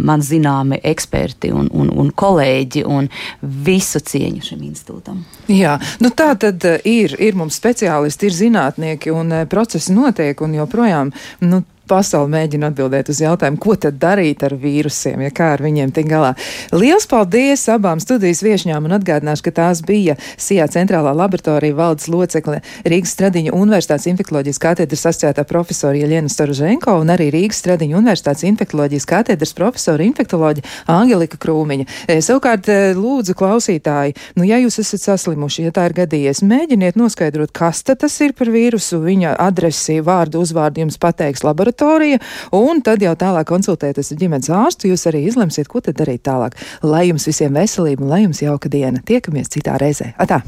man 0.01 0.25
zināmi 0.25 0.81
eksperti 0.81 1.10
eksperti 1.11 1.51
un, 1.51 1.67
un, 1.71 1.89
un 1.91 2.11
kolēģi 2.11 2.85
un 2.87 3.09
visu 3.41 3.99
cieņu 3.99 4.41
šim 4.45 4.63
institūtam. 4.63 5.23
Jā, 5.51 5.77
nu 5.99 6.09
tā 6.09 6.35
tad 6.39 6.63
eh, 6.65 6.79
ir, 6.85 7.15
ir 7.19 7.35
mums 7.35 7.59
speciālisti, 7.59 8.27
ir 8.29 8.37
zinātnieki 8.37 9.11
un 9.11 9.31
eh, 9.31 9.45
procesi 9.45 9.93
notiek 9.93 10.39
un 10.41 10.55
joprojām, 10.55 11.11
nu, 11.41 11.63
pasauli 11.91 12.31
mēģina 12.31 12.71
atbildēt 12.71 13.11
uz 13.11 13.19
jautājumu, 13.23 13.59
ko 13.61 13.75
tad 13.79 13.97
darīt 14.01 14.45
ar 14.47 14.55
vīrusiem, 14.59 15.25
ja 15.25 15.31
kā 15.35 15.51
ar 15.55 15.63
viņiem 15.63 15.91
tik 15.95 16.07
galā. 16.11 16.31
Liels 16.75 17.07
paldies 17.09 17.65
abām 17.71 17.99
studijas 18.03 18.43
viešņām 18.45 18.87
un 18.87 18.95
atgādināšu, 18.97 19.45
ka 19.47 19.55
tās 19.59 19.83
bija 19.85 20.15
SIA 20.37 20.67
centrālā 20.71 21.13
laboratorija 21.17 21.75
valdes 21.77 22.07
locekle 22.11 22.61
Rīgas 22.87 23.15
Stradiņa 23.17 23.55
Universitātes 23.57 24.07
infektuoloģijas 24.11 24.61
katedras 24.61 25.05
asociētā 25.11 25.45
profesora 25.49 25.99
Jeļena 25.99 26.31
Staruženko 26.31 26.95
un 27.01 27.11
arī 27.13 27.29
Rīgas 27.35 27.59
Stradiņa 27.63 27.99
Universitātes 27.99 28.45
infektuoloģijas 28.47 29.09
katedras 29.09 29.55
profesora 29.57 30.07
infektuoloģa 30.07 30.65
Angelika 30.91 31.39
Krūmiņa. 31.41 31.87
E, 32.07 32.19
savukārt, 32.23 32.69
e, 32.71 32.93
lūdzu, 32.97 33.35
klausītāji, 33.37 34.15
nu, 34.39 34.47
ja 34.47 34.61
jūs 34.61 34.79
esat 34.83 35.03
saslimuši, 35.09 35.67
ja 35.67 35.75
tā 35.75 35.89
ir 35.89 35.97
gadījies, 36.01 36.43
mēģiniet 36.47 36.99
noskaidrot, 36.99 37.51
kas 37.55 37.83
tas 37.87 38.17
ir 38.23 38.35
par 38.37 38.51
vīrusu, 38.53 39.01
viņa 39.03 39.35
adresi, 39.41 39.99
vārdu, 40.05 40.41
uzvārdu 40.45 40.85
jums 40.85 40.99
pateiks 41.01 41.43
laboratorija 41.45 41.80
laboratorija, 41.81 42.19
un 42.51 42.81
tad 42.81 43.01
jau 43.01 43.13
tālāk 43.15 43.49
konsultēties 43.49 44.13
ar 44.13 44.21
ģimenes 44.21 44.49
ārstu, 44.49 44.91
jūs 44.91 45.07
arī 45.09 45.25
izlemsiet, 45.27 45.67
ko 45.67 45.81
tad 45.81 45.97
darīt 45.97 46.23
tālāk. 46.23 46.57
Lai 46.83 47.07
jums 47.09 47.27
visiem 47.27 47.53
veselība 47.53 48.03
un 48.03 48.09
lai 48.09 48.23
jums 48.25 48.41
jauka 48.41 48.69
diena. 48.69 49.01
Tiekamies 49.05 49.49
citā 49.49 49.77
reizē. 49.81 50.13
Atā! 50.17 50.41